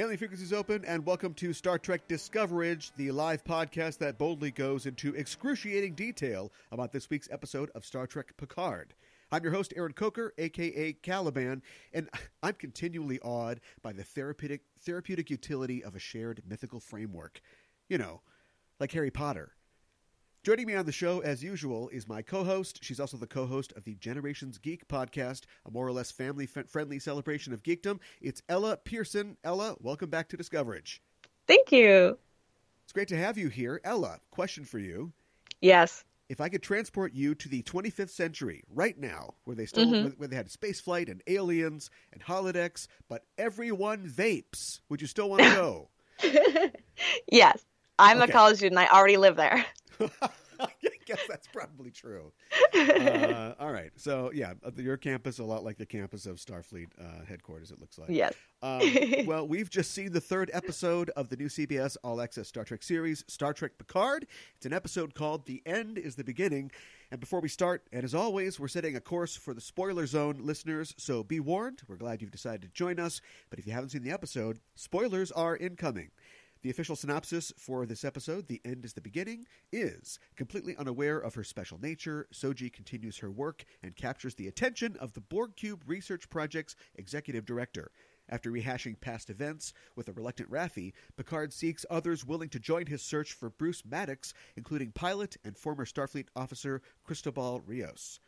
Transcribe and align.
Hailing 0.00 0.16
frequencies 0.16 0.54
open, 0.54 0.82
and 0.86 1.04
welcome 1.04 1.34
to 1.34 1.52
Star 1.52 1.78
Trek 1.78 2.08
Discoverage, 2.08 2.90
the 2.96 3.10
live 3.10 3.44
podcast 3.44 3.98
that 3.98 4.16
boldly 4.16 4.50
goes 4.50 4.86
into 4.86 5.14
excruciating 5.14 5.92
detail 5.92 6.50
about 6.72 6.90
this 6.90 7.10
week's 7.10 7.28
episode 7.30 7.70
of 7.74 7.84
Star 7.84 8.06
Trek 8.06 8.34
Picard. 8.38 8.94
I'm 9.30 9.42
your 9.42 9.52
host, 9.52 9.74
Aaron 9.76 9.92
Coker, 9.92 10.32
aka 10.38 10.94
Caliban, 10.94 11.60
and 11.92 12.08
I'm 12.42 12.54
continually 12.54 13.20
awed 13.20 13.60
by 13.82 13.92
the 13.92 14.02
therapeutic 14.02 14.62
therapeutic 14.80 15.28
utility 15.28 15.84
of 15.84 15.94
a 15.94 15.98
shared 15.98 16.40
mythical 16.48 16.80
framework. 16.80 17.42
You 17.90 17.98
know, 17.98 18.22
like 18.78 18.92
Harry 18.92 19.10
Potter. 19.10 19.52
Joining 20.42 20.66
me 20.66 20.74
on 20.74 20.86
the 20.86 20.92
show, 20.92 21.20
as 21.20 21.44
usual, 21.44 21.90
is 21.90 22.08
my 22.08 22.22
co 22.22 22.44
host. 22.44 22.82
She's 22.82 22.98
also 22.98 23.18
the 23.18 23.26
co 23.26 23.44
host 23.44 23.74
of 23.76 23.84
the 23.84 23.94
Generations 23.96 24.56
Geek 24.56 24.88
podcast, 24.88 25.42
a 25.66 25.70
more 25.70 25.86
or 25.86 25.92
less 25.92 26.10
family 26.10 26.46
friendly 26.46 26.98
celebration 26.98 27.52
of 27.52 27.62
geekdom. 27.62 27.98
It's 28.22 28.40
Ella 28.48 28.78
Pearson. 28.78 29.36
Ella, 29.44 29.76
welcome 29.80 30.08
back 30.08 30.30
to 30.30 30.38
Discoverage. 30.38 31.02
Thank 31.46 31.72
you. 31.72 32.16
It's 32.84 32.92
great 32.94 33.08
to 33.08 33.18
have 33.18 33.36
you 33.36 33.50
here. 33.50 33.82
Ella, 33.84 34.18
question 34.30 34.64
for 34.64 34.78
you. 34.78 35.12
Yes. 35.60 36.04
If 36.30 36.40
I 36.40 36.48
could 36.48 36.62
transport 36.62 37.12
you 37.12 37.34
to 37.34 37.48
the 37.50 37.62
25th 37.62 38.08
century 38.08 38.64
right 38.72 38.98
now, 38.98 39.34
where 39.44 39.54
they 39.54 39.66
still 39.66 39.84
mm-hmm. 39.84 40.08
where 40.16 40.28
they 40.28 40.36
had 40.36 40.50
space 40.50 40.80
flight 40.80 41.10
and 41.10 41.22
aliens 41.26 41.90
and 42.14 42.22
holodecks, 42.22 42.86
but 43.10 43.26
everyone 43.36 44.08
vapes, 44.08 44.80
would 44.88 45.02
you 45.02 45.06
still 45.06 45.28
want 45.28 45.42
to 45.42 45.50
go? 46.22 46.70
yes. 47.30 47.62
I'm 47.98 48.22
okay. 48.22 48.30
a 48.30 48.32
college 48.32 48.56
student. 48.56 48.78
I 48.78 48.86
already 48.88 49.18
live 49.18 49.36
there. 49.36 49.66
I 50.60 50.68
guess 51.06 51.20
that's 51.28 51.48
probably 51.48 51.90
true. 51.90 52.32
Uh, 52.74 53.54
all 53.58 53.72
right. 53.72 53.90
So, 53.96 54.30
yeah, 54.34 54.54
uh, 54.64 54.70
your 54.76 54.96
campus 54.96 55.38
a 55.38 55.44
lot 55.44 55.64
like 55.64 55.78
the 55.78 55.86
campus 55.86 56.26
of 56.26 56.36
Starfleet 56.36 56.88
uh, 57.00 57.24
headquarters, 57.26 57.70
it 57.70 57.80
looks 57.80 57.98
like. 57.98 58.10
Yes. 58.10 58.34
Um, 58.62 58.80
well, 59.26 59.46
we've 59.46 59.70
just 59.70 59.92
seen 59.92 60.12
the 60.12 60.20
third 60.20 60.50
episode 60.52 61.10
of 61.10 61.28
the 61.28 61.36
new 61.36 61.48
CBS 61.48 61.96
All 62.04 62.20
Access 62.20 62.48
Star 62.48 62.64
Trek 62.64 62.82
series, 62.82 63.24
Star 63.28 63.52
Trek 63.52 63.72
Picard. 63.78 64.26
It's 64.56 64.66
an 64.66 64.72
episode 64.72 65.14
called 65.14 65.46
The 65.46 65.62
End 65.64 65.98
is 65.98 66.14
the 66.16 66.24
Beginning. 66.24 66.70
And 67.10 67.18
before 67.18 67.40
we 67.40 67.48
start, 67.48 67.82
and 67.92 68.04
as 68.04 68.14
always, 68.14 68.60
we're 68.60 68.68
setting 68.68 68.94
a 68.94 69.00
course 69.00 69.34
for 69.34 69.52
the 69.52 69.60
spoiler 69.60 70.06
zone 70.06 70.38
listeners, 70.42 70.94
so 70.96 71.24
be 71.24 71.40
warned. 71.40 71.82
We're 71.88 71.96
glad 71.96 72.22
you've 72.22 72.30
decided 72.30 72.62
to 72.62 72.68
join 72.68 73.00
us. 73.00 73.20
But 73.48 73.58
if 73.58 73.66
you 73.66 73.72
haven't 73.72 73.90
seen 73.90 74.02
the 74.02 74.12
episode, 74.12 74.60
spoilers 74.76 75.32
are 75.32 75.56
incoming. 75.56 76.10
The 76.62 76.68
official 76.68 76.94
synopsis 76.94 77.54
for 77.56 77.86
this 77.86 78.04
episode, 78.04 78.46
The 78.46 78.60
End 78.66 78.84
is 78.84 78.92
the 78.92 79.00
Beginning, 79.00 79.46
is 79.72 80.18
completely 80.36 80.76
unaware 80.76 81.16
of 81.16 81.34
her 81.34 81.42
special 81.42 81.78
nature, 81.80 82.28
Soji 82.34 82.70
continues 82.70 83.16
her 83.18 83.30
work 83.30 83.64
and 83.82 83.96
captures 83.96 84.34
the 84.34 84.46
attention 84.46 84.94
of 84.96 85.14
the 85.14 85.22
Borg 85.22 85.56
Cube 85.56 85.82
Research 85.86 86.28
Project's 86.28 86.76
executive 86.96 87.46
director. 87.46 87.90
After 88.28 88.52
rehashing 88.52 89.00
past 89.00 89.30
events 89.30 89.72
with 89.96 90.08
a 90.08 90.12
reluctant 90.12 90.50
Raffi, 90.50 90.92
Picard 91.16 91.54
seeks 91.54 91.86
others 91.88 92.26
willing 92.26 92.50
to 92.50 92.60
join 92.60 92.84
his 92.84 93.00
search 93.00 93.32
for 93.32 93.48
Bruce 93.48 93.82
Maddox, 93.86 94.34
including 94.54 94.92
pilot 94.92 95.38
and 95.42 95.56
former 95.56 95.86
Starfleet 95.86 96.26
officer 96.36 96.82
Cristobal 97.04 97.62
Rios. 97.64 98.20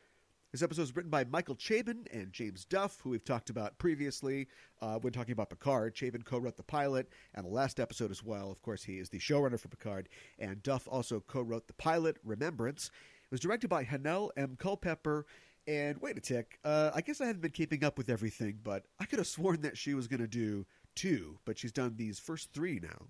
This 0.53 0.61
episode 0.61 0.83
is 0.83 0.95
written 0.95 1.11
by 1.11 1.25
Michael 1.25 1.57
Chabon 1.57 2.07
and 2.13 2.31
James 2.31 2.67
Duff, 2.67 3.01
who 3.01 3.09
we've 3.09 3.25
talked 3.25 3.49
about 3.49 3.79
previously 3.79 4.49
uh, 4.83 4.99
when 4.99 5.11
talking 5.11 5.33
about 5.33 5.49
Picard. 5.49 5.95
Chabon 5.95 6.27
co 6.27 6.37
wrote 6.37 6.59
the 6.59 6.63
pilot 6.63 7.09
and 7.35 7.47
the 7.47 7.51
last 7.51 7.81
episode 7.81 8.11
as 8.11 8.23
well. 8.23 8.51
Of 8.51 8.61
course, 8.61 8.85
he 8.85 8.99
is 8.99 9.09
the 9.09 9.19
showrunner 9.19 9.59
for 9.59 9.69
Picard. 9.69 10.11
And 10.39 10.63
Duff 10.63 10.87
also 10.87 11.21
co 11.27 11.41
wrote 11.41 11.69
the 11.69 11.73
pilot, 11.73 12.19
Remembrance. 12.23 12.91
It 13.25 13.31
was 13.31 13.41
directed 13.41 13.69
by 13.69 13.85
Hanelle 13.87 14.29
M. 14.37 14.59
Culpepper. 14.59 15.25
And 15.67 15.97
wait 16.03 16.19
a 16.19 16.21
tick, 16.21 16.59
uh, 16.67 16.91
I 16.95 17.01
guess 17.01 17.23
I 17.23 17.27
haven't 17.29 17.41
been 17.41 17.53
keeping 17.53 17.83
up 17.83 17.97
with 17.97 18.11
everything, 18.11 18.59
but 18.63 18.85
I 19.01 19.07
could 19.07 19.21
have 19.21 19.29
sworn 19.29 19.63
that 19.63 19.79
she 19.79 19.95
was 19.95 20.07
going 20.07 20.21
to 20.21 20.27
do 20.27 20.67
two, 20.95 21.39
but 21.47 21.57
she's 21.57 21.73
done 21.73 21.95
these 21.97 22.19
first 22.19 22.53
three 22.53 22.79
now. 22.79 23.07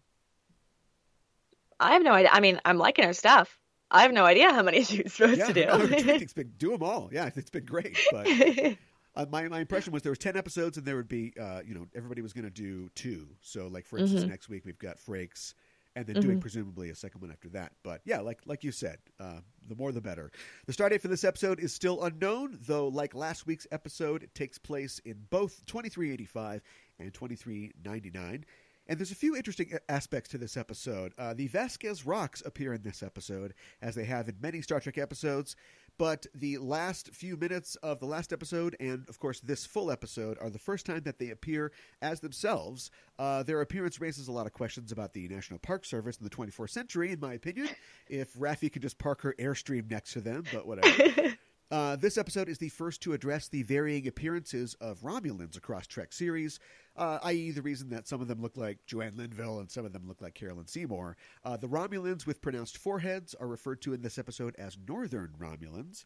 I 1.80 1.94
have 1.94 2.04
no 2.04 2.12
idea. 2.12 2.30
I 2.30 2.38
mean, 2.38 2.60
I'm 2.64 2.78
liking 2.78 3.04
her 3.04 3.14
stuff. 3.14 3.58
I 3.92 4.02
have 4.02 4.12
no 4.12 4.24
idea 4.24 4.50
how 4.50 4.62
many 4.62 4.82
she's 4.84 5.12
supposed 5.12 5.38
yeah, 5.38 5.46
to 5.46 5.52
do. 5.52 5.66
no, 5.66 5.78
it's 5.90 6.32
been 6.32 6.52
do 6.58 6.70
them 6.70 6.82
all. 6.82 7.10
Yeah, 7.12 7.30
it's 7.34 7.50
been 7.50 7.66
great. 7.66 7.96
But 8.10 8.26
uh, 9.14 9.26
my 9.30 9.46
my 9.48 9.60
impression 9.60 9.92
was 9.92 10.02
there 10.02 10.10
was 10.10 10.18
ten 10.18 10.36
episodes, 10.36 10.78
and 10.78 10.86
there 10.86 10.96
would 10.96 11.08
be 11.08 11.34
uh, 11.40 11.60
you 11.64 11.74
know 11.74 11.86
everybody 11.94 12.22
was 12.22 12.32
going 12.32 12.44
to 12.44 12.50
do 12.50 12.90
two. 12.94 13.28
So 13.42 13.68
like 13.68 13.86
for 13.86 13.98
instance, 13.98 14.22
mm-hmm. 14.22 14.30
next 14.30 14.48
week 14.48 14.64
we've 14.64 14.78
got 14.78 14.96
Frakes, 14.96 15.54
and 15.94 16.06
then 16.06 16.16
mm-hmm. 16.16 16.26
doing 16.26 16.40
presumably 16.40 16.88
a 16.88 16.94
second 16.94 17.20
one 17.20 17.30
after 17.30 17.50
that. 17.50 17.72
But 17.82 18.00
yeah, 18.04 18.20
like 18.20 18.40
like 18.46 18.64
you 18.64 18.72
said, 18.72 18.96
uh, 19.20 19.40
the 19.68 19.76
more 19.76 19.92
the 19.92 20.00
better. 20.00 20.30
The 20.66 20.72
start 20.72 20.92
date 20.92 21.02
for 21.02 21.08
this 21.08 21.24
episode 21.24 21.60
is 21.60 21.74
still 21.74 22.02
unknown, 22.02 22.58
though. 22.66 22.88
Like 22.88 23.14
last 23.14 23.46
week's 23.46 23.66
episode, 23.70 24.22
it 24.22 24.34
takes 24.34 24.56
place 24.56 25.00
in 25.04 25.26
both 25.28 25.64
twenty 25.66 25.90
three 25.90 26.12
eighty 26.12 26.26
five 26.26 26.62
and 26.98 27.12
twenty 27.12 27.36
three 27.36 27.72
ninety 27.84 28.10
nine. 28.10 28.46
And 28.92 29.00
there's 29.00 29.10
a 29.10 29.14
few 29.14 29.34
interesting 29.34 29.72
aspects 29.88 30.28
to 30.32 30.36
this 30.36 30.54
episode. 30.54 31.14
Uh, 31.16 31.32
the 31.32 31.46
Vasquez 31.46 32.04
rocks 32.04 32.42
appear 32.44 32.74
in 32.74 32.82
this 32.82 33.02
episode, 33.02 33.54
as 33.80 33.94
they 33.94 34.04
have 34.04 34.28
in 34.28 34.34
many 34.38 34.60
Star 34.60 34.80
Trek 34.80 34.98
episodes. 34.98 35.56
But 35.96 36.26
the 36.34 36.58
last 36.58 37.08
few 37.14 37.38
minutes 37.38 37.74
of 37.76 38.00
the 38.00 38.06
last 38.06 38.34
episode, 38.34 38.76
and 38.78 39.08
of 39.08 39.18
course 39.18 39.40
this 39.40 39.64
full 39.64 39.90
episode, 39.90 40.36
are 40.42 40.50
the 40.50 40.58
first 40.58 40.84
time 40.84 41.00
that 41.04 41.18
they 41.18 41.30
appear 41.30 41.72
as 42.02 42.20
themselves. 42.20 42.90
Uh, 43.18 43.42
their 43.42 43.62
appearance 43.62 43.98
raises 43.98 44.28
a 44.28 44.32
lot 44.32 44.44
of 44.44 44.52
questions 44.52 44.92
about 44.92 45.14
the 45.14 45.26
National 45.26 45.58
Park 45.58 45.86
Service 45.86 46.18
in 46.18 46.24
the 46.24 46.30
24th 46.30 46.68
century, 46.68 47.12
in 47.12 47.20
my 47.20 47.32
opinion. 47.32 47.70
If 48.08 48.34
Raffi 48.34 48.70
could 48.70 48.82
just 48.82 48.98
park 48.98 49.22
her 49.22 49.34
Airstream 49.38 49.90
next 49.90 50.12
to 50.12 50.20
them, 50.20 50.44
but 50.52 50.66
whatever. 50.66 51.34
Uh, 51.72 51.96
this 51.96 52.18
episode 52.18 52.50
is 52.50 52.58
the 52.58 52.68
first 52.68 53.00
to 53.00 53.14
address 53.14 53.48
the 53.48 53.62
varying 53.62 54.06
appearances 54.06 54.74
of 54.82 55.00
Romulans 55.00 55.56
across 55.56 55.86
Trek 55.86 56.12
series, 56.12 56.60
uh, 56.96 57.18
i.e., 57.22 57.50
the 57.50 57.62
reason 57.62 57.88
that 57.88 58.06
some 58.06 58.20
of 58.20 58.28
them 58.28 58.42
look 58.42 58.58
like 58.58 58.76
Joanne 58.84 59.16
Linville 59.16 59.58
and 59.58 59.70
some 59.70 59.86
of 59.86 59.94
them 59.94 60.06
look 60.06 60.20
like 60.20 60.34
Carolyn 60.34 60.66
Seymour. 60.66 61.16
Uh, 61.46 61.56
the 61.56 61.68
Romulans 61.68 62.26
with 62.26 62.42
pronounced 62.42 62.76
foreheads 62.76 63.34
are 63.40 63.46
referred 63.46 63.80
to 63.80 63.94
in 63.94 64.02
this 64.02 64.18
episode 64.18 64.54
as 64.58 64.76
Northern 64.86 65.32
Romulans. 65.40 66.04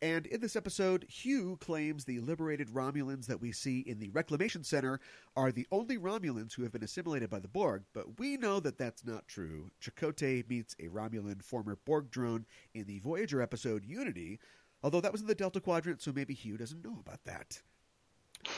And 0.00 0.26
in 0.26 0.40
this 0.40 0.54
episode, 0.54 1.04
Hugh 1.08 1.58
claims 1.60 2.04
the 2.04 2.20
liberated 2.20 2.68
Romulans 2.68 3.26
that 3.26 3.40
we 3.40 3.50
see 3.50 3.80
in 3.80 3.98
the 3.98 4.10
Reclamation 4.10 4.62
Center 4.62 5.00
are 5.36 5.50
the 5.50 5.66
only 5.72 5.98
Romulans 5.98 6.54
who 6.54 6.62
have 6.62 6.70
been 6.70 6.84
assimilated 6.84 7.28
by 7.28 7.40
the 7.40 7.48
Borg, 7.48 7.82
but 7.92 8.20
we 8.20 8.36
know 8.36 8.60
that 8.60 8.78
that's 8.78 9.04
not 9.04 9.26
true. 9.26 9.72
Chakotay 9.82 10.48
meets 10.48 10.76
a 10.78 10.86
Romulan 10.86 11.42
former 11.42 11.76
Borg 11.84 12.12
drone 12.12 12.46
in 12.74 12.84
the 12.84 13.00
Voyager 13.00 13.42
episode 13.42 13.84
Unity, 13.84 14.38
Although 14.82 15.00
that 15.00 15.12
was 15.12 15.20
in 15.20 15.26
the 15.26 15.34
Delta 15.34 15.60
Quadrant, 15.60 16.00
so 16.00 16.12
maybe 16.12 16.34
Hugh 16.34 16.56
doesn't 16.56 16.84
know 16.84 16.98
about 17.00 17.24
that. 17.24 17.60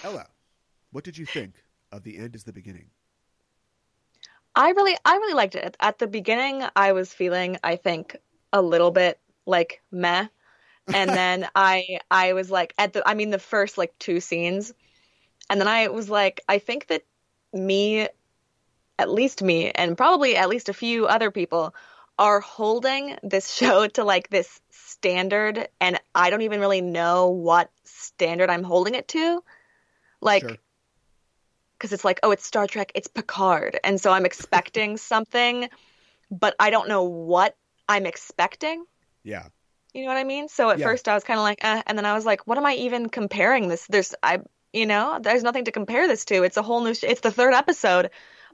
Ella, 0.04 0.26
what 0.92 1.04
did 1.04 1.16
you 1.16 1.24
think 1.24 1.54
of 1.92 2.02
The 2.02 2.18
End 2.18 2.34
is 2.34 2.44
the 2.44 2.52
Beginning? 2.52 2.90
I 4.54 4.70
really 4.70 4.96
I 5.04 5.14
really 5.16 5.34
liked 5.34 5.54
it. 5.54 5.76
At 5.80 5.98
the 5.98 6.06
beginning 6.06 6.64
I 6.74 6.92
was 6.92 7.12
feeling, 7.12 7.58
I 7.62 7.76
think, 7.76 8.16
a 8.52 8.60
little 8.60 8.90
bit 8.90 9.18
like 9.46 9.80
meh. 9.90 10.26
And 10.92 11.10
then 11.10 11.48
I 11.54 12.00
I 12.10 12.32
was 12.32 12.50
like 12.50 12.74
at 12.76 12.92
the 12.92 13.08
I 13.08 13.14
mean 13.14 13.30
the 13.30 13.38
first 13.38 13.78
like 13.78 13.96
two 13.98 14.20
scenes. 14.20 14.74
And 15.48 15.60
then 15.60 15.68
I 15.68 15.88
was 15.88 16.10
like, 16.10 16.42
I 16.48 16.58
think 16.58 16.88
that 16.88 17.04
me 17.52 18.08
at 18.98 19.10
least 19.10 19.42
me 19.42 19.70
and 19.70 19.96
probably 19.96 20.36
at 20.36 20.48
least 20.48 20.68
a 20.68 20.74
few 20.74 21.06
other 21.06 21.30
people 21.30 21.74
are 22.20 22.38
holding 22.38 23.16
this 23.24 23.52
show 23.54 23.88
to 23.88 24.04
like 24.04 24.28
this 24.30 24.60
standard 24.70 25.68
and 25.80 25.98
I 26.14 26.30
don't 26.30 26.42
even 26.42 26.60
really 26.60 26.80
know 26.80 27.30
what 27.30 27.70
standard 27.84 28.50
I'm 28.50 28.62
holding 28.62 28.94
it 28.94 29.08
to. 29.08 29.42
Like 30.20 30.42
sure 30.42 30.56
because 31.80 31.94
it's 31.94 32.04
like, 32.04 32.20
oh, 32.22 32.30
it's 32.30 32.44
Star 32.44 32.66
Trek, 32.66 32.92
it's 32.94 33.08
Picard. 33.08 33.80
And 33.82 33.98
so 33.98 34.12
I'm 34.12 34.26
expecting 34.26 34.96
something, 34.98 35.68
but 36.30 36.54
I 36.60 36.68
don't 36.68 36.88
know 36.88 37.04
what 37.04 37.56
I'm 37.88 38.04
expecting. 38.04 38.84
Yeah. 39.24 39.46
You 39.94 40.02
know 40.02 40.08
what 40.08 40.18
I 40.18 40.24
mean? 40.24 40.48
So 40.48 40.68
at 40.68 40.78
yeah. 40.78 40.86
first 40.86 41.08
I 41.08 41.14
was 41.14 41.24
kind 41.24 41.38
of 41.38 41.42
like, 41.42 41.64
eh, 41.64 41.82
and 41.86 41.96
then 41.96 42.04
I 42.04 42.12
was 42.12 42.26
like, 42.26 42.46
what 42.46 42.58
am 42.58 42.66
I 42.66 42.74
even 42.74 43.08
comparing 43.08 43.68
this? 43.68 43.86
There's, 43.88 44.14
I, 44.22 44.40
you 44.72 44.86
know, 44.86 45.18
there's 45.20 45.42
nothing 45.42 45.64
to 45.64 45.72
compare 45.72 46.06
this 46.06 46.26
to. 46.26 46.42
It's 46.42 46.58
a 46.58 46.62
whole 46.62 46.84
new, 46.84 46.94
sh- 46.94 47.04
it's 47.04 47.22
the 47.22 47.32
third 47.32 47.54
episode. 47.54 48.10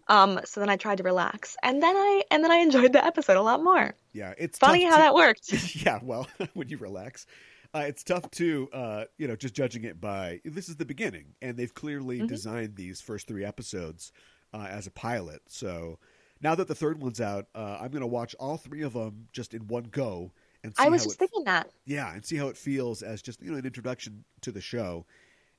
Um, 0.09 0.41
so 0.45 0.61
then 0.61 0.69
I 0.69 0.77
tried 0.77 0.99
to 0.99 1.05
relax, 1.05 1.57
and 1.63 1.83
then 1.83 1.97
I 1.97 2.23
and 2.31 2.45
then 2.45 2.51
I 2.51 2.57
enjoyed 2.57 2.93
the 2.93 3.05
episode 3.05 3.37
a 3.37 3.43
lot 3.43 3.63
more. 3.63 3.95
Yeah, 4.13 4.35
it's 4.39 4.59
funny 4.59 4.85
how 4.85 4.97
to, 4.97 5.03
that 5.03 5.15
worked. 5.15 5.53
yeah, 5.85 5.99
well, 6.03 6.29
when 6.55 6.69
you 6.69 6.79
relax, 6.79 7.27
uh, 7.75 7.81
it's 7.81 8.05
tough 8.05 8.31
to 8.33 8.69
uh, 8.73 9.05
you 9.19 9.27
know 9.27 9.37
just 9.37 9.55
judging 9.55 9.85
it 9.85 10.01
by 10.01 10.41
this 10.45 10.69
is 10.69 10.77
the 10.77 10.85
beginning, 10.85 11.35
and 11.43 11.57
they've 11.57 11.75
clearly 11.75 12.19
mm-hmm. 12.19 12.27
designed 12.27 12.77
these 12.77 13.01
first 13.01 13.27
three 13.27 13.45
episodes 13.45 14.13
uh, 14.55 14.67
as 14.71 14.87
a 14.87 14.91
pilot. 14.93 15.43
So 15.49 15.99
now 16.41 16.55
that 16.55 16.69
the 16.69 16.75
third 16.75 17.01
one's 17.01 17.21
out, 17.21 17.47
uh, 17.55 17.79
I'm 17.81 17.91
going 17.91 18.01
to 18.01 18.07
watch 18.07 18.35
all 18.39 18.57
three 18.57 18.83
of 18.83 18.93
them 18.93 19.29
just 19.33 19.55
in 19.55 19.67
one 19.67 19.85
go. 19.91 20.33
And 20.63 20.73
I 20.79 20.89
was 20.89 21.05
just 21.05 21.17
it, 21.17 21.19
thinking 21.19 21.45
that. 21.45 21.71
Yeah, 21.85 22.13
and 22.13 22.25
see 22.25 22.37
how 22.37 22.49
it 22.49 22.57
feels 22.57 23.03
as 23.03 23.23
just 23.23 23.43
you 23.43 23.51
know 23.51 23.59
an 23.59 23.67
introduction 23.67 24.25
to 24.43 24.53
the 24.53 24.61
show, 24.61 25.07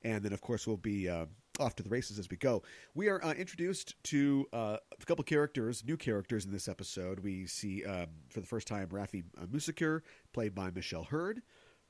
and 0.02 0.22
then 0.22 0.32
of 0.32 0.40
course 0.40 0.66
we'll 0.66 0.76
be 0.76 1.08
uh, 1.08 1.26
off 1.60 1.76
to 1.76 1.82
the 1.82 1.88
races 1.88 2.18
as 2.18 2.28
we 2.30 2.36
go. 2.36 2.62
We 2.94 3.08
are 3.08 3.24
uh, 3.24 3.32
introduced 3.32 3.94
to 4.04 4.46
uh, 4.52 4.76
a 5.00 5.04
couple 5.06 5.24
characters, 5.24 5.84
new 5.86 5.96
characters 5.96 6.44
in 6.44 6.52
this 6.52 6.68
episode. 6.68 7.20
We 7.20 7.46
see 7.46 7.84
um, 7.84 8.06
for 8.28 8.40
the 8.40 8.46
first 8.46 8.66
time 8.66 8.88
Raffi 8.88 9.24
uh, 9.40 9.46
Musiker, 9.46 10.02
played 10.32 10.54
by 10.54 10.70
Michelle 10.70 11.04
Hurd, 11.04 11.42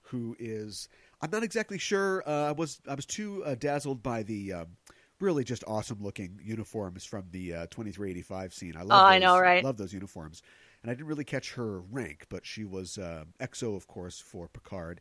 who 0.03 0.37
is 0.39 0.89
I'm 1.21 1.31
not 1.31 1.43
exactly 1.43 1.79
sure. 1.79 2.23
Uh, 2.27 2.49
I 2.49 2.53
was 2.53 2.81
I 2.89 2.95
was 2.95 3.07
too 3.07 3.45
uh, 3.45 3.55
dazzled 3.55 4.03
by 4.03 4.23
the 4.23 4.53
um, 4.53 4.67
really 5.21 5.45
just 5.45 5.65
awesome 5.67 5.99
looking 6.01 6.41
uniforms 6.43 7.05
from 7.05 7.25
the 7.31 7.55
uh, 7.55 7.67
2385 7.67 8.55
scene. 8.55 8.75
I 8.77 8.83
love. 8.83 8.89
Oh, 8.91 9.07
those, 9.07 9.15
I 9.15 9.19
know, 9.19 9.39
right? 9.39 9.65
Love 9.65 9.77
those 9.77 9.93
uniforms. 9.93 10.43
And 10.83 10.91
I 10.91 10.95
didn't 10.95 11.09
really 11.09 11.25
catch 11.25 11.55
her 11.55 11.81
rank, 11.81 12.27
but 12.29 12.47
she 12.47 12.65
was 12.65 12.99
uh, 12.99 13.25
XO, 13.41 13.77
of 13.77 13.89
course, 13.89 14.21
for 14.21 14.47
Picard 14.47 15.01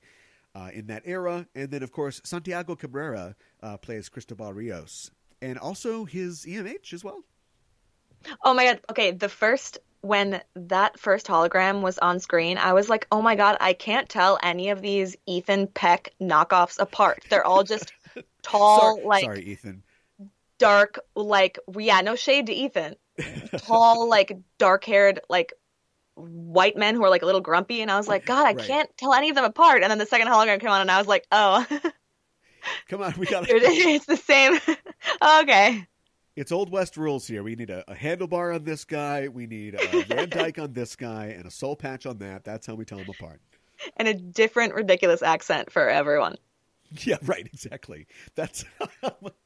uh, 0.56 0.70
in 0.74 0.88
that 0.88 1.04
era. 1.06 1.48
And 1.56 1.70
then, 1.72 1.84
of 1.84 1.92
course, 1.92 2.22
Santiago 2.24 2.76
Cabrera 2.76 3.36
uh, 3.62 3.78
plays 3.78 4.10
Cristobal 4.10 4.54
Rios, 4.54 5.12
and 5.42 5.58
also 5.58 6.06
his 6.06 6.46
EMH 6.46 6.94
as 6.94 7.04
well. 7.04 7.24
Oh 8.44 8.54
my 8.54 8.66
god. 8.66 8.82
Okay, 8.90 9.12
the 9.12 9.30
first 9.30 9.80
when 10.02 10.42
that 10.56 11.00
first 11.00 11.28
hologram 11.28 11.82
was 11.82 11.98
on 11.98 12.20
screen, 12.20 12.58
I 12.58 12.74
was 12.74 12.90
like, 12.90 13.08
"Oh 13.12 13.22
my 13.22 13.36
god, 13.36 13.58
I 13.60 13.74
can't 13.74 14.10
tell 14.10 14.40
any 14.42 14.70
of 14.70 14.82
these 14.82 15.16
Ethan 15.26 15.68
Peck 15.68 16.14
knockoffs 16.22 16.80
apart. 16.80 17.24
They're 17.30 17.46
all 17.46 17.64
just 17.64 17.94
tall, 18.42 18.96
sorry, 18.96 19.06
like 19.06 19.24
sorry, 19.24 19.44
Ethan. 19.44 19.84
dark, 20.58 21.00
like 21.16 21.60
yeah, 21.78 22.02
no 22.02 22.16
shade 22.16 22.48
to 22.48 22.54
Ethan. 22.54 22.96
Tall, 23.58 24.08
like 24.08 24.38
dark-haired, 24.60 25.22
like 25.28 25.54
white 26.18 26.76
men 26.76 26.96
who 26.96 27.04
are 27.04 27.10
like 27.10 27.22
a 27.22 27.26
little 27.26 27.42
grumpy, 27.42 27.82
and 27.82 27.92
I 27.92 27.98
was 27.98 28.08
like, 28.08 28.26
God, 28.26 28.46
I 28.46 28.54
Right. 28.54 28.68
can't 28.68 28.98
tell 28.98 29.14
any 29.14 29.30
of 29.30 29.36
them 29.36 29.46
apart. 29.46 29.84
And 29.84 29.92
then 29.92 29.98
the 29.98 30.06
second 30.06 30.28
hologram 30.28 30.60
came 30.60 30.70
on, 30.70 30.82
and 30.82 30.92
I 30.92 30.98
was 30.98 31.08
like, 31.08 31.26
Oh, 31.32 31.66
Come 32.90 33.02
on, 33.02 33.14
we 33.18 33.26
got 33.28 33.44
it. 33.50 33.62
it's 33.64 34.06
the 34.06 34.18
same. 34.18 34.60
okay. 35.42 35.88
It's 36.36 36.52
Old 36.52 36.70
West 36.70 36.98
rules 36.98 37.26
here. 37.26 37.42
We 37.44 37.56
need 37.56 37.70
a, 37.70 37.90
a 37.90 37.96
handlebar 37.96 38.54
on 38.54 38.64
this 38.64 38.84
guy. 38.86 39.28
We 39.28 39.48
need 39.48 39.76
a 39.76 40.04
Van 40.04 40.30
Dyke 40.30 40.60
on 40.60 40.74
this 40.74 40.96
guy, 40.96 41.28
and 41.28 41.46
a 41.48 41.52
soul 41.52 41.76
patch 41.76 42.06
on 42.06 42.18
that. 42.20 42.44
That's 42.44 42.68
how 42.68 42.76
we 42.76 42.86
tell 42.86 42.98
them 43.00 43.10
apart. 43.10 43.42
And 43.96 44.08
a 44.08 44.14
different 44.14 44.74
ridiculous 44.76 45.22
accent 45.24 45.72
for 45.72 45.88
everyone. 45.90 46.36
Yeah, 47.02 47.18
right. 47.24 47.46
Exactly. 47.52 48.08
That's 48.36 48.66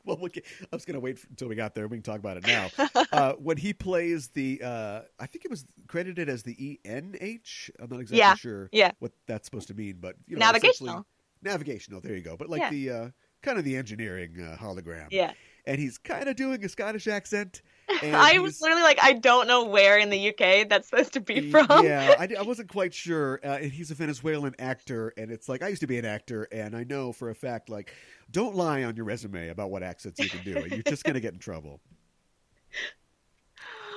well. 0.05 0.17
we'll 0.17 0.29
get, 0.29 0.45
I 0.61 0.75
was 0.75 0.85
going 0.85 0.95
to 0.95 0.99
wait 0.99 1.19
until 1.29 1.47
we 1.47 1.55
got 1.55 1.75
there. 1.75 1.87
We 1.87 1.97
can 1.97 2.03
talk 2.03 2.19
about 2.19 2.37
it 2.37 2.47
now. 2.47 2.69
Uh, 3.11 3.33
when 3.39 3.57
he 3.57 3.73
plays 3.73 4.27
the, 4.29 4.61
uh, 4.63 5.01
I 5.19 5.25
think 5.25 5.45
it 5.45 5.51
was 5.51 5.65
credited 5.87 6.29
as 6.29 6.43
the 6.43 6.79
ENH. 6.85 7.71
I'm 7.79 7.89
not 7.89 7.99
exactly 7.99 8.17
Yeah, 8.19 8.35
sure 8.35 8.69
yeah. 8.71 8.91
what 8.99 9.11
that's 9.27 9.45
supposed 9.45 9.67
to 9.69 9.73
mean, 9.73 9.97
but 9.99 10.15
you 10.27 10.37
know, 10.37 10.45
Navigational. 10.45 11.05
Navigational. 11.41 12.01
There 12.01 12.15
you 12.15 12.21
go. 12.21 12.37
But 12.37 12.49
like 12.49 12.61
Yeah. 12.61 12.69
the 12.69 12.89
uh, 12.89 13.09
kind 13.41 13.57
of 13.57 13.63
the 13.65 13.75
engineering 13.75 14.39
uh, 14.39 14.57
hologram. 14.57 15.07
Yeah. 15.11 15.33
And 15.65 15.79
he's 15.79 15.97
kind 15.97 16.27
of 16.27 16.35
doing 16.35 16.63
a 16.63 16.69
Scottish 16.69 17.07
accent. 17.07 17.61
And 18.01 18.15
I 18.15 18.39
was 18.39 18.61
literally 18.61 18.83
like, 18.83 18.99
I 19.01 19.13
don't 19.13 19.47
know 19.47 19.65
where 19.65 19.97
in 19.99 20.09
the 20.09 20.29
UK 20.29 20.69
that's 20.69 20.89
supposed 20.89 21.13
to 21.13 21.19
be 21.19 21.51
from. 21.51 21.67
Yeah, 21.83 22.15
I, 22.17 22.27
I 22.39 22.41
wasn't 22.41 22.69
quite 22.69 22.93
sure. 22.93 23.39
Uh, 23.43 23.59
and 23.61 23.71
he's 23.71 23.91
a 23.91 23.95
Venezuelan 23.95 24.55
actor, 24.59 25.13
and 25.17 25.29
it's 25.31 25.49
like 25.49 25.61
I 25.61 25.67
used 25.67 25.81
to 25.81 25.87
be 25.87 25.99
an 25.99 26.05
actor, 26.05 26.47
and 26.51 26.75
I 26.75 26.83
know 26.83 27.11
for 27.11 27.29
a 27.29 27.35
fact, 27.35 27.69
like, 27.69 27.93
don't 28.31 28.55
lie 28.55 28.83
on 28.83 28.95
your 28.95 29.05
resume 29.05 29.49
about 29.49 29.69
what 29.71 29.83
accents 29.83 30.19
you 30.19 30.29
can 30.29 30.43
do. 30.43 30.65
You're 30.69 30.83
just 30.83 31.03
going 31.03 31.15
to 31.15 31.19
get 31.19 31.33
in 31.33 31.39
trouble. 31.39 31.81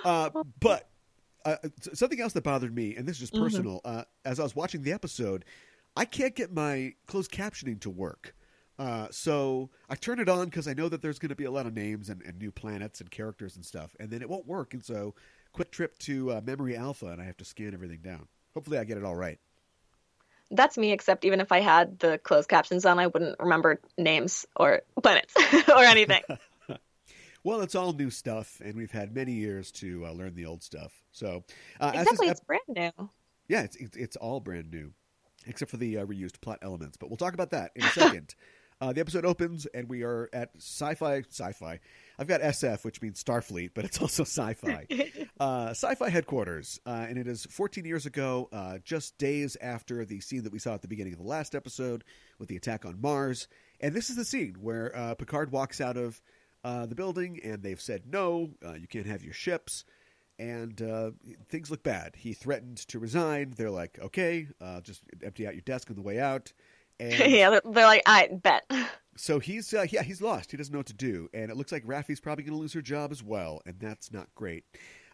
Uh, 0.04 0.28
but 0.60 0.90
uh, 1.46 1.56
something 1.94 2.20
else 2.20 2.34
that 2.34 2.44
bothered 2.44 2.74
me, 2.74 2.94
and 2.94 3.08
this 3.08 3.16
is 3.16 3.20
just 3.20 3.34
Mhm. 3.34 3.38
personal, 3.38 3.80
uh, 3.86 4.04
as 4.26 4.38
I 4.38 4.42
was 4.42 4.54
watching 4.54 4.82
the 4.82 4.92
episode, 4.92 5.46
I 5.96 6.04
can't 6.04 6.34
get 6.34 6.52
my 6.52 6.92
closed 7.06 7.30
captioning 7.30 7.80
to 7.80 7.88
work. 7.88 8.34
Uh, 8.78 9.06
so 9.10 9.70
I 9.88 9.94
turn 9.94 10.18
it 10.18 10.28
on 10.28 10.46
because 10.46 10.66
I 10.66 10.74
know 10.74 10.88
that 10.88 11.00
there's 11.00 11.18
going 11.18 11.28
to 11.30 11.36
be 11.36 11.44
a 11.44 11.50
lot 11.50 11.66
of 11.66 11.74
names 11.74 12.08
and, 12.08 12.22
and 12.22 12.38
new 12.38 12.50
planets 12.50 13.00
and 13.00 13.10
characters 13.10 13.56
and 13.56 13.64
stuff, 13.64 13.94
and 14.00 14.10
then 14.10 14.20
it 14.20 14.28
won't 14.28 14.46
work. 14.46 14.74
And 14.74 14.84
so, 14.84 15.14
quick 15.52 15.70
trip 15.70 15.96
to 16.00 16.32
uh, 16.32 16.40
Memory 16.44 16.76
Alpha, 16.76 17.06
and 17.06 17.22
I 17.22 17.24
have 17.24 17.36
to 17.36 17.44
scan 17.44 17.72
everything 17.72 18.00
down. 18.02 18.26
Hopefully, 18.52 18.78
I 18.78 18.84
get 18.84 18.98
it 18.98 19.04
all 19.04 19.14
right. 19.14 19.38
That's 20.50 20.76
me, 20.76 20.92
except 20.92 21.24
even 21.24 21.40
if 21.40 21.52
I 21.52 21.60
had 21.60 21.98
the 21.98 22.18
closed 22.18 22.48
captions 22.48 22.84
on, 22.84 22.98
I 22.98 23.06
wouldn't 23.06 23.38
remember 23.40 23.80
names 23.96 24.46
or 24.56 24.82
planets 25.02 25.34
or 25.68 25.84
anything. 25.84 26.22
Well, 27.44 27.60
it's 27.60 27.74
all 27.74 27.92
new 27.92 28.08
stuff, 28.08 28.62
and 28.64 28.74
we've 28.74 28.90
had 28.90 29.14
many 29.14 29.32
years 29.32 29.70
to 29.72 30.06
uh, 30.06 30.12
learn 30.12 30.34
the 30.34 30.46
old 30.46 30.62
stuff. 30.62 31.02
So, 31.12 31.44
uh, 31.78 31.92
exactly, 31.94 32.28
it's 32.28 32.40
brand 32.40 32.62
new. 32.68 33.10
Yeah, 33.48 33.64
it's, 33.64 33.76
it's 33.76 33.96
it's 33.98 34.16
all 34.16 34.40
brand 34.40 34.70
new, 34.70 34.94
except 35.46 35.70
for 35.70 35.76
the 35.76 35.98
uh, 35.98 36.06
reused 36.06 36.40
plot 36.40 36.60
elements. 36.62 36.96
But 36.96 37.10
we'll 37.10 37.18
talk 37.18 37.34
about 37.34 37.50
that 37.50 37.72
in 37.76 37.84
a 37.84 37.90
second. 37.90 38.34
Uh, 38.80 38.92
the 38.92 39.00
episode 39.00 39.24
opens, 39.24 39.66
and 39.66 39.88
we 39.88 40.02
are 40.02 40.28
at 40.32 40.50
sci-fi. 40.56 41.22
Sci-fi. 41.28 41.80
I've 42.18 42.26
got 42.26 42.40
SF, 42.40 42.84
which 42.84 43.02
means 43.02 43.22
Starfleet, 43.22 43.70
but 43.74 43.84
it's 43.84 44.00
also 44.00 44.22
sci-fi. 44.22 44.86
uh, 45.40 45.70
sci-fi 45.70 46.08
headquarters, 46.08 46.80
uh, 46.86 47.06
and 47.08 47.18
it 47.18 47.26
is 47.26 47.46
14 47.50 47.84
years 47.84 48.06
ago, 48.06 48.48
uh, 48.52 48.78
just 48.84 49.16
days 49.18 49.56
after 49.60 50.04
the 50.04 50.20
scene 50.20 50.44
that 50.44 50.52
we 50.52 50.58
saw 50.58 50.74
at 50.74 50.82
the 50.82 50.88
beginning 50.88 51.12
of 51.12 51.18
the 51.18 51.26
last 51.26 51.54
episode 51.54 52.04
with 52.38 52.48
the 52.48 52.56
attack 52.56 52.84
on 52.84 53.00
Mars. 53.00 53.48
And 53.80 53.94
this 53.94 54.10
is 54.10 54.16
the 54.16 54.24
scene 54.24 54.56
where 54.60 54.94
uh, 54.96 55.14
Picard 55.14 55.52
walks 55.52 55.80
out 55.80 55.96
of 55.96 56.20
uh, 56.62 56.86
the 56.86 56.94
building, 56.94 57.40
and 57.42 57.62
they've 57.62 57.80
said 57.80 58.02
no, 58.10 58.50
uh, 58.64 58.74
you 58.74 58.86
can't 58.86 59.06
have 59.06 59.22
your 59.22 59.34
ships 59.34 59.84
and 60.38 60.82
uh, 60.82 61.12
things 61.48 61.70
look 61.70 61.82
bad. 61.82 62.16
He 62.16 62.32
threatened 62.32 62.78
to 62.88 62.98
resign. 62.98 63.54
They're 63.56 63.70
like, 63.70 63.98
okay, 64.00 64.48
uh, 64.60 64.80
just 64.80 65.02
empty 65.22 65.46
out 65.46 65.54
your 65.54 65.62
desk 65.62 65.90
on 65.90 65.96
the 65.96 66.02
way 66.02 66.18
out. 66.18 66.52
And 67.00 67.12
yeah, 67.32 67.50
they're, 67.50 67.62
they're 67.64 67.86
like, 67.86 68.02
I 68.06 68.28
bet. 68.42 68.70
so 69.16 69.38
he's 69.38 69.72
uh, 69.74 69.86
yeah 69.90 70.02
he's 70.02 70.22
lost. 70.22 70.50
He 70.50 70.56
doesn't 70.56 70.72
know 70.72 70.78
what 70.78 70.86
to 70.86 70.94
do, 70.94 71.28
and 71.34 71.50
it 71.50 71.56
looks 71.56 71.72
like 71.72 71.82
Raffi's 71.86 72.20
probably 72.20 72.44
going 72.44 72.56
to 72.56 72.60
lose 72.60 72.72
her 72.72 72.82
job 72.82 73.12
as 73.12 73.22
well, 73.22 73.60
and 73.66 73.78
that's 73.78 74.12
not 74.12 74.28
great. 74.34 74.64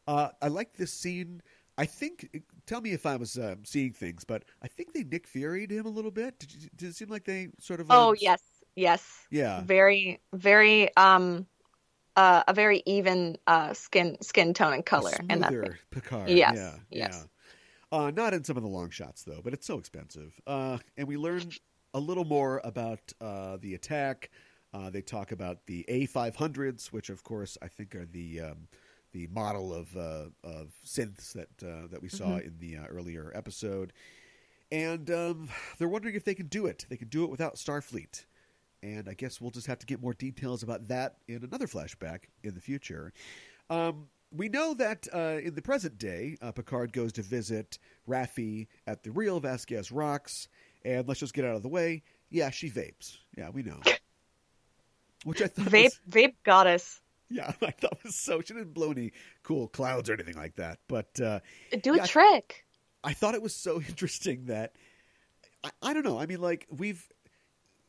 Uh, 0.06 0.28
I 0.42 0.48
like 0.48 0.74
this 0.74 0.92
scene. 0.92 1.42
I 1.78 1.86
think. 1.86 2.42
Tell 2.66 2.80
me 2.80 2.92
if 2.92 3.06
I 3.06 3.16
was 3.16 3.38
uh, 3.38 3.56
seeing 3.64 3.92
things, 3.92 4.24
but 4.24 4.44
I 4.62 4.68
think 4.68 4.92
they 4.92 5.02
Nick 5.02 5.26
Fury'd 5.26 5.70
him 5.70 5.86
a 5.86 5.90
little 5.90 6.10
bit. 6.10 6.38
Did, 6.38 6.52
you, 6.52 6.68
did 6.76 6.88
it 6.90 6.96
seem 6.96 7.08
like 7.08 7.24
they 7.24 7.48
sort 7.58 7.80
of? 7.80 7.86
Oh 7.90 8.10
um, 8.10 8.16
yes, 8.20 8.42
yes. 8.76 9.26
yeah. 9.30 9.62
Very, 9.62 10.20
very, 10.34 10.94
um, 10.96 11.46
uh, 12.16 12.42
a 12.46 12.52
very 12.52 12.82
even 12.86 13.38
uh 13.46 13.72
skin 13.72 14.18
skin 14.20 14.52
tone 14.52 14.74
and 14.74 14.84
color, 14.84 15.12
and 15.28 15.42
that's 15.42 15.52
smoother 15.52 15.78
Picard. 15.90 16.28
Yes, 16.28 16.56
Yeah, 16.56 16.72
yes. 16.90 17.18
yeah. 17.20 17.26
Uh, 17.92 18.10
not 18.10 18.34
in 18.34 18.44
some 18.44 18.56
of 18.56 18.62
the 18.62 18.68
long 18.68 18.90
shots 18.90 19.24
though, 19.24 19.40
but 19.42 19.52
it's 19.52 19.66
so 19.66 19.78
expensive. 19.78 20.32
Uh, 20.46 20.78
and 20.96 21.08
we 21.08 21.16
learn 21.16 21.50
a 21.94 22.00
little 22.00 22.24
more 22.24 22.60
about 22.64 23.12
uh, 23.20 23.56
the 23.60 23.74
attack. 23.74 24.30
Uh, 24.72 24.90
they 24.90 25.02
talk 25.02 25.32
about 25.32 25.66
the 25.66 25.84
A500s, 25.88 26.88
which 26.88 27.10
of 27.10 27.24
course 27.24 27.58
I 27.60 27.68
think 27.68 27.94
are 27.94 28.06
the 28.06 28.40
um, 28.40 28.68
the 29.12 29.26
model 29.28 29.74
of 29.74 29.96
uh, 29.96 30.26
of 30.44 30.72
synths 30.86 31.32
that 31.32 31.48
uh, 31.62 31.88
that 31.90 32.00
we 32.00 32.08
saw 32.08 32.38
Mhm. 32.38 32.46
in 32.46 32.58
the 32.58 32.76
uh, 32.76 32.86
earlier 32.86 33.32
episode. 33.34 33.92
And 34.72 35.10
um, 35.10 35.48
they're 35.78 35.88
wondering 35.88 36.14
if 36.14 36.24
they 36.24 36.34
can 36.34 36.46
do 36.46 36.66
it. 36.66 36.86
They 36.88 36.96
can 36.96 37.08
do 37.08 37.24
it 37.24 37.30
without 37.30 37.56
Starfleet. 37.56 38.24
And 38.82 39.08
I 39.08 39.14
guess 39.14 39.40
we'll 39.40 39.50
just 39.50 39.66
have 39.66 39.80
to 39.80 39.86
get 39.86 40.00
more 40.00 40.14
details 40.14 40.62
about 40.62 40.86
that 40.88 41.16
in 41.26 41.42
another 41.42 41.66
flashback 41.66 42.20
in 42.44 42.54
the 42.54 42.60
future. 42.60 43.12
Um, 43.68 44.06
we 44.32 44.48
know 44.48 44.74
that 44.74 45.08
uh, 45.12 45.40
in 45.42 45.56
the 45.56 45.60
present 45.62 45.98
day, 45.98 46.36
uh, 46.40 46.52
Picard 46.52 46.92
goes 46.92 47.12
to 47.14 47.22
visit 47.22 47.78
Raffi 48.08 48.68
at 48.86 49.02
the 49.02 49.10
real 49.10 49.40
Vasquez 49.40 49.90
Rocks, 49.90 50.46
and 50.84 51.06
let's 51.08 51.20
just 51.20 51.34
get 51.34 51.44
out 51.44 51.56
of 51.56 51.62
the 51.62 51.68
way. 51.68 52.02
Yeah, 52.30 52.50
she 52.50 52.70
vapes. 52.70 53.16
Yeah, 53.36 53.50
we 53.50 53.62
know. 53.62 53.80
Which 55.24 55.42
I 55.42 55.46
thought 55.48 55.66
vape 55.66 55.84
was, 55.84 56.00
vape 56.08 56.34
goddess. 56.44 57.00
yeah, 57.28 57.52
I 57.62 57.70
thought 57.72 57.98
was 58.02 58.16
so. 58.16 58.40
She 58.40 58.54
didn't 58.54 58.72
blow 58.74 58.90
any 58.92 59.12
cool 59.42 59.68
clouds 59.68 60.08
or 60.08 60.14
anything 60.14 60.36
like 60.36 60.56
that, 60.56 60.78
but 60.88 61.20
uh, 61.20 61.40
Do 61.82 61.92
a 61.94 61.96
Yeah, 61.98 62.02
I- 62.04 62.06
trick. 62.06 62.64
I 63.02 63.14
thought 63.14 63.34
it 63.34 63.42
was 63.42 63.54
so 63.54 63.80
interesting 63.88 64.46
that 64.46 64.74
I, 65.64 65.70
I 65.82 65.92
don't 65.94 66.04
know. 66.04 66.18
I 66.18 66.26
mean, 66.26 66.40
like 66.40 66.66
we've. 66.70 67.06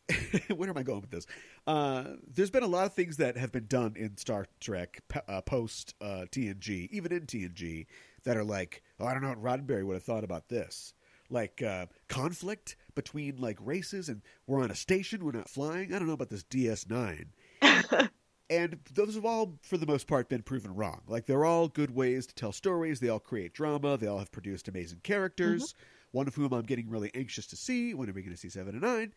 Where 0.55 0.69
am 0.69 0.77
I 0.77 0.83
going 0.83 1.00
with 1.01 1.12
this? 1.12 1.25
Uh, 1.65 2.03
there's 2.33 2.50
been 2.50 2.63
a 2.63 2.67
lot 2.67 2.86
of 2.86 2.93
things 2.93 3.17
that 3.17 3.38
have 3.38 3.51
been 3.53 3.67
done 3.67 3.93
in 3.95 4.17
Star 4.17 4.45
Trek 4.60 5.00
p- 5.07 5.19
uh, 5.27 5.39
post 5.41 5.93
uh, 6.01 6.25
TNG, 6.31 6.89
even 6.91 7.13
in 7.13 7.21
TNG, 7.27 7.86
that 8.25 8.36
are 8.36 8.43
like, 8.43 8.81
oh, 9.00 9.05
I 9.05 9.13
don't 9.13 9.21
know 9.21 9.29
what 9.29 9.41
Roddenberry 9.41 9.86
would 9.86 9.93
have 9.93 10.03
thought 10.03 10.25
about 10.25 10.50
this. 10.50 10.93
Like 11.32 11.64
uh, 11.64 11.88
conflict 12.10 12.76
between 12.94 13.38
like 13.38 13.58
races, 13.60 14.10
and 14.10 14.22
we're 14.46 14.62
on 14.62 14.70
a 14.70 14.76
station, 14.76 15.24
we're 15.24 15.32
not 15.32 15.50
flying. 15.50 15.94
I 15.94 15.98
don't 15.98 16.08
know 16.08 16.14
about 16.14 16.30
this 16.30 16.44
DS9 16.44 17.28
and 18.52 18.78
those 18.94 19.16
have 19.16 19.24
all 19.24 19.58
for 19.62 19.78
the 19.78 19.86
most 19.86 20.08
part 20.08 20.28
been 20.28 20.42
proven 20.42 20.76
wrong. 20.76 21.02
Like 21.08 21.26
they're 21.26 21.46
all 21.46 21.70
good 21.70 21.96
ways 21.96 22.28
to 22.28 22.36
tell 22.36 22.52
stories. 22.52 23.00
They 23.00 23.08
all 23.08 23.20
create 23.20 23.54
drama. 23.54 23.98
They 23.98 24.08
all 24.08 24.20
have 24.20 24.32
produced 24.32 24.68
amazing 24.68 25.00
characters. 25.04 25.74
One 26.12 26.28
of 26.28 26.36
whom 26.36 26.52
i'm 26.52 26.64
getting 26.64 26.90
really 26.90 27.10
anxious 27.16 27.48
to 27.48 27.56
see. 27.56 27.94
When 27.94 28.10
are 28.10 28.14
we 28.14 28.22
going 28.22 28.36
to 28.36 28.40
see 28.40 28.50
seven 28.50 28.74
and 28.74 28.82
nine? 28.82 29.14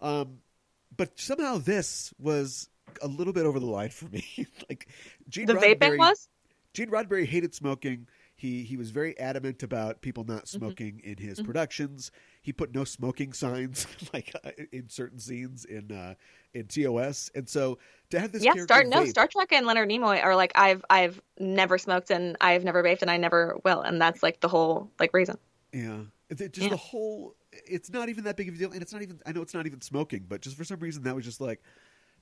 Um, 0.00 0.38
but 0.96 1.20
somehow 1.20 1.58
this 1.58 2.14
was 2.18 2.70
a 3.02 3.06
little 3.06 3.34
bit 3.34 3.44
over 3.44 3.60
the 3.60 3.66
line 3.66 3.90
for 3.90 4.06
me. 4.06 4.24
Like 4.70 4.88
gene 5.28 5.46
the 5.46 5.54
vaping 5.54 5.78
roddenberry, 5.78 5.98
was. 5.98 6.28
gene 6.72 6.88
roddenberry 6.88 7.26
hated 7.26 7.54
smoking 7.54 8.06
he 8.38 8.62
he 8.62 8.76
was 8.78 8.90
very 8.90 9.18
adamant 9.18 9.62
about 9.62 10.00
people 10.00 10.24
not 10.24 10.44
Mm-hmm. 10.46 10.58
smoking 10.58 11.00
in 11.04 11.18
his 11.18 11.40
productions. 11.42 12.10
He 12.40 12.52
put 12.52 12.72
no 12.74 12.84
smoking 12.84 13.32
signs 13.34 13.86
like 14.14 14.32
uh, 14.44 14.52
in 14.72 14.88
certain 14.88 15.18
scenes 15.18 15.64
in 15.66 15.92
uh, 15.92 16.14
in 16.54 16.66
TOS, 16.68 17.30
and 17.34 17.46
so 17.48 17.78
to 18.10 18.18
have 18.20 18.32
this 18.32 18.44
Yeah, 18.44 18.54
Star 18.62 18.84
no 18.84 19.02
vape- 19.02 19.08
Star 19.10 19.26
Trek 19.26 19.52
and 19.52 19.66
Leonard 19.66 19.90
Nimoy 19.90 20.22
are 20.24 20.34
like 20.36 20.52
I've 20.54 20.84
I've 20.88 21.20
never 21.38 21.76
smoked 21.76 22.10
and 22.10 22.36
I've 22.40 22.64
never 22.64 22.82
vaped 22.82 23.02
and 23.02 23.10
I 23.10 23.16
never 23.18 23.58
will, 23.64 23.82
and 23.82 24.00
that's 24.00 24.22
like 24.22 24.40
the 24.40 24.48
whole 24.48 24.90
like 25.00 25.12
reason. 25.12 25.36
Yeah, 25.72 25.98
just 26.30 26.56
Yeah. 26.56 26.68
the 26.68 26.76
whole. 26.76 27.34
It's 27.66 27.90
not 27.90 28.08
even 28.08 28.24
that 28.24 28.36
big 28.36 28.48
of 28.48 28.54
a 28.54 28.58
deal, 28.58 28.72
and 28.72 28.80
it's 28.82 28.92
not 28.92 29.02
even. 29.02 29.18
I 29.26 29.32
know 29.32 29.42
it's 29.42 29.54
not 29.54 29.66
even 29.66 29.80
smoking, 29.80 30.26
but 30.28 30.40
just 30.42 30.56
for 30.56 30.64
some 30.64 30.78
reason 30.80 31.02
that 31.02 31.14
was 31.16 31.24
just 31.24 31.40
like, 31.40 31.60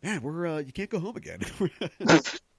man, 0.02 0.22
we're 0.22 0.46
uh, 0.46 0.58
you 0.58 0.72
can't 0.72 0.88
go 0.90 0.98
home 0.98 1.16
again. 1.16 1.40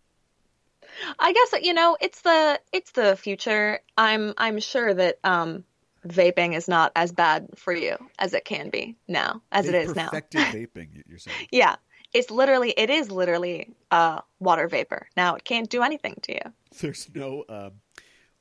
I 1.19 1.33
guess 1.33 1.61
you 1.63 1.73
know 1.73 1.97
it's 2.01 2.21
the 2.21 2.59
it's 2.71 2.91
the 2.91 3.15
future. 3.15 3.79
I'm 3.97 4.33
I'm 4.37 4.59
sure 4.59 4.93
that 4.93 5.19
um, 5.23 5.63
vaping 6.07 6.55
is 6.55 6.67
not 6.67 6.91
as 6.95 7.11
bad 7.11 7.47
for 7.55 7.73
you 7.73 7.95
as 8.19 8.33
it 8.33 8.45
can 8.45 8.69
be 8.69 8.95
now, 9.07 9.41
as 9.51 9.65
They 9.65 9.77
it 9.77 9.89
is 9.89 9.95
now. 9.95 10.05
perfected 10.09 10.41
vaping. 10.75 11.03
You're 11.07 11.19
saying? 11.19 11.47
Yeah, 11.51 11.75
it's 12.13 12.31
literally 12.31 12.71
it 12.71 12.89
is 12.89 13.11
literally 13.11 13.73
uh, 13.91 14.21
water 14.39 14.67
vapor. 14.67 15.07
Now 15.17 15.35
it 15.35 15.43
can't 15.43 15.69
do 15.69 15.81
anything 15.83 16.15
to 16.23 16.33
you. 16.33 16.41
There's 16.79 17.07
no 17.13 17.43
um, 17.49 17.71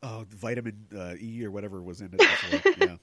oh 0.02 0.24
vitamin 0.28 0.86
uh, 0.96 1.14
E 1.20 1.44
or 1.44 1.50
whatever 1.50 1.82
was 1.82 2.00
in 2.00 2.10
it. 2.18 2.22
Yeah. 2.78 2.96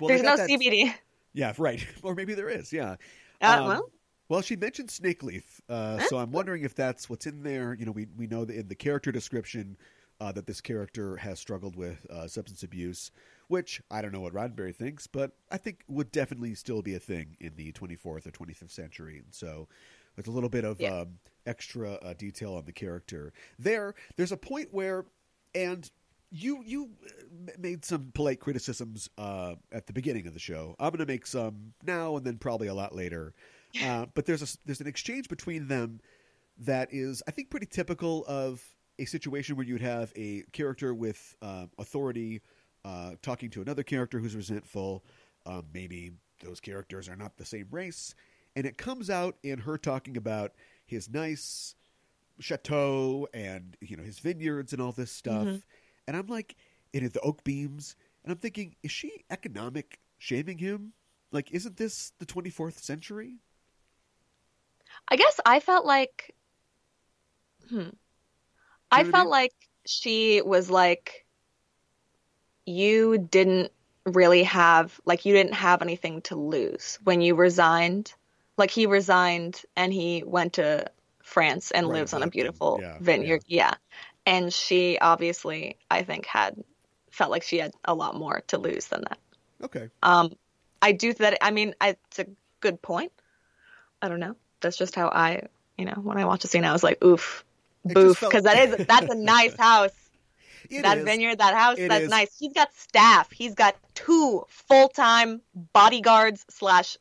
Well, 0.00 0.08
they 0.08 0.20
no 0.22 0.36
that- 0.36 0.48
CBD. 0.48 0.92
Yeah, 1.32 1.54
right. 1.58 1.84
Or 2.02 2.14
maybe 2.14 2.34
there 2.34 2.48
is. 2.48 2.72
Yeah. 2.72 2.96
Uh, 3.40 3.56
Um, 3.60 3.66
well, 3.66 3.90
Well, 4.30 4.42
she 4.42 4.54
mentioned 4.54 4.92
snake 4.92 5.24
leaf, 5.24 5.60
uh, 5.68 5.98
so 5.98 6.16
I'm 6.16 6.30
wondering 6.30 6.62
if 6.62 6.72
that's 6.76 7.10
what's 7.10 7.26
in 7.26 7.42
there. 7.42 7.74
You 7.74 7.84
know, 7.84 7.90
we 7.90 8.06
we 8.16 8.28
know 8.28 8.44
that 8.44 8.54
in 8.56 8.68
the 8.68 8.76
character 8.76 9.10
description 9.10 9.76
uh, 10.20 10.30
that 10.30 10.46
this 10.46 10.60
character 10.60 11.16
has 11.16 11.40
struggled 11.40 11.74
with 11.74 12.06
uh, 12.08 12.28
substance 12.28 12.62
abuse, 12.62 13.10
which 13.48 13.82
I 13.90 14.00
don't 14.00 14.12
know 14.12 14.20
what 14.20 14.32
Roddenberry 14.32 14.72
thinks, 14.72 15.08
but 15.08 15.32
I 15.50 15.56
think 15.56 15.80
would 15.88 16.12
definitely 16.12 16.54
still 16.54 16.80
be 16.80 16.94
a 16.94 17.00
thing 17.00 17.36
in 17.40 17.56
the 17.56 17.72
24th 17.72 18.24
or 18.24 18.30
25th 18.30 18.70
century. 18.70 19.16
And 19.18 19.34
so 19.34 19.66
there's 20.14 20.28
a 20.28 20.30
little 20.30 20.48
bit 20.48 20.64
of 20.64 20.80
Yeah. 20.80 21.00
um, 21.00 21.18
extra 21.44 21.94
uh, 21.94 22.14
detail 22.14 22.54
on 22.54 22.66
the 22.66 22.72
character 22.72 23.32
there. 23.58 23.96
There's 24.14 24.30
a 24.30 24.36
point 24.36 24.68
where, 24.70 25.06
and 25.56 25.90
you 26.30 26.62
you 26.64 26.90
uh, 27.04 27.50
made 27.58 27.84
some 27.84 28.12
polite 28.14 28.38
criticisms 28.38 29.10
uh, 29.18 29.56
at 29.72 29.88
the 29.88 29.92
beginning 29.92 30.28
of 30.28 30.34
the 30.34 30.38
show. 30.38 30.76
I'm 30.78 30.90
going 30.90 31.04
to 31.04 31.12
make 31.12 31.26
some 31.26 31.72
now 31.84 32.16
and 32.16 32.24
then 32.24 32.38
probably 32.38 32.68
a 32.68 32.74
lot 32.74 32.94
later. 32.94 33.34
Uh, 33.82 34.06
but 34.14 34.26
there's 34.26 34.42
a 34.42 34.58
there's 34.64 34.80
an 34.80 34.86
exchange 34.86 35.28
between 35.28 35.68
them 35.68 36.00
that 36.58 36.88
is 36.92 37.22
I 37.26 37.30
think 37.30 37.50
pretty 37.50 37.66
typical 37.66 38.24
of 38.26 38.62
a 38.98 39.04
situation 39.04 39.56
where 39.56 39.64
you'd 39.66 39.80
have 39.80 40.12
a 40.16 40.42
character 40.52 40.92
with 40.92 41.36
uh, 41.40 41.66
authority 41.78 42.42
uh, 42.84 43.12
talking 43.22 43.50
to 43.50 43.62
another 43.62 43.82
character 43.82 44.18
who's 44.18 44.36
resentful. 44.36 45.04
Um, 45.46 45.66
maybe 45.72 46.12
those 46.42 46.60
characters 46.60 47.08
are 47.08 47.16
not 47.16 47.36
the 47.36 47.44
same 47.44 47.66
race, 47.70 48.14
and 48.56 48.66
it 48.66 48.76
comes 48.76 49.08
out 49.10 49.36
in 49.42 49.58
her 49.60 49.78
talking 49.78 50.16
about 50.16 50.52
his 50.86 51.08
nice 51.08 51.74
chateau 52.38 53.28
and 53.34 53.76
you 53.80 53.96
know 53.96 54.02
his 54.02 54.18
vineyards 54.18 54.72
and 54.72 54.80
all 54.82 54.92
this 54.92 55.12
stuff. 55.12 55.46
Mhm. 55.46 55.62
And 56.06 56.16
I'm 56.16 56.26
like, 56.26 56.56
and 56.92 57.10
the 57.10 57.20
oak 57.20 57.44
beams, 57.44 57.94
and 58.24 58.32
I'm 58.32 58.38
thinking, 58.38 58.74
is 58.82 58.90
she 58.90 59.24
economic 59.30 60.00
shaming 60.18 60.58
him? 60.58 60.92
Like, 61.30 61.52
isn't 61.52 61.76
this 61.76 62.12
the 62.18 62.26
24th 62.26 62.78
century? 62.78 63.36
I 65.08 65.16
guess 65.16 65.40
I 65.44 65.60
felt 65.60 65.86
like, 65.86 66.34
hmm, 67.68 67.90
I 68.90 69.04
felt 69.04 69.28
like 69.28 69.54
she 69.86 70.42
was 70.42 70.70
like, 70.70 71.26
you 72.66 73.18
didn't 73.18 73.72
really 74.06 74.44
have 74.44 74.98
like 75.04 75.24
you 75.24 75.34
didn't 75.34 75.54
have 75.54 75.82
anything 75.82 76.22
to 76.22 76.36
lose 76.36 76.98
when 77.04 77.20
you 77.20 77.34
resigned. 77.34 78.14
Like 78.56 78.70
he 78.70 78.86
resigned 78.86 79.62
and 79.76 79.92
he 79.92 80.22
went 80.26 80.54
to 80.54 80.90
France 81.22 81.70
and 81.70 81.86
Right, 81.86 81.94
lives 81.98 82.12
on 82.12 82.22
a 82.22 82.28
beautiful 82.28 82.78
Yeah, 82.80 82.98
vineyard. 83.00 83.42
Yeah. 83.46 83.74
And 84.26 84.52
she 84.52 84.98
obviously, 84.98 85.76
I 85.90 86.02
think, 86.02 86.26
had 86.26 86.62
felt 87.10 87.30
like 87.30 87.42
she 87.42 87.58
had 87.58 87.72
a 87.84 87.94
lot 87.94 88.14
more 88.14 88.42
to 88.48 88.58
lose 88.58 88.86
than 88.88 89.02
that. 89.02 89.18
Okay. 89.62 89.88
Um, 90.02 90.32
I 90.82 90.92
do 90.92 91.12
that. 91.14 91.38
I 91.40 91.50
mean, 91.50 91.74
I, 91.80 91.96
it's 92.08 92.18
a 92.18 92.26
good 92.60 92.82
point. 92.82 93.12
I 94.02 94.08
don't 94.08 94.20
know. 94.20 94.36
That's 94.60 94.76
just 94.76 94.94
how 94.94 95.08
I, 95.08 95.42
you 95.78 95.84
know, 95.84 95.94
when 96.02 96.18
I 96.18 96.24
watch 96.24 96.44
a 96.44 96.48
scene, 96.48 96.64
I 96.64 96.72
was 96.72 96.82
like, 96.82 97.02
oof, 97.04 97.44
boof, 97.84 98.18
felt- 98.18 98.32
because 98.32 98.44
that 98.44 98.68
is 98.68 98.86
that's 98.86 99.12
a 99.12 99.14
nice 99.18 99.56
house. 99.56 99.92
It 100.68 100.82
that 100.82 100.98
is. 100.98 101.04
vineyard, 101.04 101.38
that 101.38 101.54
house, 101.54 101.78
It 101.78 101.88
that's 101.88 102.04
is. 102.04 102.10
nice. 102.10 102.36
He's 102.38 102.52
got 102.52 102.72
staff. 102.74 103.30
He's 103.32 103.54
got 103.54 103.76
two 103.94 104.44
full 104.48 104.88
time 104.88 105.40
bodyguards 105.72 106.44
slash 106.50 106.96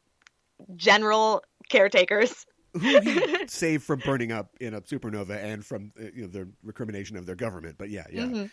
general 0.76 1.44
caretakers. 1.70 2.46
Who 2.74 3.00
he 3.02 3.22
saved 3.48 3.84
from 3.84 4.00
burning 4.00 4.32
up 4.32 4.50
in 4.60 4.74
a 4.74 4.82
supernova 4.82 5.32
and 5.44 5.66
from 5.66 5.92
uh, 6.00 6.06
you 6.14 6.24
know 6.24 6.28
the 6.28 6.50
recrimination 6.64 7.18
of 7.18 7.26
their 7.26 7.36
government. 7.36 7.76
But 7.78 7.90
yeah, 7.90 8.06
yeah. 8.12 8.24
Mhm. 8.26 8.52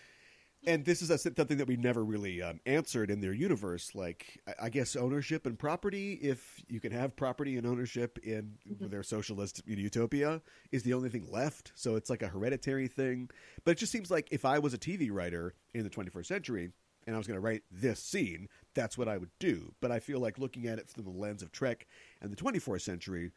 And 0.65 0.85
this 0.85 1.01
is 1.01 1.11
a, 1.11 1.19
something 1.19 1.59
that 1.59 1.69
we 1.69 1.77
never 1.77 2.05
really 2.05 2.43
um, 2.43 2.61
answered 2.67 3.11
in 3.11 3.21
their 3.21 3.33
universe. 3.33 3.95
Like, 3.95 4.41
I, 4.49 4.67
I 4.67 4.69
guess 4.69 4.97
ownership 4.97 5.47
and 5.47 5.57
property, 5.57 6.15
if 6.15 6.61
you 6.69 6.81
can 6.81 6.91
have 6.93 7.15
property 7.15 7.57
and 7.57 7.67
ownership 7.67 8.19
in 8.19 8.59
Mhm. 8.69 8.91
their 8.91 9.05
socialist 9.05 9.63
utopia, 9.67 10.43
is 10.73 10.83
the 10.83 10.95
only 10.95 11.09
thing 11.09 11.31
left. 11.31 11.71
So 11.77 11.95
it's 11.95 12.11
like 12.11 12.23
a 12.23 12.29
hereditary 12.29 12.89
thing. 12.89 13.31
But 13.65 13.73
it 13.73 13.79
just 13.79 13.93
seems 13.93 14.11
like 14.11 14.29
if 14.33 14.45
I 14.45 14.59
was 14.59 14.75
a 14.75 14.79
TV 14.79 15.11
writer 15.13 15.55
in 15.73 15.85
the 15.85 15.91
21st 15.91 16.27
century 16.27 16.73
and 17.07 17.15
I 17.15 17.19
was 17.19 17.29
going 17.29 17.37
to 17.37 17.41
write 17.47 17.63
this 17.71 18.01
scene, 18.01 18.49
that's 18.75 18.99
what 18.99 19.07
I 19.09 19.19
would 19.19 19.31
do. 19.39 19.73
But 19.81 19.93
I 19.93 20.01
feel 20.01 20.19
like 20.19 20.37
looking 20.39 20.67
at 20.67 20.81
it 20.81 20.89
through 20.89 21.05
the 21.05 21.11
lens 21.11 21.43
of 21.43 21.53
Trek 21.53 21.87
and 22.21 22.33
the 22.33 22.37
24th 22.37 22.81
century, 22.83 23.31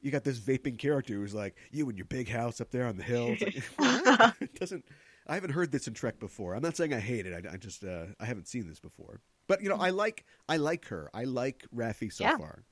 you 0.00 0.12
got 0.12 0.22
this 0.22 0.38
vaping 0.38 0.78
character 0.78 1.14
who's 1.14 1.34
like, 1.34 1.56
you 1.72 1.88
and 1.88 1.98
your 1.98 2.06
big 2.06 2.28
house 2.28 2.60
up 2.60 2.70
there 2.70 2.86
on 2.86 2.96
the 2.96 3.02
hill. 3.02 3.36
It's 3.40 3.42
like, 3.78 4.34
it 4.40 4.54
doesn't. 4.54 4.84
I 5.30 5.34
haven't 5.34 5.50
heard 5.52 5.70
this 5.70 5.86
in 5.86 5.94
Trek 5.94 6.18
before. 6.18 6.54
I'm 6.54 6.62
not 6.62 6.76
saying 6.76 6.92
I 6.92 6.98
hate 7.00 7.24
it. 7.24 7.46
I, 7.46 7.54
I 7.54 7.56
just 7.56 7.84
uh, 7.84 8.06
I 8.18 8.24
haven't 8.26 8.48
seen 8.48 8.68
this 8.68 8.80
before. 8.80 9.20
But 9.46 9.62
you 9.62 9.68
know, 9.68 9.76
I 9.76 9.90
like 9.90 10.24
I 10.48 10.56
like 10.56 10.86
her. 10.86 11.08
I 11.14 11.24
like 11.24 11.64
Raffi 11.74 12.12
so 12.12 12.24
Yeah. 12.24 12.36
far. 12.36 12.64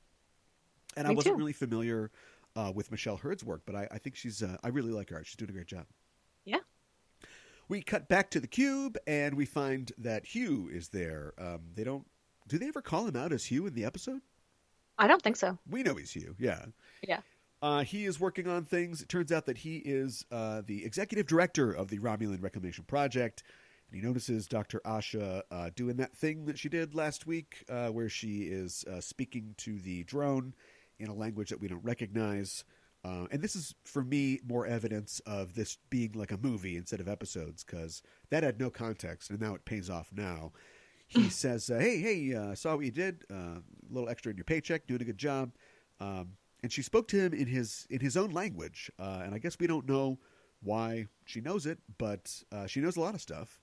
And 0.96 1.06
I 1.06 1.12
wasn't 1.12 1.34
too. 1.36 1.38
really 1.38 1.52
familiar 1.52 2.10
uh, 2.56 2.72
with 2.74 2.90
Michelle 2.90 3.16
Hurd's 3.16 3.44
work, 3.44 3.62
but 3.64 3.76
I, 3.76 3.86
I 3.92 3.98
think 3.98 4.16
she's 4.16 4.42
uh, 4.42 4.56
I 4.64 4.68
really 4.68 4.90
like 4.90 5.10
her. 5.10 5.22
She's 5.24 5.36
doing 5.36 5.50
a 5.50 5.52
great 5.54 5.68
job. 5.68 5.86
Yeah. 6.44 6.58
We 7.68 7.82
cut 7.82 8.08
back 8.08 8.30
to 8.30 8.40
the 8.40 8.46
cube, 8.48 8.96
and 9.06 9.34
we 9.36 9.44
find 9.44 9.92
that 9.98 10.24
Hugh 10.26 10.68
is 10.72 10.88
there. 10.88 11.34
Um, 11.38 11.60
they 11.74 11.84
don't. 11.84 12.06
Do 12.48 12.58
they 12.58 12.66
ever 12.68 12.80
call 12.82 13.06
him 13.06 13.14
out 13.14 13.32
as 13.32 13.44
Hugh 13.44 13.66
in 13.66 13.74
the 13.74 13.84
episode? 13.84 14.22
I 14.98 15.06
don't 15.06 15.22
think 15.22 15.36
so. 15.36 15.58
We 15.70 15.82
know 15.82 15.94
he's 15.94 16.10
Hugh. 16.12 16.34
Yeah. 16.38 16.64
Yeah. 17.06 17.20
Uh, 17.60 17.82
he 17.82 18.04
is 18.04 18.20
working 18.20 18.46
on 18.46 18.64
things. 18.64 19.02
It 19.02 19.08
turns 19.08 19.32
out 19.32 19.46
that 19.46 19.58
he 19.58 19.78
is 19.78 20.24
uh, 20.30 20.62
the 20.64 20.84
executive 20.84 21.26
director 21.26 21.72
of 21.72 21.88
the 21.88 21.98
Romulan 21.98 22.42
Reclamation 22.42 22.84
Project. 22.84 23.42
And 23.90 24.00
he 24.00 24.06
notices 24.06 24.46
Dr. 24.46 24.80
Asha 24.84 25.42
uh, 25.50 25.70
doing 25.74 25.96
that 25.96 26.16
thing 26.16 26.44
that 26.44 26.58
she 26.58 26.68
did 26.68 26.94
last 26.94 27.26
week, 27.26 27.64
uh, 27.68 27.88
where 27.88 28.08
she 28.08 28.42
is 28.42 28.84
uh, 28.84 29.00
speaking 29.00 29.54
to 29.58 29.78
the 29.80 30.04
drone 30.04 30.54
in 30.98 31.08
a 31.08 31.14
language 31.14 31.50
that 31.50 31.60
we 31.60 31.68
don't 31.68 31.84
recognize. 31.84 32.64
Uh, 33.04 33.26
and 33.30 33.42
this 33.42 33.56
is, 33.56 33.74
for 33.84 34.04
me, 34.04 34.40
more 34.46 34.66
evidence 34.66 35.20
of 35.26 35.54
this 35.54 35.78
being 35.88 36.12
like 36.12 36.32
a 36.32 36.36
movie 36.36 36.76
instead 36.76 37.00
of 37.00 37.08
episodes, 37.08 37.64
because 37.64 38.02
that 38.30 38.42
had 38.42 38.60
no 38.60 38.70
context, 38.70 39.30
and 39.30 39.40
now 39.40 39.54
it 39.54 39.64
pays 39.64 39.88
off 39.88 40.10
now. 40.12 40.52
He 41.06 41.30
says, 41.30 41.68
"Hey, 41.68 42.00
hey, 42.00 42.54
saw 42.54 42.76
what 42.76 42.84
you 42.84 42.90
did. 42.90 43.24
A 43.30 43.62
little 43.88 44.10
extra 44.10 44.30
in 44.30 44.36
your 44.36 44.44
paycheck. 44.44 44.86
Doing 44.86 45.00
a 45.00 45.06
good 45.06 45.16
job." 45.16 45.52
Um, 46.00 46.32
and 46.62 46.72
she 46.72 46.82
spoke 46.82 47.08
to 47.08 47.16
him 47.18 47.32
in 47.32 47.46
his 47.46 47.86
in 47.90 48.00
his 48.00 48.16
own 48.16 48.30
language. 48.30 48.90
Uh, 48.98 49.20
and 49.24 49.34
I 49.34 49.38
guess 49.38 49.58
we 49.58 49.66
don't 49.66 49.88
know 49.88 50.18
why 50.62 51.06
she 51.24 51.40
knows 51.40 51.66
it, 51.66 51.78
but 51.98 52.42
uh, 52.50 52.66
she 52.66 52.80
knows 52.80 52.96
a 52.96 53.00
lot 53.00 53.14
of 53.14 53.20
stuff. 53.20 53.60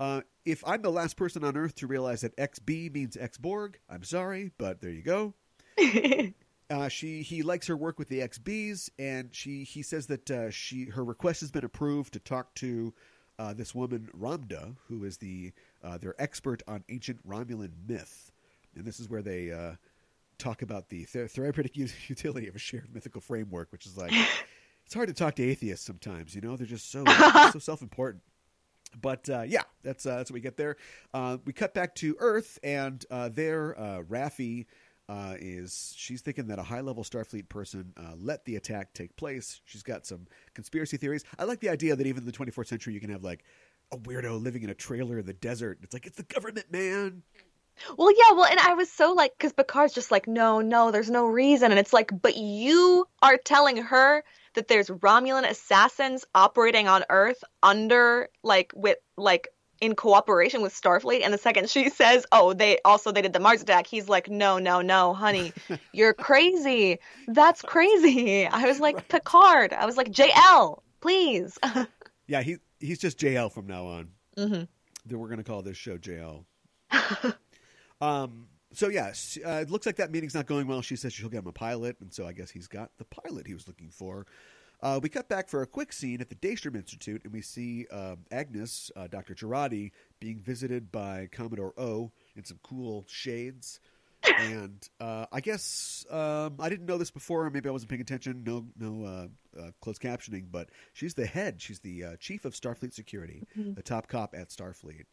Uh, 0.00 0.22
if 0.44 0.66
I'm 0.66 0.82
the 0.82 0.90
last 0.90 1.16
person 1.16 1.44
on 1.44 1.56
Earth 1.56 1.74
to 1.76 1.86
realize 1.86 2.22
that 2.22 2.36
XB 2.36 2.92
means 2.92 3.16
X 3.16 3.38
Borg, 3.38 3.78
I'm 3.88 4.02
sorry, 4.02 4.50
but 4.58 4.80
there 4.80 4.90
you 4.90 5.02
go. 5.02 5.34
Uh, 6.70 6.88
she 6.88 7.20
he 7.20 7.42
likes 7.42 7.66
her 7.66 7.76
work 7.76 7.98
with 7.98 8.08
the 8.08 8.20
XBs, 8.20 8.88
and 8.98 9.34
she 9.34 9.62
he 9.62 9.82
says 9.82 10.06
that 10.06 10.30
uh, 10.30 10.50
she 10.50 10.86
her 10.86 11.04
request 11.04 11.40
has 11.42 11.50
been 11.50 11.66
approved 11.66 12.14
to 12.14 12.18
talk 12.18 12.54
to 12.54 12.94
uh, 13.38 13.52
this 13.52 13.74
woman 13.74 14.08
Ramdha, 14.18 14.76
who 14.88 15.04
is 15.04 15.18
the 15.18 15.52
uh, 15.84 15.98
their 15.98 16.14
expert 16.18 16.62
on 16.66 16.82
ancient 16.88 17.28
Romulan 17.28 17.72
myth, 17.86 18.32
and 18.74 18.86
this 18.86 19.00
is 19.00 19.10
where 19.10 19.20
they 19.20 19.50
uh, 19.50 19.72
talk 20.38 20.62
about 20.62 20.88
the 20.88 21.04
th- 21.04 21.30
therapeutic 21.30 21.72
ut- 21.80 22.08
utility 22.08 22.48
of 22.48 22.56
a 22.56 22.58
shared 22.58 22.92
mythical 22.92 23.20
framework, 23.20 23.70
which 23.72 23.86
is 23.86 23.96
like 23.96 24.12
it's 24.84 24.94
hard 24.94 25.08
to 25.08 25.14
talk 25.14 25.36
to 25.36 25.42
atheists 25.42 25.86
sometimes. 25.86 26.34
You 26.34 26.40
know, 26.40 26.56
they're 26.56 26.66
just 26.66 26.90
so 26.90 27.04
so 27.52 27.58
self 27.58 27.82
important. 27.82 28.22
But 29.00 29.28
uh, 29.30 29.44
yeah, 29.46 29.62
that's 29.82 30.04
uh, 30.04 30.16
that's 30.16 30.30
what 30.30 30.34
we 30.34 30.40
get 30.40 30.56
there. 30.56 30.76
Uh, 31.14 31.38
we 31.44 31.52
cut 31.52 31.72
back 31.72 31.94
to 31.96 32.16
Earth, 32.18 32.58
and 32.62 33.04
uh, 33.10 33.30
there, 33.32 33.78
uh, 33.78 34.02
Raffi 34.02 34.66
uh, 35.08 35.34
is 35.40 35.94
she's 35.96 36.20
thinking 36.20 36.46
that 36.48 36.58
a 36.58 36.62
high 36.62 36.80
level 36.80 37.02
Starfleet 37.02 37.48
person 37.48 37.92
uh, 37.96 38.14
let 38.18 38.44
the 38.44 38.56
attack 38.56 38.92
take 38.92 39.16
place. 39.16 39.60
She's 39.64 39.82
got 39.82 40.06
some 40.06 40.26
conspiracy 40.54 40.96
theories. 40.96 41.24
I 41.38 41.44
like 41.44 41.60
the 41.60 41.70
idea 41.70 41.96
that 41.96 42.06
even 42.06 42.22
in 42.22 42.26
the 42.26 42.32
24th 42.32 42.66
century, 42.66 42.94
you 42.94 43.00
can 43.00 43.10
have 43.10 43.24
like 43.24 43.44
a 43.92 43.96
weirdo 43.96 44.42
living 44.42 44.62
in 44.62 44.70
a 44.70 44.74
trailer 44.74 45.18
in 45.18 45.26
the 45.26 45.32
desert. 45.32 45.78
It's 45.82 45.92
like 45.92 46.06
it's 46.06 46.16
the 46.16 46.22
government, 46.22 46.70
man. 46.70 47.22
Well, 47.96 48.10
yeah, 48.10 48.34
well, 48.34 48.44
and 48.44 48.60
I 48.60 48.74
was 48.74 48.90
so 48.90 49.12
like, 49.12 49.32
because 49.36 49.52
Picard's 49.52 49.94
just 49.94 50.10
like, 50.10 50.28
no, 50.28 50.60
no, 50.60 50.90
there's 50.90 51.10
no 51.10 51.26
reason. 51.26 51.70
And 51.70 51.78
it's 51.78 51.92
like, 51.92 52.10
but 52.22 52.36
you 52.36 53.06
are 53.22 53.36
telling 53.36 53.78
her 53.78 54.22
that 54.54 54.68
there's 54.68 54.88
Romulan 54.88 55.48
assassins 55.48 56.24
operating 56.34 56.88
on 56.88 57.04
Earth 57.08 57.42
under, 57.62 58.28
like, 58.42 58.72
with, 58.74 58.98
like, 59.16 59.48
in 59.82 59.96
cooperation 59.96 60.62
with 60.62 60.72
Starfleet. 60.72 61.22
And 61.24 61.34
the 61.34 61.38
second 61.38 61.68
she 61.68 61.90
says, 61.90 62.24
"Oh, 62.30 62.54
they 62.54 62.78
also 62.84 63.10
they 63.10 63.20
did 63.20 63.32
the 63.34 63.40
Mars 63.40 63.62
attack," 63.62 63.86
he's 63.86 64.08
like, 64.08 64.30
"No, 64.30 64.58
no, 64.58 64.80
no, 64.80 65.12
honey, 65.12 65.52
you're 65.92 66.14
crazy. 66.14 67.00
That's 67.26 67.60
crazy." 67.60 68.46
I 68.46 68.64
was 68.64 68.78
like, 68.80 68.96
right. 68.96 69.08
"Picard." 69.08 69.72
I 69.72 69.84
was 69.84 69.96
like, 69.96 70.12
"JL, 70.12 70.78
please." 71.00 71.58
yeah, 72.28 72.42
he 72.42 72.58
he's 72.78 73.00
just 73.00 73.18
JL 73.18 73.52
from 73.52 73.66
now 73.66 73.86
on. 73.86 74.08
Mm-hmm. 74.38 74.62
Then 75.04 75.18
we're 75.18 75.28
gonna 75.28 75.42
call 75.42 75.62
this 75.62 75.76
show 75.76 75.98
JL. 75.98 76.44
Um. 78.02 78.48
So 78.74 78.88
yes, 78.88 79.38
uh, 79.44 79.60
it 79.60 79.70
looks 79.70 79.84
like 79.84 79.96
that 79.96 80.10
meeting's 80.10 80.34
not 80.34 80.46
going 80.46 80.66
well. 80.66 80.80
She 80.80 80.96
says 80.96 81.12
she'll 81.12 81.28
get 81.28 81.40
him 81.40 81.46
a 81.46 81.52
pilot, 81.52 81.96
and 82.00 82.10
so 82.10 82.26
I 82.26 82.32
guess 82.32 82.50
he's 82.50 82.68
got 82.68 82.90
the 82.96 83.04
pilot 83.04 83.46
he 83.46 83.52
was 83.52 83.68
looking 83.68 83.90
for. 83.90 84.26
Uh, 84.82 84.98
we 85.00 85.08
cut 85.08 85.28
back 85.28 85.48
for 85.48 85.62
a 85.62 85.66
quick 85.66 85.92
scene 85.92 86.20
at 86.20 86.28
the 86.28 86.34
Daystrom 86.34 86.74
Institute, 86.74 87.22
and 87.22 87.32
we 87.32 87.40
see 87.40 87.86
uh, 87.92 88.16
Agnes, 88.32 88.90
uh, 88.96 89.06
Dr. 89.06 89.34
Jurati, 89.34 89.92
being 90.18 90.40
visited 90.40 90.90
by 90.90 91.28
Commodore 91.30 91.72
O 91.78 92.10
in 92.34 92.44
some 92.44 92.58
cool 92.64 93.04
shades. 93.08 93.78
and 94.38 94.88
uh, 95.00 95.26
I 95.30 95.40
guess 95.40 96.04
um, 96.10 96.56
I 96.58 96.68
didn't 96.68 96.86
know 96.86 96.98
this 96.98 97.10
before. 97.12 97.48
Maybe 97.50 97.68
I 97.68 97.72
wasn't 97.72 97.90
paying 97.90 98.00
attention. 98.00 98.42
No, 98.44 98.66
no 98.76 99.04
uh, 99.04 99.60
uh, 99.60 99.70
closed 99.80 100.00
captioning. 100.00 100.46
But 100.50 100.70
she's 100.92 101.14
the 101.14 101.26
head. 101.26 101.60
She's 101.60 101.80
the 101.80 102.16
chief 102.18 102.44
of 102.44 102.54
Starfleet 102.54 102.92
Security, 102.92 103.44
mm-hmm. 103.56 103.74
the 103.74 103.82
top 103.82 104.08
cop 104.08 104.34
at 104.36 104.48
Starfleet. 104.50 105.04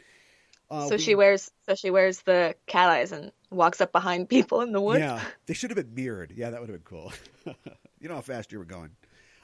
So 0.72 0.90
we, 0.92 0.98
she 0.98 1.16
wears 1.16 1.52
so 1.68 1.76
she 1.76 1.90
wears 1.90 2.22
the 2.22 2.56
cat 2.68 2.90
eyes 2.90 3.12
and 3.12 3.32
walks 3.50 3.82
up 3.82 3.92
behind 3.92 4.30
people 4.30 4.62
in 4.62 4.72
the 4.72 4.82
woods. 4.82 5.00
Yeah, 5.00 5.22
they 5.46 5.54
should 5.54 5.70
have 5.70 5.78
been 5.78 5.96
mirrored. 5.96 6.34
Yeah, 6.36 6.52
that 6.52 6.60
would 6.60 6.70
have 6.70 6.84
been 6.84 6.98
cool. 7.00 7.12
you 8.00 8.10
know 8.10 8.16
how 8.16 8.22
fast 8.22 8.52
you 8.52 8.60
were 8.60 8.66
going. 8.66 8.92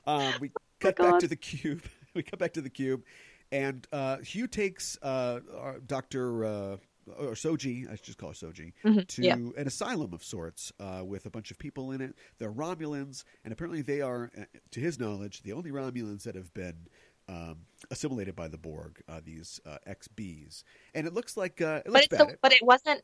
Um, 0.05 0.33
we 0.39 0.51
oh 0.59 0.61
cut 0.79 0.97
back 0.97 1.19
to 1.19 1.27
the 1.27 1.35
cube. 1.35 1.83
we 2.13 2.23
cut 2.23 2.39
back 2.39 2.53
to 2.53 2.61
the 2.61 2.69
cube, 2.69 3.03
and 3.51 3.85
uh, 3.91 4.17
Hugh 4.17 4.47
takes 4.47 4.97
uh, 5.01 5.39
Doctor 5.85 6.45
uh, 6.45 6.77
or 7.17 7.33
Soji, 7.33 7.87
I 7.87 7.95
should 7.95 8.05
just 8.05 8.17
call 8.17 8.29
her 8.29 8.35
Soji, 8.35 8.73
mm-hmm. 8.83 8.99
to 8.99 9.21
yeah. 9.21 9.33
an 9.35 9.67
asylum 9.67 10.13
of 10.13 10.23
sorts 10.23 10.71
uh, 10.79 11.03
with 11.05 11.25
a 11.25 11.29
bunch 11.29 11.51
of 11.51 11.59
people 11.59 11.91
in 11.91 12.01
it. 12.01 12.15
They're 12.39 12.51
Romulans, 12.51 13.23
and 13.43 13.53
apparently 13.53 13.81
they 13.81 14.01
are, 14.01 14.31
uh, 14.37 14.43
to 14.71 14.79
his 14.79 14.99
knowledge, 14.99 15.43
the 15.43 15.53
only 15.53 15.71
Romulans 15.71 16.23
that 16.23 16.35
have 16.35 16.53
been 16.53 16.87
um, 17.27 17.57
assimilated 17.91 18.35
by 18.35 18.47
the 18.47 18.57
Borg. 18.57 19.01
Uh, 19.07 19.21
these 19.23 19.59
uh, 19.65 19.77
XBs, 19.87 20.63
and 20.93 21.07
it 21.07 21.13
looks 21.13 21.37
like 21.37 21.61
uh, 21.61 21.81
it 21.85 21.91
looks 21.91 22.07
but, 22.07 22.19
bad. 22.19 22.37
but 22.41 22.53
it 22.53 22.63
wasn't. 22.63 23.01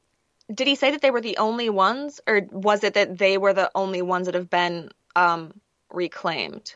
Did 0.54 0.68
he 0.68 0.76
say 0.76 0.92
that 0.92 1.02
they 1.02 1.12
were 1.12 1.22
the 1.22 1.38
only 1.38 1.70
ones, 1.70 2.20
or 2.28 2.42
was 2.52 2.84
it 2.84 2.96
that 2.96 3.18
they 3.18 3.38
were 3.38 3.54
the 3.54 3.72
only 3.76 4.02
ones 4.02 4.26
that 4.26 4.36
have 4.36 4.50
been 4.50 4.90
um, 5.16 5.54
reclaimed? 5.92 6.76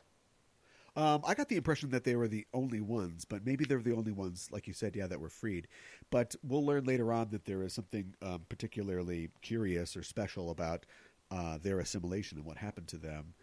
Um, 0.98 1.22
I 1.28 1.34
got 1.34 1.50
the 1.50 1.58
impression 1.58 1.90
that 1.90 2.06
they 2.06 2.16
were 2.16 2.30
the 2.30 2.46
only 2.54 2.80
ones, 2.80 3.26
but 3.26 3.46
maybe 3.46 3.66
they're 3.66 3.82
the 3.82 3.96
only 3.96 4.14
ones, 4.14 4.48
like 4.52 4.66
you 4.66 4.74
said, 4.74 4.96
yeah, 4.96 5.08
that 5.08 5.20
were 5.20 5.30
freed. 5.30 5.68
But 6.10 6.36
we'll 6.42 6.66
learn 6.66 6.86
later 6.86 7.12
on 7.12 7.30
that 7.32 7.44
there 7.44 7.64
is 7.64 7.74
something 7.74 8.16
um, 8.22 8.46
particularly 8.48 9.30
curious 9.42 9.98
or 9.98 10.04
special 10.04 10.52
about 10.52 10.86
uh, 11.32 11.58
their 11.62 11.80
assimilation 11.80 12.38
and 12.38 12.48
what 12.48 12.58
happened 12.58 12.88
to 12.90 12.98
them. 12.98 13.34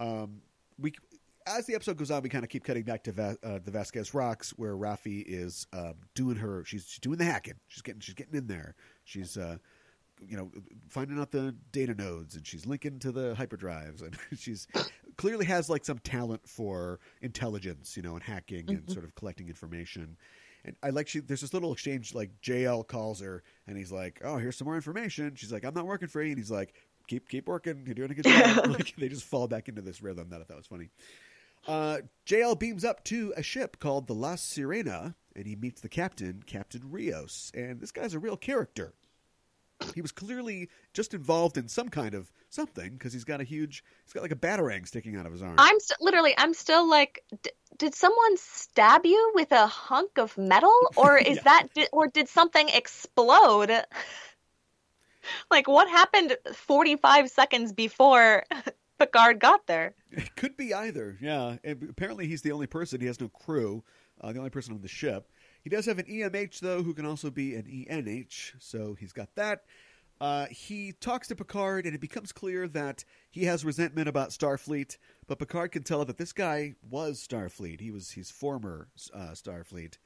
Um, 0.00 0.40
we, 0.78 0.94
as 1.46 1.66
the 1.66 1.74
episode 1.74 1.96
goes 1.96 2.10
on, 2.10 2.22
we 2.22 2.28
kind 2.28 2.44
of 2.44 2.50
keep 2.50 2.64
cutting 2.64 2.84
back 2.84 3.04
to 3.04 3.12
Va- 3.12 3.38
uh, 3.42 3.58
the 3.64 3.70
Vasquez 3.70 4.14
Rocks, 4.14 4.50
where 4.50 4.74
Raffi 4.74 5.22
is 5.26 5.66
um, 5.72 5.94
doing 6.14 6.36
her. 6.36 6.64
She's, 6.64 6.86
she's, 6.88 6.98
doing 6.98 7.18
the 7.18 7.24
hacking. 7.24 7.54
She's 7.68 7.82
getting 7.82 8.00
she's 8.00 8.14
getting 8.14 8.34
in 8.34 8.46
there. 8.46 8.74
She's 9.04 9.36
uh, 9.36 9.58
you 10.26 10.36
know 10.36 10.50
finding 10.88 11.18
out 11.18 11.30
the 11.30 11.54
data 11.72 11.94
nodes 11.94 12.36
and 12.36 12.46
she's 12.46 12.66
linking 12.66 12.98
to 13.00 13.10
the 13.10 13.34
hyperdrives 13.34 14.00
and 14.00 14.16
she's 14.38 14.66
clearly 15.16 15.44
has 15.44 15.68
like 15.68 15.84
some 15.84 15.98
talent 15.98 16.48
for 16.48 17.00
intelligence, 17.20 17.96
you 17.96 18.02
know, 18.02 18.14
and 18.14 18.22
hacking 18.22 18.66
mm-hmm. 18.66 18.76
and 18.76 18.90
sort 18.90 19.04
of 19.04 19.14
collecting 19.14 19.48
information. 19.48 20.16
And 20.64 20.76
I 20.82 20.90
like 20.90 21.08
she. 21.08 21.20
There's 21.20 21.42
this 21.42 21.52
little 21.52 21.72
exchange. 21.72 22.14
Like 22.14 22.30
JL 22.42 22.86
calls 22.86 23.20
her, 23.20 23.42
and 23.66 23.76
he's 23.76 23.92
like, 23.92 24.20
"Oh, 24.24 24.38
here's 24.38 24.56
some 24.56 24.64
more 24.64 24.76
information." 24.76 25.34
She's 25.34 25.52
like, 25.52 25.62
"I'm 25.62 25.74
not 25.74 25.86
working 25.86 26.08
for 26.08 26.22
you," 26.22 26.30
and 26.30 26.38
he's 26.38 26.50
like, 26.50 26.74
"Keep 27.06 27.28
keep 27.28 27.46
working. 27.46 27.82
You're 27.84 27.94
doing 27.94 28.10
a 28.10 28.14
good 28.14 28.24
job." 28.24 28.66
like 28.68 28.94
they 28.96 29.08
just 29.08 29.24
fall 29.24 29.46
back 29.46 29.68
into 29.68 29.82
this 29.82 30.00
rhythm 30.00 30.30
that 30.30 30.40
I 30.40 30.44
thought 30.44 30.56
was 30.56 30.66
funny. 30.66 30.88
Uh, 31.66 31.98
JL 32.26 32.58
beams 32.58 32.84
up 32.84 33.04
to 33.04 33.32
a 33.36 33.42
ship 33.42 33.78
called 33.78 34.06
the 34.06 34.14
La 34.14 34.34
Sirena, 34.34 35.14
and 35.34 35.46
he 35.46 35.56
meets 35.56 35.80
the 35.80 35.88
captain, 35.88 36.42
Captain 36.46 36.82
Rios, 36.90 37.50
and 37.54 37.80
this 37.80 37.92
guy's 37.92 38.14
a 38.14 38.18
real 38.18 38.36
character 38.36 38.94
he 39.94 40.00
was 40.00 40.12
clearly 40.12 40.68
just 40.92 41.14
involved 41.14 41.58
in 41.58 41.68
some 41.68 41.88
kind 41.88 42.14
of 42.14 42.30
something 42.48 42.92
because 42.92 43.12
he's 43.12 43.24
got 43.24 43.40
a 43.40 43.44
huge, 43.44 43.84
he's 44.04 44.12
got 44.12 44.22
like 44.22 44.32
a 44.32 44.36
batarang 44.36 44.86
sticking 44.86 45.16
out 45.16 45.26
of 45.26 45.32
his 45.32 45.42
arm. 45.42 45.56
I'm 45.58 45.78
st- 45.80 46.00
literally, 46.00 46.34
I'm 46.38 46.54
still 46.54 46.88
like, 46.88 47.24
d- 47.42 47.50
did 47.78 47.94
someone 47.94 48.36
stab 48.36 49.04
you 49.04 49.32
with 49.34 49.52
a 49.52 49.66
hunk 49.66 50.18
of 50.18 50.36
metal, 50.38 50.74
or 50.96 51.18
is 51.26 51.36
yeah. 51.36 51.42
that, 51.44 51.74
di- 51.74 51.88
or 51.92 52.06
did 52.06 52.28
something 52.28 52.68
explode? 52.68 53.70
like, 55.50 55.68
what 55.68 55.88
happened 55.88 56.36
45 56.52 57.30
seconds 57.30 57.72
before 57.72 58.44
Picard 58.98 59.40
got 59.40 59.66
there? 59.66 59.94
It 60.10 60.36
could 60.36 60.56
be 60.56 60.72
either. 60.72 61.18
Yeah, 61.20 61.56
apparently 61.64 62.26
he's 62.26 62.42
the 62.42 62.52
only 62.52 62.66
person. 62.66 63.00
He 63.00 63.06
has 63.06 63.20
no 63.20 63.28
crew. 63.28 63.84
Uh, 64.20 64.32
the 64.32 64.38
only 64.38 64.50
person 64.50 64.74
on 64.74 64.80
the 64.80 64.88
ship. 64.88 65.30
He 65.62 65.70
does 65.70 65.86
have 65.86 65.98
an 65.98 66.06
EMH, 66.06 66.60
though, 66.60 66.82
who 66.82 66.94
can 66.94 67.04
also 67.04 67.30
be 67.30 67.54
an 67.54 67.66
ENH, 67.66 68.54
so 68.60 68.94
he's 68.94 69.12
got 69.12 69.34
that. 69.34 69.64
Uh, 70.20 70.46
he 70.46 70.92
talks 70.92 71.26
to 71.28 71.34
Picard, 71.34 71.86
and 71.86 71.94
it 71.94 72.00
becomes 72.00 72.30
clear 72.30 72.68
that 72.68 73.04
he 73.30 73.44
has 73.46 73.64
resentment 73.64 74.08
about 74.08 74.30
Starfleet, 74.30 74.96
but 75.26 75.38
Picard 75.40 75.72
can 75.72 75.82
tell 75.82 76.04
that 76.04 76.18
this 76.18 76.32
guy 76.32 76.74
was 76.88 77.26
Starfleet. 77.26 77.80
He 77.80 77.90
was 77.90 78.12
his 78.12 78.30
former 78.30 78.88
uh, 79.12 79.32
Starfleet, 79.32 79.98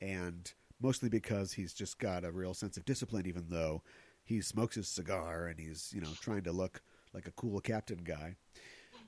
and 0.00 0.52
mostly 0.80 1.08
because 1.08 1.52
he's 1.54 1.74
just 1.74 1.98
got 1.98 2.24
a 2.24 2.30
real 2.30 2.54
sense 2.54 2.76
of 2.76 2.84
discipline, 2.84 3.26
even 3.26 3.46
though 3.48 3.82
he 4.26 4.40
smokes 4.40 4.74
his 4.74 4.88
cigar 4.88 5.46
and 5.46 5.58
he's 5.58 5.92
you 5.94 6.00
know 6.00 6.10
trying 6.20 6.42
to 6.42 6.52
look 6.52 6.82
like 7.16 7.26
a 7.26 7.32
cool 7.32 7.58
captain 7.60 7.98
guy. 8.04 8.36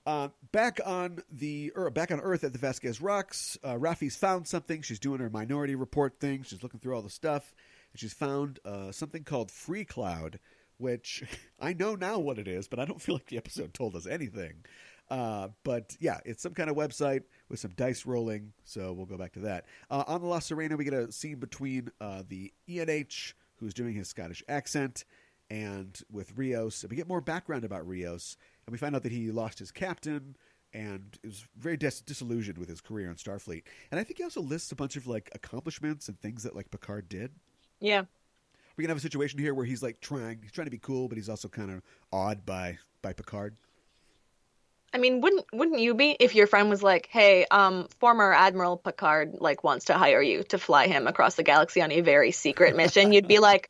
Uh, 0.07 0.29
back 0.53 0.81
on 0.87 1.23
the 1.31 1.71
er, 1.77 1.91
back 1.91 2.11
on 2.11 2.19
Earth 2.21 2.43
at 2.43 2.55
the 2.55 2.59
Vasquez 2.59 3.01
Rocks, 3.01 3.59
uh, 3.63 3.79
Raffi's 3.79 4.17
found 4.17 4.49
something. 4.49 4.81
She's 4.81 4.99
doing 4.99 5.21
her 5.21 5.29
minority 5.29 5.75
report 5.75 6.19
thing. 6.19 6.43
She's 6.43 6.63
looking 6.63 6.81
through 6.81 6.97
all 6.97 7.03
the 7.03 7.11
stuff, 7.11 7.55
and 7.93 8.01
she's 8.01 8.15
found 8.15 8.59
uh, 8.65 8.91
something 8.91 9.23
called 9.23 9.51
Freecloud, 9.51 10.37
which 10.79 11.25
I 11.61 11.75
know 11.75 11.95
now 11.95 12.19
what 12.19 12.39
it 12.39 12.49
is, 12.49 12.67
but 12.67 12.81
I 12.81 12.87
don't 12.87 13.03
feel 13.03 13.17
like 13.17 13.27
the 13.27 13.37
episode 13.37 13.75
told 13.75 13.95
us 13.95 14.07
anything. 14.07 14.65
Uh, 15.11 15.49
but 15.63 15.95
yeah, 16.01 16.21
it's 16.25 16.43
some 16.43 16.55
kind 16.55 16.71
of 16.71 16.77
website 16.77 17.25
with 17.51 17.61
some 17.61 17.73
dice 17.77 18.07
rolling, 18.07 18.53
so 18.65 18.95
we'll 18.95 19.07
go 19.07 19.19
back 19.19 19.33
to 19.33 19.41
that. 19.41 19.67
Uh, 19.91 20.05
on 20.07 20.23
the 20.23 20.27
La 20.27 20.39
Sirena, 20.39 20.79
we 20.79 20.85
get 20.85 20.95
a 20.95 21.13
scene 21.13 21.39
between 21.39 21.91
uh, 22.01 22.23
the 22.27 22.53
ENH, 22.67 23.35
who's 23.57 23.75
doing 23.75 23.95
his 23.95 24.09
Scottish 24.09 24.43
accent, 24.49 25.05
and 25.51 26.01
with 26.11 26.37
Rios. 26.37 26.83
And 26.83 26.91
we 26.91 26.97
get 26.97 27.09
more 27.09 27.21
background 27.21 27.65
about 27.65 27.87
Rios 27.87 28.37
and 28.67 28.73
we 28.73 28.79
find 28.79 28.95
out 28.95 29.03
that 29.03 29.13
he 29.13 29.31
lost 29.31 29.59
his 29.59 29.71
captain 29.71 30.37
and 30.75 31.19
is 31.25 31.47
very 31.57 31.77
dis- 31.77 32.01
disillusioned 32.01 32.59
with 32.59 32.69
his 32.69 32.81
career 32.81 33.09
in 33.09 33.17
Starfleet. 33.17 33.63
And 33.91 33.99
I 33.99 34.05
think 34.05 34.19
he 34.19 34.25
also 34.25 34.43
lists 34.43 34.71
a 34.73 34.77
bunch 34.77 34.97
of 34.97 35.07
like 35.07 35.31
accomplishments 35.35 36.09
and 36.09 36.21
things 36.21 36.43
that 36.43 36.55
like 36.55 36.71
Picard 36.71 37.09
did. 37.09 37.33
Yeah. 37.81 38.05
We 38.77 38.85
can 38.85 38.91
have 38.91 38.99
a 38.99 39.01
situation 39.01 39.39
here 39.39 39.55
where 39.55 39.65
he's 39.65 39.83
like 39.83 40.01
trying 40.01 40.41
he's 40.43 40.53
trying 40.53 40.67
to 40.67 40.71
be 40.71 40.79
cool, 40.79 41.09
but 41.09 41.17
he's 41.17 41.29
also 41.29 41.49
kind 41.49 41.71
of 41.71 41.83
awed 42.13 42.45
by 42.47 42.79
by 43.03 43.13
Picard. 43.13 43.57
I 44.93 44.99
mean, 44.99 45.21
wouldn't 45.21 45.47
wouldn't 45.53 45.81
you 45.81 45.95
be 45.95 46.17
if 46.19 46.35
your 46.35 46.47
friend 46.47 46.71
was 46.71 46.83
like, 46.83 47.09
"Hey, 47.11 47.45
um, 47.51 47.89
former 47.99 48.33
Admiral 48.33 48.77
Picard 48.77 49.35
like 49.41 49.65
wants 49.65 49.87
to 49.87 49.95
hire 49.95 50.23
you 50.23 50.45
to 50.45 50.59
fly 50.59 50.87
him 50.87 51.07
across 51.07 51.35
the 51.35 51.43
galaxy 51.43 51.83
on 51.83 51.91
a 51.91 52.01
very 52.01 52.31
secret 52.31 52.77
mission?" 52.77 53.13
You'd 53.13 53.29
be 53.29 53.39
like, 53.39 53.69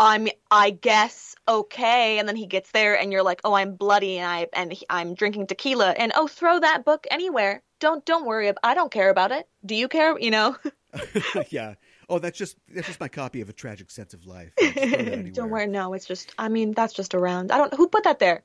I'm 0.00 0.28
I 0.50 0.70
guess 0.70 1.36
okay. 1.46 2.18
And 2.18 2.26
then 2.26 2.34
he 2.34 2.46
gets 2.46 2.70
there 2.70 2.98
and 2.98 3.12
you're 3.12 3.22
like 3.22 3.42
oh 3.44 3.52
I'm 3.52 3.74
bloody 3.74 4.16
and 4.16 4.26
I 4.26 4.46
and 4.54 4.74
I'm 4.88 5.14
drinking 5.14 5.46
tequila. 5.48 5.90
And 5.90 6.10
oh 6.16 6.26
throw 6.26 6.58
that 6.58 6.86
book 6.86 7.06
anywhere. 7.10 7.62
Don't 7.80 8.02
don't 8.06 8.24
worry 8.24 8.50
I 8.64 8.74
don't 8.74 8.90
care 8.90 9.10
about 9.10 9.30
it. 9.30 9.46
Do 9.64 9.74
you 9.74 9.88
care? 9.88 10.18
You 10.18 10.30
know? 10.30 10.56
Yeah. 11.50 11.74
Oh 12.08 12.18
that's 12.18 12.38
just 12.38 12.56
that's 12.74 12.86
just 12.86 12.98
my 12.98 13.08
copy 13.08 13.42
of 13.42 13.50
a 13.50 13.52
tragic 13.52 13.90
sense 13.90 14.14
of 14.14 14.24
life. 14.24 14.52
Don't 14.56 15.50
worry. 15.50 15.66
No 15.66 15.92
it's 15.92 16.06
just 16.06 16.34
I 16.38 16.48
mean 16.48 16.72
that's 16.72 16.94
just 16.94 17.14
around. 17.14 17.52
I 17.52 17.58
don't 17.58 17.74
who 17.74 17.86
put 17.86 18.04
that 18.04 18.18
there? 18.20 18.42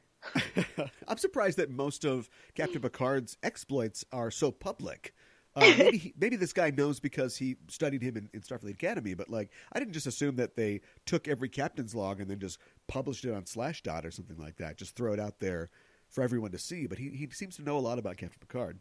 I'm 1.07 1.17
surprised 1.17 1.57
that 1.57 1.69
most 1.69 2.03
of 2.03 2.29
Captain 2.53 2.81
Picard's 2.81 3.37
exploits 3.43 4.03
are 4.11 4.29
so 4.29 4.51
public 4.51 5.13
uh, 5.55 5.73
maybe 5.77 5.97
he, 5.97 6.13
maybe 6.19 6.35
this 6.35 6.53
guy 6.53 6.69
knows 6.69 6.99
because 6.99 7.37
he 7.37 7.55
studied 7.69 8.01
him 8.01 8.17
in, 8.17 8.29
in, 8.33 8.41
Starfleet 8.41 8.73
Academy, 8.73 9.13
but 9.13 9.29
like 9.29 9.51
I 9.71 9.79
didn't 9.79 9.93
just 9.93 10.07
assume 10.07 10.35
that 10.35 10.55
they 10.55 10.81
took 11.05 11.27
every 11.27 11.49
captain's 11.49 11.95
log 11.95 12.19
and 12.19 12.29
then 12.29 12.39
just 12.39 12.57
published 12.87 13.23
it 13.23 13.33
on 13.33 13.43
Slashdot 13.43 14.05
or 14.05 14.11
something 14.11 14.37
like 14.37 14.57
that. 14.57 14.77
Just 14.77 14.95
throw 14.95 15.13
it 15.13 15.19
out 15.19 15.39
there 15.39 15.69
for 16.09 16.23
everyone 16.23 16.51
to 16.51 16.57
see. 16.57 16.87
But 16.87 16.97
he 16.97 17.09
he 17.09 17.29
seems 17.31 17.55
to 17.55 17.63
know 17.63 17.77
a 17.77 17.79
lot 17.79 17.99
about 17.99 18.17
Captain 18.17 18.39
Picard. 18.39 18.79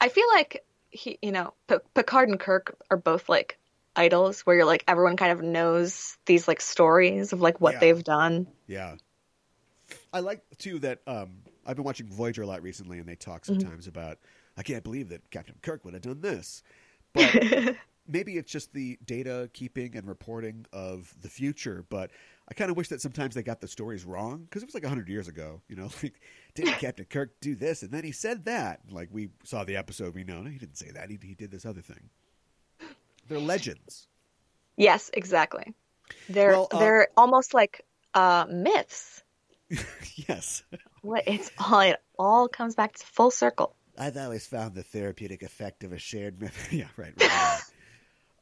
I 0.00 0.08
feel 0.08 0.26
like 0.32 0.64
he, 0.90 1.18
you 1.22 1.32
know, 1.32 1.54
P- 1.68 1.76
Picard 1.94 2.28
and 2.28 2.40
Kirk 2.40 2.76
are 2.90 2.96
both 2.96 3.28
like 3.28 3.58
idols, 3.94 4.40
where 4.40 4.56
you're 4.56 4.64
like 4.64 4.84
everyone 4.88 5.16
kind 5.16 5.32
of 5.32 5.42
knows 5.42 6.16
these 6.26 6.48
like 6.48 6.60
stories 6.60 7.32
of 7.32 7.40
like 7.40 7.60
what 7.60 7.74
yeah. 7.74 7.80
they've 7.80 8.04
done. 8.04 8.48
Yeah, 8.66 8.96
I 10.12 10.20
like 10.20 10.42
too 10.58 10.78
that 10.80 11.00
um, 11.06 11.42
I've 11.66 11.76
been 11.76 11.84
watching 11.84 12.08
Voyager 12.08 12.42
a 12.42 12.46
lot 12.46 12.62
recently, 12.62 12.98
and 12.98 13.06
they 13.06 13.14
talk 13.14 13.42
mm-hmm. 13.42 13.60
sometimes 13.60 13.86
mm-hmm. 13.86 13.98
about 13.98 14.18
I 14.58 14.62
can't 14.62 14.84
believe 14.84 15.08
that 15.10 15.30
Captain 15.30 15.54
Kirk 15.62 15.84
would 15.84 15.94
have 15.94 16.02
done 16.02 16.20
this. 16.20 16.62
But 17.14 17.76
maybe 18.06 18.36
it's 18.36 18.50
just 18.50 18.72
the 18.72 18.98
data 19.04 19.48
keeping 19.52 19.96
and 19.96 20.06
reporting 20.06 20.66
of 20.72 21.14
the 21.22 21.28
future, 21.28 21.86
but 21.88 22.10
I 22.50 22.54
kind 22.54 22.70
of 22.70 22.76
wish 22.76 22.88
that 22.88 23.00
sometimes 23.00 23.34
they 23.34 23.42
got 23.42 23.60
the 23.60 23.68
stories 23.68 24.04
wrong 24.04 24.44
because 24.44 24.62
it 24.62 24.66
was 24.66 24.74
like 24.74 24.84
hundred 24.84 25.08
years 25.08 25.28
ago. 25.28 25.60
You 25.68 25.76
know, 25.76 25.90
like 26.02 26.20
didn't 26.54 26.72
Captain 26.80 27.04
Kirk 27.04 27.38
do 27.40 27.54
this 27.54 27.82
and 27.82 27.90
then 27.92 28.04
he 28.04 28.12
said 28.12 28.46
that? 28.46 28.80
Like 28.90 29.08
we 29.12 29.28
saw 29.44 29.64
the 29.64 29.76
episode, 29.76 30.14
we 30.14 30.24
know 30.24 30.42
no, 30.42 30.50
he 30.50 30.58
didn't 30.58 30.78
say 30.78 30.90
that. 30.90 31.10
He 31.10 31.18
he 31.22 31.34
did 31.34 31.50
this 31.50 31.66
other 31.66 31.82
thing. 31.82 32.10
They're 33.28 33.38
legends. 33.38 34.06
Yes, 34.76 35.10
exactly. 35.12 35.74
They're 36.28 36.52
well, 36.52 36.68
uh, 36.72 36.78
they're 36.78 37.08
almost 37.16 37.52
like 37.52 37.84
uh, 38.14 38.46
myths. 38.50 39.22
yes. 40.28 40.62
What 41.02 41.24
it's 41.26 41.50
all 41.58 41.80
it 41.80 41.96
all 42.18 42.48
comes 42.48 42.74
back 42.74 42.96
to 42.96 43.04
full 43.04 43.30
circle. 43.30 43.74
I've 43.98 44.16
always 44.16 44.46
found 44.46 44.74
the 44.74 44.82
therapeutic 44.82 45.42
effect 45.42 45.84
of 45.84 45.92
a 45.92 45.98
shared 45.98 46.40
myth. 46.40 46.68
yeah, 46.70 46.86
right. 46.96 47.12
right, 47.20 47.30
right. 47.30 47.60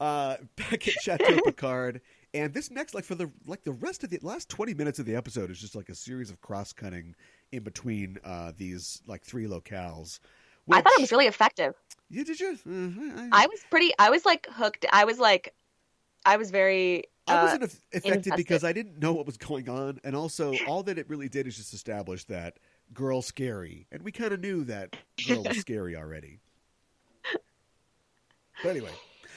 uh, 0.00 0.36
back 0.56 0.86
at 0.86 0.94
Chateau 0.94 1.40
Picard, 1.44 2.00
and 2.34 2.52
this 2.52 2.70
next, 2.70 2.94
like 2.94 3.04
for 3.04 3.14
the 3.14 3.30
like 3.46 3.64
the 3.64 3.72
rest 3.72 4.04
of 4.04 4.10
the 4.10 4.18
last 4.22 4.48
twenty 4.48 4.74
minutes 4.74 4.98
of 4.98 5.06
the 5.06 5.16
episode 5.16 5.50
is 5.50 5.58
just 5.58 5.74
like 5.74 5.88
a 5.88 5.94
series 5.94 6.30
of 6.30 6.40
cross 6.40 6.72
cutting 6.72 7.14
in 7.52 7.62
between 7.62 8.18
uh, 8.24 8.52
these 8.56 9.02
like 9.06 9.24
three 9.24 9.46
locales. 9.46 10.20
Which... 10.66 10.78
I 10.78 10.82
thought 10.82 10.92
it 10.98 11.00
was 11.00 11.12
really 11.12 11.26
effective. 11.26 11.74
Yeah, 12.10 12.24
did 12.24 12.38
you? 12.38 12.58
Uh, 12.66 13.28
I... 13.32 13.44
I 13.44 13.46
was 13.46 13.60
pretty. 13.70 13.92
I 13.98 14.10
was 14.10 14.26
like 14.26 14.46
hooked. 14.50 14.84
I 14.92 15.04
was 15.04 15.18
like, 15.18 15.54
I 16.26 16.36
was 16.36 16.50
very 16.50 17.04
I 17.26 17.42
wasn't 17.42 17.62
uh, 17.62 17.66
affected 17.66 18.08
invested. 18.08 18.36
because 18.36 18.64
I 18.64 18.72
didn't 18.72 18.98
know 18.98 19.12
what 19.12 19.26
was 19.26 19.36
going 19.36 19.68
on, 19.68 20.00
and 20.04 20.14
also 20.14 20.54
all 20.66 20.82
that 20.84 20.98
it 20.98 21.08
really 21.08 21.28
did 21.28 21.46
is 21.46 21.56
just 21.56 21.72
establish 21.72 22.24
that 22.24 22.58
girl 22.94 23.22
scary, 23.22 23.86
and 23.90 24.02
we 24.02 24.12
kind 24.12 24.32
of 24.32 24.40
knew 24.40 24.64
that 24.64 24.96
girl 25.26 25.42
was 25.42 25.56
scary 25.60 25.96
already. 25.96 26.40
But 28.62 28.70
anyway, 28.70 28.92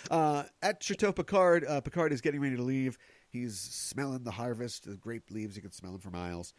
uh, 0.10 0.44
at 0.62 0.82
Chateau 0.82 1.12
Picard, 1.12 1.66
uh, 1.66 1.82
Picard 1.82 2.14
is 2.14 2.22
getting 2.22 2.40
ready 2.42 2.56
to 2.56 2.64
leave. 2.64 2.98
He's 3.30 3.60
smelling 3.60 4.24
the 4.24 4.32
harvest, 4.32 4.86
the 4.86 4.96
grape 4.96 5.30
leaves. 5.30 5.56
You 5.56 5.62
can 5.62 5.72
smell 5.72 5.92
them 5.92 6.02
for 6.02 6.10
miles. 6.10 6.54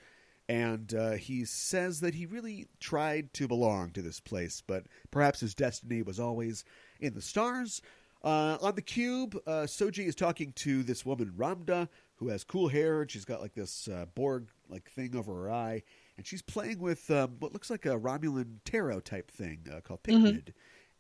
And 0.49 0.93
uh, 0.95 1.13
he 1.13 1.45
says 1.45 2.01
that 2.01 2.15
he 2.15 2.27
really 2.27 2.67
tried 2.81 3.33
to 3.35 3.47
belong 3.47 3.93
to 3.93 4.03
this 4.03 4.19
place, 4.19 4.63
but 4.67 4.87
perhaps 5.11 5.41
his 5.41 5.55
destiny 5.55 6.03
was 6.03 6.19
always 6.19 6.65
in 7.01 7.15
the 7.15 7.23
stars. 7.23 7.81
Uh, 8.23 8.59
on 8.61 8.75
the 8.75 8.83
cube, 8.83 9.39
uh, 9.47 9.63
Soji 9.63 10.07
is 10.07 10.15
talking 10.15 10.53
to 10.57 10.83
this 10.83 11.07
woman 11.07 11.33
Ramdha, 11.37 11.89
who 12.17 12.29
has 12.29 12.45
cool 12.45 12.69
hair, 12.69 13.03
and 13.03 13.11
she's 13.11 13.25
got 13.25 13.41
like 13.41 13.55
this 13.55 13.89
uh, 13.89 14.07
Borg 14.15 14.49
like 14.69 14.91
thing 14.91 15.17
over 15.17 15.33
her 15.35 15.51
eye, 15.51 15.83
and 16.21 16.27
she's 16.27 16.43
playing 16.43 16.79
with 16.81 17.11
um, 17.11 17.37
what 17.39 17.55
looks 17.55 17.71
like 17.71 17.87
a 17.87 17.99
Romulan 17.99 18.59
tarot 18.67 19.01
type 19.01 19.31
thing 19.31 19.67
uh, 19.75 19.81
called 19.81 20.03
Pycnid. 20.03 20.23
Mm-hmm 20.23 20.51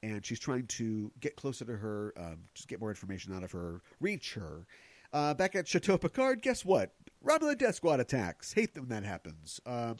and 0.02 0.24
she's 0.24 0.40
trying 0.40 0.66
to 0.66 1.12
get 1.20 1.36
closer 1.36 1.62
to 1.66 1.76
her, 1.76 2.14
um, 2.16 2.38
just 2.54 2.68
get 2.68 2.80
more 2.80 2.88
information 2.88 3.34
out 3.34 3.42
of 3.42 3.52
her, 3.52 3.82
reach 4.00 4.32
her. 4.32 4.66
Uh, 5.12 5.34
back 5.34 5.54
at 5.54 5.68
Chateau 5.68 5.98
Picard, 5.98 6.40
guess 6.40 6.64
what? 6.64 6.94
Romulan 7.22 7.58
Death 7.58 7.74
Squad 7.74 8.00
attacks. 8.00 8.50
Hate 8.54 8.74
when 8.74 8.88
that 8.88 9.04
happens. 9.04 9.60
Uh, 9.66 9.92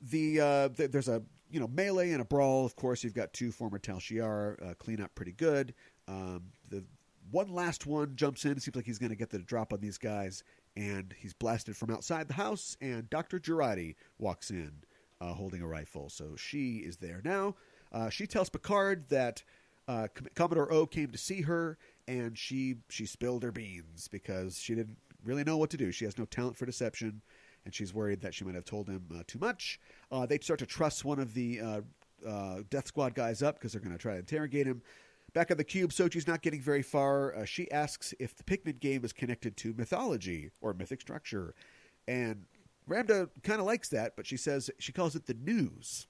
the, 0.00 0.40
uh, 0.40 0.68
the, 0.68 0.88
there's 0.88 1.06
a 1.06 1.22
you 1.48 1.60
know 1.60 1.68
melee 1.68 2.10
and 2.10 2.20
a 2.20 2.24
brawl. 2.24 2.66
Of 2.66 2.74
course, 2.74 3.04
you've 3.04 3.14
got 3.14 3.32
two 3.32 3.52
former 3.52 3.78
Tal 3.78 3.98
Shiar 3.98 4.70
uh, 4.70 4.74
clean 4.74 5.00
up 5.00 5.14
pretty 5.14 5.32
good. 5.32 5.74
Um, 6.08 6.42
the 6.68 6.84
one 7.30 7.52
last 7.52 7.86
one 7.86 8.16
jumps 8.16 8.44
in. 8.44 8.52
It 8.52 8.62
seems 8.62 8.74
like 8.74 8.86
he's 8.86 8.98
going 8.98 9.10
to 9.10 9.16
get 9.16 9.30
the 9.30 9.38
drop 9.38 9.72
on 9.72 9.80
these 9.80 9.98
guys, 9.98 10.42
and 10.76 11.14
he's 11.18 11.32
blasted 11.32 11.76
from 11.76 11.90
outside 11.90 12.28
the 12.28 12.34
house. 12.34 12.76
And 12.80 13.08
Doctor 13.10 13.38
Jurati 13.38 13.96
walks 14.18 14.50
in, 14.50 14.72
uh, 15.20 15.34
holding 15.34 15.62
a 15.62 15.66
rifle. 15.66 16.08
So 16.08 16.36
she 16.36 16.78
is 16.78 16.98
there 16.98 17.20
now. 17.24 17.56
Uh, 17.92 18.08
she 18.08 18.26
tells 18.26 18.48
Picard 18.48 19.08
that 19.08 19.42
uh, 19.88 20.06
Commodore 20.34 20.72
O 20.72 20.86
came 20.86 21.10
to 21.10 21.18
see 21.18 21.42
her, 21.42 21.76
and 22.06 22.38
she 22.38 22.76
she 22.88 23.06
spilled 23.06 23.42
her 23.42 23.50
beans 23.50 24.06
because 24.06 24.58
she 24.58 24.74
didn't 24.74 24.96
really 25.24 25.42
know 25.42 25.56
what 25.56 25.70
to 25.70 25.76
do. 25.76 25.90
She 25.90 26.04
has 26.04 26.16
no 26.16 26.24
talent 26.24 26.56
for 26.56 26.66
deception, 26.66 27.22
and 27.64 27.74
she's 27.74 27.92
worried 27.92 28.20
that 28.20 28.32
she 28.32 28.44
might 28.44 28.54
have 28.54 28.64
told 28.64 28.88
him 28.88 29.06
uh, 29.12 29.22
too 29.26 29.40
much. 29.40 29.80
Uh, 30.12 30.26
they 30.26 30.38
start 30.38 30.60
to 30.60 30.66
trust 30.66 31.04
one 31.04 31.18
of 31.18 31.34
the 31.34 31.60
uh, 32.26 32.60
Death 32.70 32.86
Squad 32.86 33.14
guys 33.14 33.42
up 33.42 33.56
because 33.56 33.72
they're 33.72 33.80
going 33.80 33.96
to 33.96 33.98
try 33.98 34.12
to 34.12 34.20
interrogate 34.20 34.66
him. 34.66 34.82
Back 35.32 35.50
at 35.50 35.58
the 35.58 35.64
cube, 35.64 35.90
Soji's 35.90 36.26
not 36.26 36.42
getting 36.42 36.60
very 36.60 36.82
far. 36.82 37.36
Uh, 37.36 37.44
she 37.44 37.70
asks 37.70 38.14
if 38.18 38.36
the 38.36 38.42
Pycnid 38.42 38.80
game 38.80 39.04
is 39.04 39.12
connected 39.12 39.56
to 39.58 39.74
mythology 39.74 40.50
or 40.60 40.74
mythic 40.74 41.00
structure, 41.00 41.54
and 42.08 42.46
Ramdha 42.88 43.28
kind 43.44 43.60
of 43.60 43.66
likes 43.66 43.88
that, 43.90 44.16
but 44.16 44.26
she 44.26 44.36
says 44.36 44.70
she 44.78 44.92
calls 44.92 45.14
it 45.14 45.26
the 45.26 45.34
news 45.34 46.08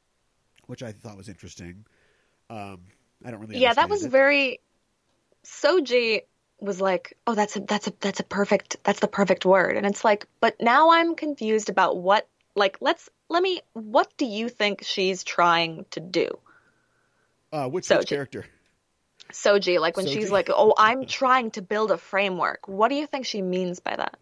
which 0.71 0.85
I 0.85 0.93
thought 0.93 1.17
was 1.17 1.29
interesting. 1.29 1.85
Um, 2.49 2.83
I 3.25 3.33
don't 3.33 3.41
really. 3.41 3.59
Yeah, 3.59 3.75
that 3.75 3.91
was 3.91 4.05
it. 4.05 4.11
very. 4.11 4.61
Soji 5.45 6.23
was 6.61 6.81
like, 6.81 7.19
"Oh, 7.27 7.35
that's 7.35 7.57
a 7.57 7.61
that's 7.61 7.89
a 7.89 7.93
that's 8.01 8.21
a 8.21 8.25
perfect 8.25 8.77
that's 8.85 9.01
the 9.01 9.09
perfect 9.09 9.45
word," 9.45 9.77
and 9.77 9.85
it's 9.85 10.05
like, 10.05 10.27
but 10.41 10.55
now 10.61 10.93
I'm 10.93 11.17
confused 11.17 11.69
about 11.69 11.97
what 11.97 12.29
like 12.55 12.79
let's 12.81 13.11
let 13.29 13.43
me. 13.43 13.61
What 13.73 14.17
do 14.17 14.25
you 14.25 14.49
think 14.49 14.85
she's 14.85 15.25
trying 15.25 15.87
to 15.91 16.01
do? 16.01 16.39
Uh, 17.53 17.67
which, 17.69 17.91
which 17.91 18.07
character? 18.07 18.47
Soji, 19.33 19.81
like 19.81 19.97
when 19.97 20.07
Soji? 20.07 20.15
she's 20.15 20.31
like, 20.31 20.49
"Oh, 20.51 20.75
I'm 20.79 21.07
trying 21.07 21.51
to 21.53 21.63
build 21.63 21.91
a 21.91 21.99
framework." 21.99 22.69
What 22.69 22.89
do 22.89 22.95
you 22.95 23.07
think 23.07 23.27
she 23.27 23.43
means 23.43 23.81
by 23.81 23.97
that? 23.97 24.19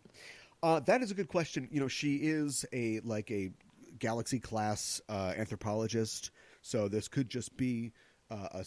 Uh, 0.62 0.81
that 0.81 1.03
is 1.03 1.11
a 1.11 1.14
good 1.14 1.29
question. 1.29 1.68
You 1.71 1.81
know, 1.81 1.88
she 1.88 2.16
is 2.16 2.64
a 2.73 3.01
like 3.01 3.31
a 3.31 3.51
galaxy 3.99 4.38
class 4.38 5.01
uh, 5.09 5.35
anthropologist 5.37 6.31
so 6.62 6.88
this 6.88 7.09
could 7.09 7.29
just 7.29 7.57
be 7.57 7.92
uh, 8.31 8.49
a, 8.53 8.64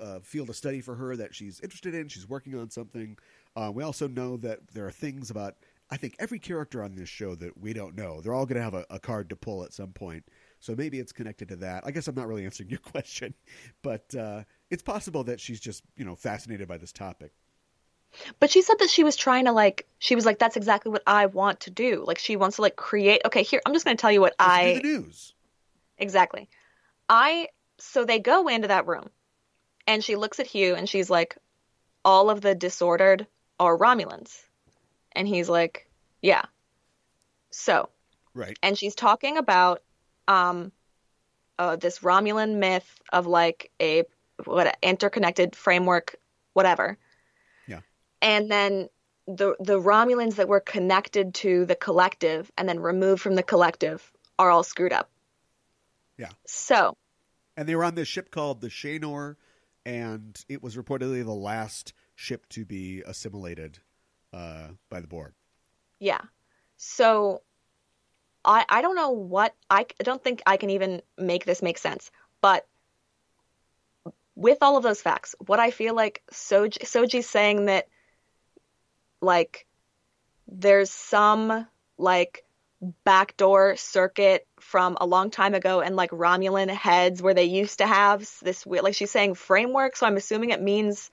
a, 0.00 0.20
field 0.20 0.48
of 0.48 0.56
study 0.56 0.80
for 0.80 0.94
her 0.94 1.16
that 1.16 1.34
she's 1.34 1.60
interested 1.60 1.94
in. 1.94 2.08
She's 2.08 2.28
working 2.28 2.56
on 2.56 2.70
something. 2.70 3.18
Uh, 3.56 3.72
we 3.74 3.82
also 3.82 4.06
know 4.06 4.36
that 4.38 4.60
there 4.72 4.86
are 4.86 4.92
things 4.92 5.30
about 5.30 5.56
I 5.92 5.96
think 5.96 6.14
every 6.20 6.38
character 6.38 6.84
on 6.84 6.94
this 6.94 7.08
show 7.08 7.34
that 7.34 7.60
we 7.60 7.72
don't 7.72 7.96
know. 7.96 8.20
They're 8.20 8.34
all 8.34 8.46
going 8.46 8.58
to 8.58 8.62
have 8.62 8.74
a, 8.74 8.86
a, 8.90 9.00
card 9.00 9.28
to 9.30 9.36
pull 9.36 9.64
at 9.64 9.72
some 9.72 9.90
point. 9.92 10.24
So 10.60 10.76
maybe 10.76 11.00
it's 11.00 11.10
connected 11.10 11.48
to 11.48 11.56
that. 11.56 11.82
I 11.84 11.90
guess 11.90 12.06
I'm 12.06 12.14
not 12.14 12.28
really 12.28 12.44
answering 12.44 12.70
your 12.70 12.78
question, 12.92 13.34
but 13.82 14.14
uh, 14.14 14.44
it's 14.70 14.82
possible 14.82 15.24
that 15.24 15.40
she's 15.40 15.60
just 15.60 15.82
you 15.96 16.04
know 16.04 16.14
fascinated 16.14 16.68
by 16.68 16.78
this 16.78 16.92
topic. 16.92 17.32
But 18.40 18.50
she 18.50 18.62
said 18.62 18.78
that 18.80 18.90
she 18.90 19.04
was 19.04 19.16
trying 19.16 19.44
to 19.44 19.52
like 19.52 19.86
she 19.98 20.14
was 20.14 20.26
like 20.26 20.38
that's 20.38 20.56
exactly 20.56 20.90
what 20.90 21.02
I 21.06 21.26
want 21.26 21.60
to 21.60 21.70
do. 21.70 22.04
Like 22.06 22.18
she 22.18 22.36
wants 22.36 22.56
to 22.56 22.62
like 22.62 22.76
create. 22.76 23.22
Okay, 23.24 23.42
here 23.42 23.60
I'm 23.64 23.72
just 23.72 23.84
going 23.84 23.96
to 23.96 24.00
tell 24.00 24.12
you 24.12 24.20
what 24.20 24.34
Let's 24.38 24.52
I 24.52 24.74
do 24.74 24.80
the 24.80 24.88
news. 24.88 25.34
Exactly. 25.98 26.48
I 27.08 27.48
so 27.78 28.04
they 28.04 28.18
go 28.18 28.48
into 28.48 28.68
that 28.68 28.86
room 28.86 29.10
and 29.86 30.02
she 30.02 30.16
looks 30.16 30.40
at 30.40 30.46
Hugh 30.46 30.74
and 30.74 30.88
she's 30.88 31.10
like, 31.10 31.36
All 32.04 32.30
of 32.30 32.40
the 32.40 32.54
disordered 32.54 33.26
are 33.58 33.76
Romulans. 33.76 34.36
And 35.12 35.28
he's 35.28 35.48
like, 35.48 35.88
Yeah. 36.22 36.42
So 37.50 37.90
Right. 38.34 38.58
And 38.62 38.76
she's 38.76 38.94
talking 38.94 39.36
about 39.36 39.82
um 40.26 40.72
uh, 41.58 41.76
this 41.76 41.98
Romulan 41.98 42.56
myth 42.56 43.02
of 43.12 43.26
like 43.26 43.70
a 43.82 44.04
what 44.46 44.76
interconnected 44.82 45.56
framework, 45.56 46.16
whatever. 46.52 46.98
Yeah. 47.66 47.80
And 48.22 48.50
then 48.50 48.88
the 49.26 49.54
the 49.60 49.80
Romulans 49.80 50.36
that 50.36 50.48
were 50.48 50.60
connected 50.60 51.34
to 51.34 51.64
the 51.66 51.76
collective 51.76 52.50
and 52.56 52.68
then 52.68 52.80
removed 52.80 53.22
from 53.22 53.34
the 53.34 53.42
collective 53.42 54.12
are 54.38 54.50
all 54.50 54.62
screwed 54.62 54.92
up. 54.92 55.10
Yeah. 56.18 56.30
So. 56.46 56.96
And 57.56 57.68
they 57.68 57.74
were 57.74 57.84
on 57.84 57.94
this 57.94 58.08
ship 58.08 58.30
called 58.30 58.60
the 58.60 58.68
Shanor, 58.68 59.36
and 59.84 60.42
it 60.48 60.62
was 60.62 60.76
reportedly 60.76 61.24
the 61.24 61.32
last 61.32 61.92
ship 62.14 62.48
to 62.50 62.64
be 62.64 63.02
assimilated 63.06 63.78
uh, 64.32 64.68
by 64.88 65.00
the 65.00 65.06
Borg. 65.06 65.32
Yeah. 65.98 66.20
So 66.76 67.42
I 68.44 68.64
I 68.68 68.82
don't 68.82 68.96
know 68.96 69.10
what 69.10 69.54
I 69.68 69.86
don't 70.02 70.22
think 70.22 70.42
I 70.46 70.56
can 70.56 70.70
even 70.70 71.02
make 71.18 71.44
this 71.44 71.62
make 71.62 71.78
sense, 71.78 72.10
but 72.40 72.66
with 74.40 74.58
all 74.62 74.78
of 74.78 74.82
those 74.82 75.02
facts, 75.02 75.34
what 75.46 75.60
I 75.60 75.70
feel 75.70 75.94
like 75.94 76.22
Soji 76.32 76.78
Soji's 76.78 77.28
saying 77.28 77.66
that 77.66 77.88
like 79.20 79.66
there's 80.48 80.90
some 80.90 81.66
like 81.98 82.42
backdoor 83.04 83.76
circuit 83.76 84.46
from 84.58 84.96
a 84.98 85.06
long 85.06 85.30
time 85.30 85.52
ago 85.52 85.82
and 85.82 85.94
like 85.94 86.10
Romulan 86.10 86.70
heads 86.70 87.20
where 87.20 87.34
they 87.34 87.44
used 87.44 87.78
to 87.78 87.86
have 87.86 88.26
this 88.40 88.64
like 88.66 88.94
she's 88.94 89.10
saying 89.10 89.34
framework 89.34 89.94
so 89.94 90.06
I'm 90.06 90.16
assuming 90.16 90.48
it 90.48 90.62
means 90.62 91.10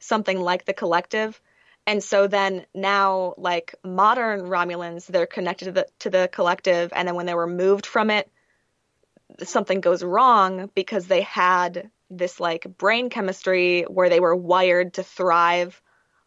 something 0.00 0.40
like 0.40 0.64
the 0.64 0.74
collective. 0.74 1.40
And 1.86 2.02
so 2.02 2.26
then 2.26 2.66
now 2.74 3.34
like 3.38 3.76
modern 3.84 4.40
Romulans 4.40 5.06
they're 5.06 5.26
connected 5.26 5.66
to 5.66 5.72
the 5.72 5.86
to 6.00 6.10
the 6.10 6.28
collective 6.32 6.92
and 6.96 7.06
then 7.06 7.14
when 7.14 7.26
they 7.26 7.34
were 7.34 7.46
moved 7.46 7.86
from 7.86 8.10
it 8.10 8.28
something 9.44 9.80
goes 9.80 10.02
wrong 10.02 10.68
because 10.74 11.06
they 11.06 11.20
had 11.20 11.92
this 12.10 12.38
like 12.38 12.66
brain 12.78 13.10
chemistry 13.10 13.82
where 13.82 14.08
they 14.08 14.20
were 14.20 14.36
wired 14.36 14.94
to 14.94 15.02
thrive 15.02 15.80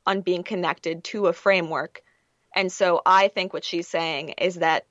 on 0.05 0.21
being 0.21 0.43
connected 0.43 1.03
to 1.03 1.27
a 1.27 1.33
framework 1.33 2.03
and 2.55 2.71
so 2.71 3.01
I 3.05 3.27
think 3.27 3.53
what 3.53 3.63
she's 3.63 3.87
saying 3.87 4.29
is 4.37 4.55
that 4.55 4.85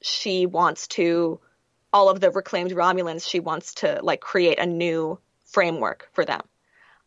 she 0.00 0.46
wants 0.46 0.88
to 0.88 1.40
all 1.92 2.08
of 2.08 2.20
the 2.20 2.30
reclaimed 2.30 2.70
Romulans, 2.70 3.28
she 3.28 3.40
wants 3.40 3.74
to 3.74 4.00
like 4.02 4.20
create 4.20 4.58
a 4.58 4.66
new 4.66 5.18
framework 5.44 6.08
for 6.12 6.24
them. 6.24 6.40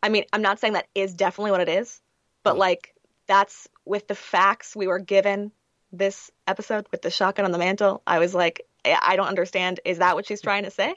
I 0.02 0.08
mean, 0.08 0.24
I'm 0.32 0.42
not 0.42 0.60
saying 0.60 0.74
that 0.74 0.86
is 0.94 1.14
definitely 1.14 1.50
what 1.50 1.60
it 1.60 1.68
is, 1.68 2.00
but 2.44 2.54
mm. 2.54 2.58
like 2.58 2.94
that's 3.26 3.68
with 3.84 4.06
the 4.06 4.14
facts 4.14 4.76
we 4.76 4.86
were 4.86 5.00
given 5.00 5.50
this 5.92 6.30
episode 6.46 6.86
with 6.92 7.02
the 7.02 7.10
shotgun 7.10 7.44
on 7.44 7.52
the 7.52 7.58
mantle. 7.58 8.02
I 8.06 8.20
was 8.20 8.34
like, 8.34 8.62
I 8.84 9.16
don't 9.16 9.26
understand. 9.26 9.80
Is 9.84 9.98
that 9.98 10.14
what 10.14 10.26
she's 10.26 10.40
trying 10.40 10.64
to 10.64 10.70
say? 10.70 10.94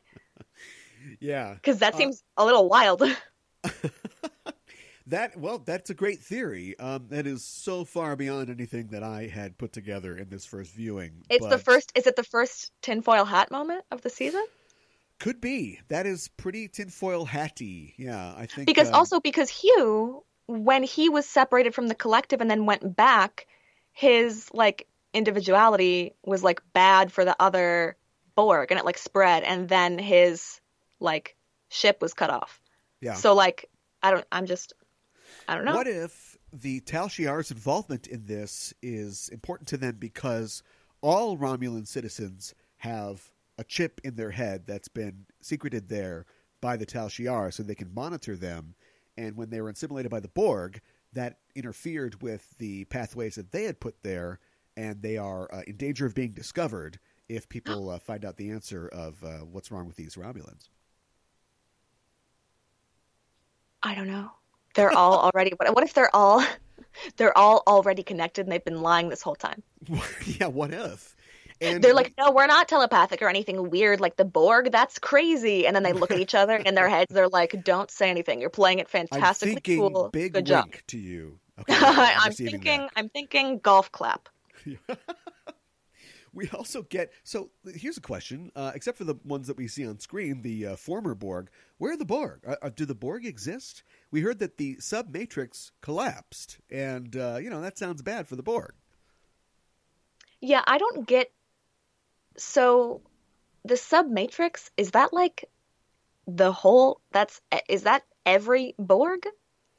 Yeah, 1.20 1.54
because 1.54 1.80
that 1.80 1.96
uh, 1.96 1.98
seems 1.98 2.24
a 2.38 2.46
little 2.46 2.68
wild. 2.68 3.04
that 5.08 5.38
well, 5.38 5.60
that's 5.60 5.90
a 5.90 5.94
great 5.94 6.20
theory. 6.20 6.78
Um, 6.80 7.08
that 7.10 7.28
is 7.28 7.44
so 7.44 7.86
far 7.86 8.16
beyond 8.16 8.50
anything 8.50 8.88
that 8.88 9.04
I 9.04 9.28
had 9.28 9.58
put 9.58 9.74
together 9.74 10.16
in 10.18 10.30
this 10.30 10.46
first 10.46 10.74
viewing. 10.74 11.24
It's 11.30 11.46
but... 11.46 11.50
the 11.50 11.58
first. 11.58 11.92
Is 11.96 12.08
it 12.08 12.16
the 12.16 12.24
first 12.24 12.72
tinfoil 12.82 13.26
hat 13.26 13.52
moment 13.52 13.84
of 13.92 14.02
the 14.02 14.10
season? 14.10 14.46
Could 15.20 15.42
be. 15.42 15.80
That 15.90 16.06
is 16.06 16.30
pretty 16.30 16.70
tinfoil 16.70 17.26
hatty. 17.26 17.94
Yeah, 17.98 18.34
I 18.38 18.46
think. 18.46 18.68
Because 18.68 18.90
um, 18.90 18.96
also 18.96 19.20
because 19.20 19.50
Hugh, 19.50 20.24
when 20.48 20.84
he 20.84 21.10
was 21.10 21.26
separated 21.26 21.76
from 21.76 21.88
the 21.88 21.96
collective 21.96 22.40
and 22.40 22.50
then 22.50 22.66
went 22.66 22.96
back, 22.96 23.48
his 23.92 24.50
like 24.54 24.88
individuality 25.14 26.14
was 26.24 26.44
like 26.44 26.62
bad 26.74 27.12
for 27.12 27.26
the 27.26 27.36
other 27.40 27.98
Borg, 28.36 28.72
and 28.72 28.80
it 28.80 28.86
like 28.86 28.98
spread, 28.98 29.44
and 29.44 29.68
then 29.68 30.00
his 30.00 30.62
like 31.00 31.36
ship 31.70 32.02
was 32.02 32.14
cut 32.14 32.30
off. 32.30 32.62
Yeah. 33.02 33.14
So 33.14 33.34
like, 33.34 33.70
I 34.02 34.12
don't. 34.12 34.26
I'm 34.32 34.46
just. 34.46 34.74
I 35.48 35.56
don't 35.56 35.66
know. 35.66 35.76
What 35.76 35.88
if 35.88 36.38
the 36.52 36.80
Tal 36.82 37.08
Shiar's 37.08 37.52
involvement 37.52 38.08
in 38.08 38.26
this 38.26 38.74
is 38.82 39.30
important 39.30 39.68
to 39.70 39.78
them 39.78 39.98
because 40.00 40.64
all 41.02 41.38
Romulan 41.38 41.88
citizens 41.88 42.54
have 42.78 43.32
a 43.58 43.64
chip 43.64 44.02
in 44.04 44.16
their 44.16 44.32
head 44.32 44.66
that's 44.66 44.88
been 44.88 45.26
secreted 45.42 45.90
there 45.90 46.26
by 46.62 46.78
the 46.78 46.86
Tal 46.86 47.08
Shiar 47.08 47.54
so 47.54 47.64
they 47.64 47.76
can 47.76 47.94
monitor 47.94 48.36
them. 48.36 48.76
And 49.18 49.36
when 49.36 49.50
they 49.50 49.62
were 49.62 49.70
assimilated 49.70 50.10
by 50.10 50.20
the 50.20 50.30
Borg, 50.30 50.82
that 51.14 51.40
interfered 51.56 52.22
with 52.22 52.56
the 52.58 52.86
pathways 52.86 53.36
that 53.36 53.52
they 53.52 53.64
had 53.64 53.80
put 53.80 54.02
there, 54.04 54.40
and 54.78 55.02
they 55.02 55.18
are 55.18 55.54
uh, 55.54 55.62
in 55.68 55.76
danger 55.76 56.06
of 56.06 56.16
being 56.16 56.32
discovered 56.32 57.00
if 57.28 57.50
people 57.50 57.90
uh, 57.90 58.00
find 58.00 58.24
out 58.24 58.38
the 58.38 58.50
answer 58.50 58.88
of 58.88 59.24
uh, 59.24 59.40
what's 59.40 59.72
wrong 59.72 59.88
with 59.88 59.96
these 59.96 60.16
Romulans. 60.16 60.70
I 63.84 63.96
don't 63.96 64.08
know. 64.08 64.32
They're 64.76 64.92
all 64.92 65.20
already. 65.34 65.52
What 65.58 65.84
if 65.84 65.94
they're 65.94 66.16
all? 66.16 66.44
They're 67.18 67.38
all 67.38 67.64
already 67.68 68.04
connected, 68.04 68.46
and 68.46 68.52
they've 68.52 68.64
been 68.64 68.82
lying 68.82 69.10
this 69.10 69.22
whole 69.22 69.36
time. 69.36 69.64
yeah. 70.26 70.48
What 70.48 70.74
if? 70.74 71.16
And 71.62 71.84
they're 71.84 71.94
like, 71.94 72.14
no, 72.18 72.32
we're 72.32 72.48
not 72.48 72.70
telepathic 72.70 73.22
or 73.22 73.28
anything 73.28 73.70
weird 73.70 74.00
like 74.00 74.16
the 74.16 74.26
Borg. 74.26 74.72
That's 74.72 74.98
crazy. 74.98 75.68
And 75.68 75.76
then 75.76 75.84
they 75.84 75.92
look 75.92 76.10
at 76.12 76.20
each 76.20 76.34
other 76.34 76.56
in 76.56 76.74
their 76.74 76.88
heads. 76.88 77.14
They're 77.14 77.28
like, 77.28 77.64
don't 77.66 77.92
say 77.92 78.10
anything. 78.10 78.40
You're 78.40 78.50
playing 78.50 78.80
it 78.80 78.88
fantastically 78.88 79.52
I'm 79.52 79.56
thinking 79.56 79.80
cool. 79.80 80.10
Big 80.10 80.34
Good 80.34 80.46
job. 80.46 80.72
to 80.88 80.98
you. 80.98 81.40
Okay, 81.60 81.76
I'm, 81.76 82.28
I'm 82.28 82.32
thinking. 82.32 82.80
That. 82.80 82.92
I'm 82.96 83.10
thinking 83.10 83.60
golf 83.60 83.92
clap. 83.92 84.30
We 86.34 86.50
also 86.50 86.84
get 86.84 87.12
so 87.24 87.52
here's 87.74 87.98
a 87.98 88.02
question 88.02 88.52
uh, 88.56 88.72
except 88.76 88.98
for 88.98 89.04
the 89.04 89.16
ones 89.24 89.48
that 89.48 89.58
we 89.58 89.68
see 89.68 89.88
on 89.88 90.00
screen 90.00 90.42
the 90.42 90.68
uh, 90.68 90.76
former 90.76 91.16
borg 91.16 91.50
where 91.78 91.94
are 91.94 91.98
the 91.98 92.06
borg? 92.06 92.42
Uh, 92.46 92.56
uh 92.62 92.70
do 92.70 92.86
the 92.86 92.96
borg 92.96 93.26
exist? 93.26 93.84
We 94.12 94.22
heard 94.22 94.40
that 94.40 94.58
the 94.58 94.80
sub 94.80 95.14
matrix 95.14 95.72
collapsed 95.82 96.60
and 96.70 97.16
uh, 97.16 97.38
you 97.42 97.50
know 97.50 97.62
that 97.62 97.78
sounds 97.78 98.02
bad 98.02 98.28
for 98.28 98.36
the 98.36 98.44
borg. 98.44 98.74
Yeah 100.42 100.64
i 100.68 100.78
don't 100.78 101.06
get 101.08 101.32
so 102.38 103.02
the 103.66 103.78
sub 103.78 104.08
matrix 104.08 104.72
is 104.78 104.92
that 104.92 105.14
like 105.14 105.50
the 106.28 106.52
whole 106.52 107.02
that's 107.12 107.42
is 107.68 107.84
that 107.84 108.04
every 108.26 108.76
borg 108.78 109.28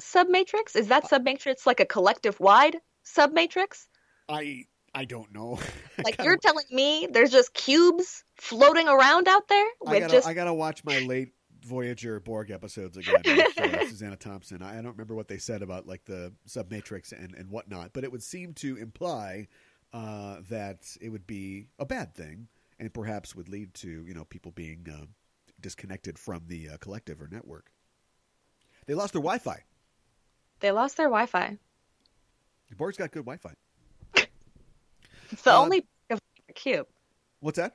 sub 0.00 0.28
matrix 0.28 0.76
is 0.76 0.88
that 0.88 1.08
sub 1.08 1.22
matrix 1.22 1.66
like 1.66 1.80
a 1.80 1.86
collective 1.86 2.38
wide 2.40 2.76
sub 3.02 3.32
matrix 3.32 3.88
i 4.28 4.64
i 4.94 5.05
don't 5.05 5.33
know 5.33 5.59
like 6.05 6.20
you're 6.22 6.37
telling 6.37 6.64
me 6.70 7.09
there's 7.11 7.31
just 7.31 7.55
cubes 7.55 8.24
floating 8.37 8.88
around 8.88 9.29
out 9.29 9.48
there 9.48 9.66
with 9.81 9.90
I 9.90 10.00
gotta, 10.00 10.12
just 10.12 10.29
i 10.29 10.35
gotta 10.35 10.55
watch 10.55 10.85
my 10.85 10.98
late 11.00 11.33
voyager 11.62 12.20
borg 12.20 12.50
episodes 12.50 12.96
again 12.96 13.20
with, 13.24 13.88
susanna 13.88 14.16
thompson 14.18 14.62
I, 14.62 14.79
I 14.79 14.83
don't 14.83 14.92
remember 14.92 15.14
what 15.14 15.29
they 15.29 15.38
said 15.38 15.62
about 15.62 15.87
like 15.87 16.05
the 16.07 16.33
sub 16.46 16.70
matrix 16.70 17.12
and 17.12 17.35
and 17.35 17.50
whatnot 17.50 17.92
but 17.92 18.03
it 18.05 18.11
would 18.11 18.22
seem 18.22 18.55
to 18.55 18.76
imply 18.76 19.48
uh, 19.92 20.37
that 20.48 20.96
it 21.00 21.09
would 21.09 21.26
be 21.26 21.66
a 21.79 21.85
bad 21.85 22.14
thing 22.14 22.48
and 22.79 22.92
perhaps 22.92 23.35
would 23.35 23.48
lead 23.48 23.74
to 23.74 24.05
you 24.07 24.14
know 24.14 24.24
people 24.24 24.53
being 24.53 24.87
uh, 24.90 25.05
disconnected 25.61 26.18
from 26.18 26.42
the 26.46 26.70
uh, 26.70 26.76
collective 26.79 27.20
or 27.20 27.29
network. 27.31 27.70
They 28.87 28.94
lost 28.94 29.12
their 29.12 29.22
Wi-Fi. 29.22 29.62
They 30.61 30.72
lost 30.72 30.96
their 30.96 31.07
Wi-Fi. 31.07 31.59
The 32.68 32.76
Borg's 32.76 32.96
got 32.96 33.12
good 33.12 33.24
Wi-Fi. 33.24 33.53
It's 35.30 35.42
the 35.42 35.54
uh, 35.54 35.58
only 35.58 35.86
cube. 36.54 36.86
What's 37.40 37.56
that? 37.56 37.74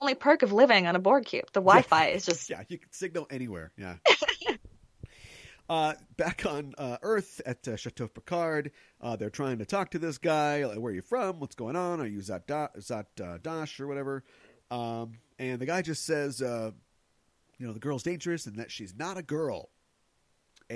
Only 0.00 0.14
perk 0.14 0.42
of 0.42 0.52
living 0.52 0.86
on 0.86 0.96
a 0.96 0.98
Borg 0.98 1.24
cube. 1.24 1.46
The 1.52 1.60
Wi-Fi 1.60 2.08
yeah. 2.08 2.14
is 2.14 2.26
just 2.26 2.50
yeah, 2.50 2.62
you 2.68 2.78
can 2.78 2.92
signal 2.92 3.26
anywhere. 3.30 3.72
Yeah. 3.76 3.96
Uh, 5.68 5.94
back 6.18 6.44
on 6.44 6.74
uh, 6.76 6.98
Earth 7.00 7.40
at 7.46 7.66
uh, 7.66 7.76
Chateau 7.76 8.06
Picard, 8.06 8.72
uh, 9.00 9.16
they're 9.16 9.30
trying 9.30 9.56
to 9.56 9.64
talk 9.64 9.90
to 9.92 9.98
this 9.98 10.18
guy. 10.18 10.66
Like, 10.66 10.76
Where 10.76 10.92
are 10.92 10.94
you 10.94 11.00
from? 11.00 11.40
What's 11.40 11.54
going 11.54 11.76
on? 11.76 11.98
Are 11.98 12.06
you 12.06 12.18
Zhat, 12.18 12.46
da- 12.46 12.68
Zhat 12.78 13.06
uh, 13.22 13.38
Dash 13.42 13.80
or 13.80 13.86
whatever? 13.86 14.22
Um, 14.70 15.12
and 15.38 15.60
the 15.60 15.64
guy 15.64 15.80
just 15.80 16.04
says, 16.04 16.42
uh, 16.42 16.72
you 17.58 17.66
know, 17.66 17.72
the 17.72 17.80
girl's 17.80 18.02
dangerous 18.02 18.44
and 18.44 18.56
that 18.56 18.70
she's 18.70 18.94
not 18.94 19.16
a 19.16 19.22
girl. 19.22 19.70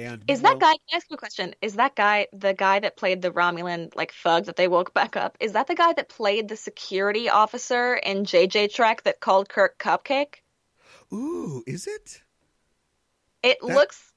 And 0.05 0.25
is 0.29 0.43
that 0.43 0.59
guy? 0.59 0.73
Can 0.73 0.79
I 0.93 0.97
ask 0.97 1.07
you 1.11 1.15
a 1.15 1.19
question? 1.19 1.55
Is 1.63 1.75
that 1.75 1.97
guy 1.97 2.27
the 2.33 2.53
guy 2.53 2.81
that 2.81 2.97
played 2.97 3.23
the 3.23 3.31
Romulan 3.31 3.95
like 3.97 4.13
thug 4.13 4.47
that 4.47 4.57
they 4.57 4.69
woke 4.69 4.95
back 5.01 5.17
up? 5.17 5.37
Is 5.41 5.53
that 5.53 5.67
the 5.67 5.75
guy 5.75 5.93
that 5.95 6.09
played 6.09 6.49
the 6.49 6.57
security 6.57 7.29
officer 7.29 7.95
in 7.95 8.25
JJ 8.25 8.75
Trek 8.75 9.03
that 9.05 9.21
called 9.21 9.49
Kirk 9.49 9.79
Cupcake? 9.79 10.37
Ooh, 11.13 11.63
is 11.67 11.87
it? 11.87 12.23
It 13.43 13.59
that... 13.61 13.75
looks 13.75 14.13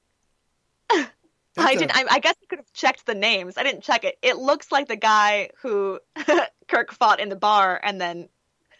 I 1.58 1.74
didn't. 1.74 1.96
I, 1.96 2.04
I, 2.10 2.18
guess 2.20 2.36
I 2.42 2.46
could 2.46 2.58
have 2.58 2.72
checked 2.72 3.06
the 3.06 3.14
names. 3.14 3.58
I 3.58 3.62
didn't 3.62 3.82
check 3.82 4.04
it. 4.04 4.18
It 4.22 4.36
looks 4.36 4.70
like 4.70 4.88
the 4.88 4.96
guy 4.96 5.50
who 5.62 6.00
Kirk 6.68 6.92
fought 6.92 7.20
in 7.20 7.28
the 7.28 7.36
bar 7.36 7.78
and 7.82 8.00
then 8.00 8.28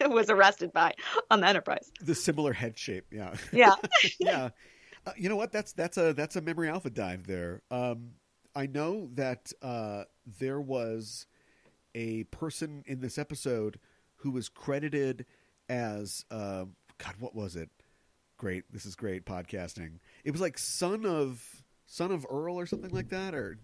was 0.01 0.31
arrested 0.31 0.73
by 0.73 0.95
on 1.31 1.41
the 1.41 1.49
Enterprise. 1.49 1.91
The 2.01 2.15
similar 2.15 2.53
head 2.53 2.79
shape, 2.79 3.07
yeah, 3.11 3.35
yeah, 3.53 3.75
yeah. 4.19 4.51
Uh, 5.11 5.13
you 5.17 5.29
know 5.29 5.37
what? 5.37 5.51
That's 5.51 5.73
that's 5.73 5.97
a 5.97 6.13
that's 6.13 6.37
a 6.37 6.41
memory 6.41 6.69
alpha 6.69 6.89
dive 6.89 7.27
there. 7.27 7.63
Um, 7.71 8.13
I 8.55 8.67
know 8.67 9.09
that 9.15 9.53
uh, 9.61 10.05
there 10.39 10.61
was 10.61 11.27
a 11.97 12.25
person 12.25 12.85
in 12.87 13.01
this 13.01 13.19
episode 13.19 13.81
who 14.17 14.31
was 14.31 14.49
credited 14.49 15.27
as 15.69 16.25
uh, 16.31 16.67
God. 16.99 17.15
What 17.19 17.35
was 17.35 17.57
it? 17.57 17.71
Great. 18.37 18.65
This 18.73 18.87
is 18.87 18.95
great 18.95 19.25
podcasting. 19.27 19.99
It 20.25 20.31
was 20.31 20.41
like 20.41 20.59
son 20.59 21.05
of 21.05 21.65
son 21.87 22.13
of 22.13 22.25
Earl 22.31 22.59
or 22.59 22.67
something 22.67 22.93
like 22.93 23.09
that, 23.09 23.35
or 23.35 23.59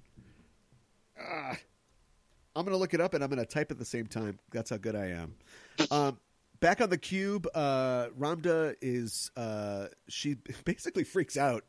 uh, 1.16 1.54
I'm 2.56 2.64
gonna 2.64 2.76
look 2.76 2.92
it 2.94 3.00
up 3.00 3.14
and 3.14 3.22
I'm 3.22 3.30
gonna 3.30 3.46
type 3.46 3.70
at 3.70 3.78
the 3.78 3.84
same 3.84 4.06
time. 4.06 4.40
That's 4.50 4.70
how 4.70 4.78
good 4.78 4.96
I 4.96 5.10
am. 5.10 5.34
Um, 5.92 6.18
back 6.60 6.80
on 6.80 6.90
the 6.90 6.98
cube, 6.98 7.46
uh, 7.54 8.08
Ramdha 8.18 8.74
is 8.80 9.30
uh, 9.36 9.86
she 10.08 10.36
basically 10.64 11.04
freaks 11.04 11.36
out 11.36 11.64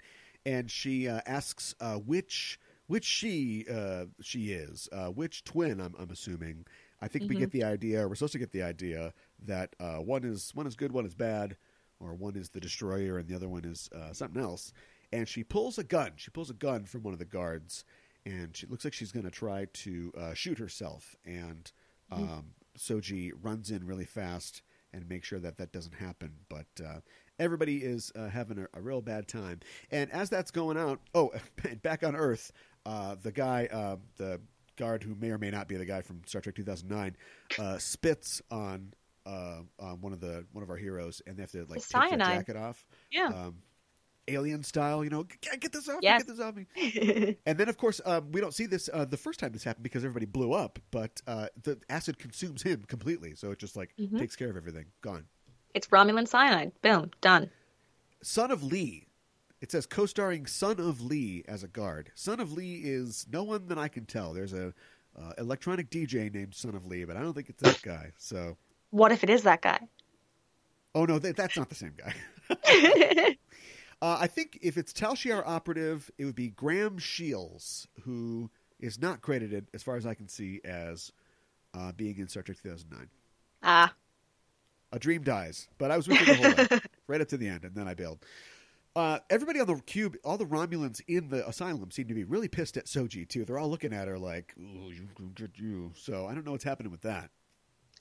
and 0.45 0.69
she 0.69 1.07
uh, 1.07 1.21
asks 1.25 1.75
uh, 1.79 1.95
which 1.95 2.59
which 2.87 3.05
she 3.05 3.65
uh, 3.69 4.05
she 4.21 4.53
is, 4.53 4.87
uh, 4.91 5.07
which 5.07 5.43
twin. 5.43 5.81
I'm, 5.81 5.95
I'm 5.99 6.09
assuming. 6.09 6.65
I 6.99 7.07
think 7.07 7.25
mm-hmm. 7.25 7.35
we 7.35 7.39
get 7.39 7.51
the 7.51 7.63
idea. 7.63 8.07
We're 8.07 8.15
supposed 8.15 8.33
to 8.33 8.39
get 8.39 8.51
the 8.51 8.63
idea 8.63 9.13
that 9.45 9.75
one 9.79 10.23
is 10.23 10.51
one 10.55 10.65
is 10.65 10.75
good, 10.75 10.91
one 10.91 11.05
is 11.05 11.13
bad, 11.13 11.57
or 11.99 12.15
one 12.15 12.35
is 12.35 12.49
the 12.49 12.59
destroyer 12.59 13.17
and 13.17 13.27
the 13.27 13.35
other 13.35 13.47
one 13.47 13.65
is 13.65 13.89
something 14.13 14.41
else 14.41 14.73
and 15.11 15.27
she 15.27 15.43
pulls 15.43 15.77
a 15.77 15.83
gun. 15.83 16.13
She 16.15 16.31
pulls 16.31 16.49
a 16.49 16.55
gun 16.55 16.85
from 16.85 17.03
one 17.03 17.13
of 17.13 17.19
the 17.19 17.25
guards, 17.25 17.83
and 18.25 18.55
she 18.55 18.67
looks 18.67 18.83
like 18.83 18.93
she's 18.93 19.11
going 19.11 19.25
to 19.25 19.31
try 19.31 19.67
to 19.71 20.13
uh, 20.17 20.33
shoot 20.33 20.59
herself. 20.59 21.15
And 21.25 21.71
mm-hmm. 22.11 22.23
um, 22.23 22.45
Soji 22.77 23.31
runs 23.41 23.71
in 23.71 23.85
really 23.85 24.05
fast 24.05 24.61
and 24.97 25.07
make 25.07 25.23
sure 25.23 25.39
that 25.39 25.57
that 25.57 25.71
doesn't 25.71 25.93
happen. 25.93 26.31
But 26.49 26.65
uh, 26.83 26.99
everybody 27.39 27.77
is 27.77 28.11
uh, 28.15 28.27
having 28.27 28.57
a, 28.57 28.67
a, 28.77 28.81
real 28.81 29.01
bad 29.01 29.27
time. 29.27 29.61
And 29.91 30.11
as 30.11 30.29
that's 30.29 30.51
going 30.51 30.77
out, 30.77 30.99
oh, 31.13 31.31
back 31.83 32.03
on 32.03 32.15
Earth, 32.15 32.51
uh, 32.85 33.15
the 33.21 33.31
guy, 33.31 33.67
uh, 33.71 33.97
the 34.17 34.41
guard 34.75 35.03
who 35.03 35.15
may 35.15 35.29
or 35.29 35.37
may 35.37 35.51
not 35.51 35.67
be 35.67 35.77
the 35.77 35.85
guy 35.85 36.01
from 36.01 36.21
Star 36.25 36.41
Trek 36.41 36.55
2009, 36.55 37.15
uh, 37.59 37.77
spits 37.77 38.41
on. 38.51 38.93
on 39.25 39.67
one 40.01 40.13
of 40.13 40.19
the 40.19 40.45
one 40.53 40.63
of 40.63 40.69
our 40.69 40.77
heroes, 40.77 41.21
and 41.27 41.37
they 41.37 41.41
have 41.41 41.51
to 41.51 41.65
like 41.65 41.81
the 41.81 41.99
take 41.99 42.09
their 42.09 42.17
jacket 42.17 42.55
off. 42.55 42.87
Yeah. 43.11 43.27
Um, 43.27 43.55
alien 44.27 44.63
style, 44.63 45.03
you 45.03 45.09
know, 45.09 45.25
get, 45.59 45.71
this 45.71 45.87
off 45.89 45.99
yeah. 46.01 46.17
me, 46.17 46.23
get 46.23 46.27
this 46.27 46.39
off 46.39 46.55
me. 46.55 47.37
and 47.45 47.57
then, 47.57 47.69
of 47.69 47.77
course, 47.77 48.01
um, 48.05 48.31
we 48.31 48.41
don't 48.41 48.53
see 48.53 48.65
this 48.65 48.89
uh, 48.93 49.05
the 49.05 49.17
first 49.17 49.39
time 49.39 49.51
this 49.51 49.63
happened 49.63 49.83
because 49.83 50.03
everybody 50.03 50.25
blew 50.25 50.53
up, 50.53 50.79
but 50.91 51.21
uh, 51.27 51.47
the 51.63 51.79
acid 51.89 52.19
consumes 52.19 52.61
him 52.61 52.83
completely, 52.87 53.35
so 53.35 53.51
it 53.51 53.59
just 53.59 53.75
like 53.75 53.93
mm-hmm. 53.99 54.17
takes 54.17 54.35
care 54.35 54.49
of 54.49 54.57
everything. 54.57 54.85
Gone. 55.01 55.25
It's 55.73 55.87
Romulan 55.87 56.27
cyanide. 56.27 56.71
Boom, 56.81 57.11
done. 57.21 57.49
Son 58.23 58.49
of 58.51 58.63
Lee 58.63 59.05
It 59.61 59.71
says 59.71 59.85
co-starring 59.85 60.47
Son 60.47 60.79
of 60.79 61.01
Lee 61.01 61.43
as 61.47 61.63
a 61.63 61.67
guard. 61.67 62.11
Son 62.15 62.39
of 62.39 62.51
Lee 62.51 62.81
is 62.83 63.27
no 63.31 63.43
one 63.43 63.67
that 63.67 63.77
I 63.77 63.87
can 63.87 64.05
tell. 64.05 64.33
There's 64.33 64.53
a 64.53 64.73
uh, 65.19 65.33
electronic 65.37 65.89
DJ 65.89 66.33
named 66.33 66.55
Son 66.55 66.75
of 66.75 66.85
Lee, 66.85 67.03
but 67.03 67.15
I 67.17 67.21
don't 67.21 67.33
think 67.33 67.49
it's 67.49 67.61
that 67.63 67.81
guy. 67.81 68.11
So, 68.17 68.57
What 68.89 69.11
if 69.11 69.23
it 69.23 69.29
is 69.29 69.43
that 69.43 69.61
guy? 69.61 69.79
oh 70.95 71.05
no, 71.05 71.19
that, 71.19 71.35
that's 71.35 71.55
not 71.55 71.69
the 71.69 71.75
same 71.75 71.93
guy. 71.95 72.13
uh, 74.01 74.17
I 74.19 74.27
think 74.27 74.59
if 74.61 74.77
it's 74.77 74.93
Tal 74.93 75.13
Shiar 75.15 75.43
operative, 75.45 76.11
it 76.17 76.25
would 76.25 76.35
be 76.35 76.49
Graham 76.49 76.97
Shields, 76.97 77.87
who 78.03 78.49
is 78.79 79.01
not 79.01 79.21
credited, 79.21 79.67
as 79.73 79.81
far 79.83 79.95
as 79.95 80.05
I 80.05 80.13
can 80.13 80.27
see, 80.27 80.61
as 80.63 81.11
uh, 81.73 81.91
being 81.93 82.17
in 82.17 82.27
Star 82.27 82.43
Trek 82.43 82.57
2009. 82.61 83.09
ah, 83.63 83.93
A 84.91 84.99
dream 84.99 85.23
dies, 85.23 85.67
but 85.77 85.89
I 85.91 85.97
was 85.97 86.07
with 86.07 86.19
you 86.19 86.25
the 86.27 86.35
whole 86.35 86.77
way, 86.77 86.79
right 87.07 87.21
up 87.21 87.27
to 87.29 87.37
the 87.37 87.47
end, 87.47 87.63
and 87.63 87.73
then 87.75 87.87
I 87.87 87.93
bailed. 87.95 88.23
Uh, 88.95 89.19
everybody 89.29 89.59
on 89.59 89.67
the 89.67 89.75
cube, 89.85 90.15
all 90.23 90.37
the 90.37 90.45
Romulans 90.45 91.01
in 91.07 91.29
the 91.29 91.47
asylum 91.47 91.91
seem 91.91 92.07
to 92.07 92.15
be 92.15 92.23
really 92.23 92.47
pissed 92.47 92.77
at 92.77 92.85
Soji 92.85 93.27
too. 93.27 93.45
They're 93.45 93.59
all 93.59 93.69
looking 93.69 93.93
at 93.93 94.07
her 94.07 94.17
like, 94.17 94.55
"Ooh, 94.59 94.91
you 94.91 95.07
you." 95.55 95.91
So 95.95 96.25
I 96.25 96.33
don't 96.33 96.43
know 96.43 96.51
what's 96.53 96.63
happening 96.63 96.91
with 96.91 97.01
that. 97.01 97.29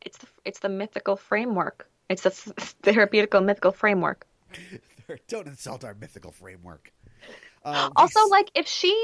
it's 0.05 0.17
the 0.19 0.27
it's 0.47 0.59
the 0.61 0.71
mythical 0.71 1.17
framework. 1.17 1.91
It's 2.09 2.23
the 2.23 2.31
therapeutical 2.83 3.45
mythical 3.45 3.73
framework. 3.73 4.27
Don't 5.29 5.47
insult 5.47 5.85
our 5.85 5.95
mythical 5.95 6.33
framework. 6.33 6.93
We 7.65 7.73
Also, 7.97 8.29
like 8.29 8.49
if 8.55 8.69
she, 8.69 8.95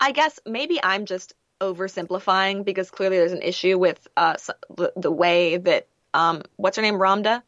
I 0.00 0.12
guess 0.12 0.40
maybe 0.46 0.80
I'm 0.82 1.04
just 1.04 1.34
oversimplifying 1.60 2.64
because 2.64 2.90
clearly 2.90 3.18
there's 3.18 3.32
an 3.32 3.42
issue 3.42 3.78
with 3.78 4.06
uh 4.16 4.36
the, 4.74 4.92
the 4.96 5.10
way 5.10 5.58
that 5.58 5.86
um 6.14 6.42
what's 6.56 6.76
her 6.76 6.82
name 6.82 6.94
Ramdha 6.94 7.42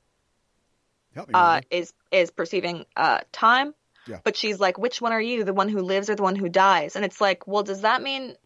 help 1.14 1.28
me, 1.28 1.32
uh 1.34 1.60
is 1.70 1.92
is 2.10 2.30
perceiving 2.30 2.84
uh 2.96 3.20
time. 3.32 3.74
Yeah. 4.06 4.18
But 4.22 4.36
she's 4.36 4.60
like, 4.60 4.78
which 4.78 5.00
one 5.00 5.12
are 5.12 5.20
you, 5.20 5.42
the 5.42 5.54
one 5.54 5.68
who 5.68 5.80
lives 5.80 6.10
or 6.10 6.14
the 6.14 6.22
one 6.22 6.36
who 6.36 6.48
dies? 6.48 6.96
And 6.96 7.04
it's 7.04 7.20
like, 7.20 7.46
well, 7.46 7.62
does 7.62 7.80
that 7.80 8.02
mean 8.02 8.36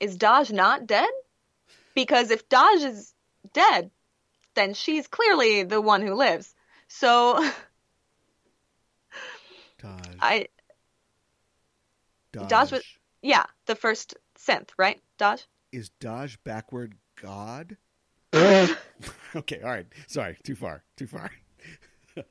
is 0.00 0.18
Dahj 0.18 0.52
not 0.52 0.86
dead? 0.86 1.08
Because 1.94 2.30
if 2.30 2.48
Dahj 2.48 2.84
is 2.84 3.14
dead, 3.52 3.90
then 4.54 4.74
she's 4.74 5.06
clearly 5.08 5.62
the 5.62 5.80
one 5.80 6.02
who 6.02 6.14
lives. 6.14 6.54
So 6.88 7.42
Dahj, 9.84 10.16
I 10.20 10.46
Dahj. 12.32 12.48
Dahj 12.48 12.72
was- 12.72 12.82
yeah, 13.22 13.44
the 13.66 13.74
first 13.74 14.14
synth, 14.38 14.70
right? 14.78 15.00
Dahj? 15.18 15.44
is 15.72 15.90
Dahj 16.00 16.36
backward 16.44 16.94
God? 17.20 17.76
okay, 18.34 19.60
all 19.62 19.70
right. 19.70 19.86
Sorry, 20.06 20.36
too 20.44 20.54
far, 20.54 20.82
too 20.96 21.06
far. 21.06 21.30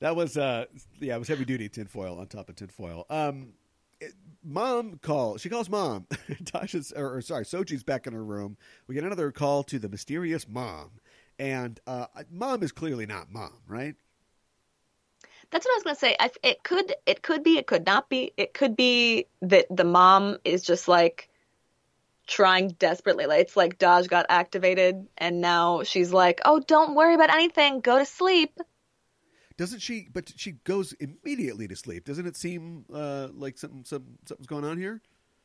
that 0.00 0.14
was 0.16 0.36
uh, 0.36 0.66
yeah, 1.00 1.16
it 1.16 1.18
was 1.18 1.28
heavy 1.28 1.44
duty 1.44 1.68
tinfoil 1.68 2.18
on 2.18 2.26
top 2.26 2.48
of 2.48 2.56
tinfoil. 2.56 3.06
Um, 3.10 3.52
it- 4.00 4.14
mom 4.44 4.98
call. 5.02 5.36
She 5.38 5.48
calls 5.48 5.68
mom. 5.70 6.06
Tasha's 6.44 6.92
or, 6.92 7.16
or 7.16 7.20
sorry, 7.22 7.44
Soji's 7.44 7.82
back 7.82 8.06
in 8.06 8.12
her 8.12 8.24
room. 8.24 8.56
We 8.86 8.94
get 8.94 9.04
another 9.04 9.30
call 9.32 9.62
to 9.64 9.78
the 9.78 9.88
mysterious 9.88 10.46
mom, 10.48 10.92
and 11.38 11.80
uh, 11.86 12.06
mom 12.30 12.62
is 12.62 12.72
clearly 12.72 13.06
not 13.06 13.30
mom, 13.32 13.60
right? 13.66 13.94
That's 15.50 15.64
what 15.64 15.72
I 15.72 15.76
was 15.76 15.82
gonna 15.84 15.96
say. 15.96 16.16
I, 16.18 16.30
it 16.42 16.62
could, 16.62 16.94
it 17.06 17.22
could 17.22 17.42
be, 17.42 17.58
it 17.58 17.66
could 17.66 17.86
not 17.86 18.08
be. 18.08 18.32
It 18.36 18.52
could 18.54 18.76
be 18.76 19.26
that 19.42 19.66
the 19.70 19.84
mom 19.84 20.38
is 20.44 20.62
just 20.62 20.88
like 20.88 21.28
trying 22.26 22.68
desperately. 22.70 23.26
Like 23.26 23.40
it's 23.40 23.56
like 23.56 23.78
Dahj 23.78 24.08
got 24.08 24.26
activated, 24.28 25.06
and 25.16 25.40
now 25.40 25.82
she's 25.84 26.12
like, 26.12 26.40
"Oh, 26.44 26.60
don't 26.60 26.94
worry 26.94 27.14
about 27.14 27.30
anything. 27.30 27.80
Go 27.80 27.98
to 27.98 28.04
sleep." 28.04 28.58
Doesn't 29.56 29.80
she? 29.80 30.08
But 30.12 30.32
she 30.36 30.52
goes 30.52 30.92
immediately 30.94 31.66
to 31.68 31.76
sleep. 31.76 32.04
Doesn't 32.04 32.26
it 32.26 32.36
seem 32.36 32.84
uh, 32.92 33.28
like 33.32 33.56
something, 33.56 33.84
some, 33.86 34.04
something's 34.26 34.46
going 34.46 34.64
on 34.64 34.76
here? 34.76 35.00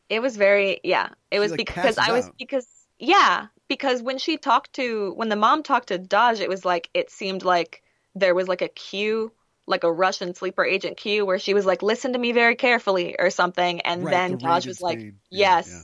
It 0.10 0.22
was 0.22 0.36
very, 0.36 0.82
yeah. 0.84 1.10
It 1.32 1.36
She, 1.36 1.40
was 1.40 1.52
like, 1.52 1.60
because 1.60 1.98
I 1.98 2.12
was 2.12 2.26
out. 2.26 2.36
because 2.38 2.68
yeah, 3.00 3.48
because 3.70 4.04
when 4.04 4.18
she 4.18 4.38
talked 4.38 4.74
to 4.74 5.14
when 5.14 5.30
the 5.30 5.38
mom 5.38 5.64
talked 5.64 5.88
to 5.88 6.00
Dahj, 6.00 6.42
it 6.42 6.50
was 6.50 6.66
like 6.66 6.90
it 6.94 7.10
seemed 7.10 7.44
like 7.44 7.84
there 8.14 8.36
was 8.36 8.48
like 8.50 8.62
a 8.62 8.68
cue. 8.68 9.32
Like 9.68 9.84
a 9.84 9.92
Russian 9.92 10.34
sleeper 10.36 10.66
agent 10.66 10.98
cue, 10.98 11.26
where 11.26 11.40
she 11.40 11.54
was 11.54 11.66
like, 11.66 11.82
"Listen 11.82 12.14
to 12.14 12.20
me 12.20 12.32
very 12.34 12.56
carefully" 12.56 13.16
or 13.20 13.30
something, 13.30 13.82
and 13.82 14.04
Right, 14.06 14.12
then 14.12 14.32
the 14.32 14.38
Dahj 14.38 14.68
was 14.68 14.82
like, 14.82 15.00
Spain. 15.00 15.20
Yeah, 15.30 15.58
"Yes," 15.58 15.68
yeah. 15.68 15.82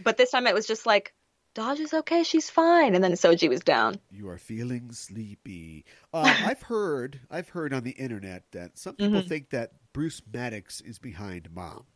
But 0.00 0.16
this 0.18 0.30
time 0.32 0.46
it 0.46 0.54
was 0.54 0.66
just 0.66 0.86
like, 0.86 1.14
Dahj 1.54 1.80
is 1.80 1.94
okay, 1.94 2.22
she's 2.24 2.50
fine. 2.50 2.94
And 2.94 3.02
then 3.04 3.12
Soji 3.12 3.48
was 3.48 3.60
down. 3.62 4.00
You 4.10 4.28
are 4.28 4.38
feeling 4.38 4.92
sleepy. 4.92 5.84
Uh, 6.12 6.36
I've 6.42 6.62
heard, 6.62 7.20
I've 7.30 7.50
heard 7.50 7.72
on 7.72 7.84
the 7.84 7.92
internet 7.92 8.44
that 8.52 8.78
some 8.78 8.96
people 8.96 9.22
Mhm. 9.22 9.28
think 9.28 9.50
that 9.50 9.72
Bruce 9.92 10.20
Maddox 10.32 10.80
is 10.80 10.98
behind 10.98 11.50
Mom. 11.54 11.86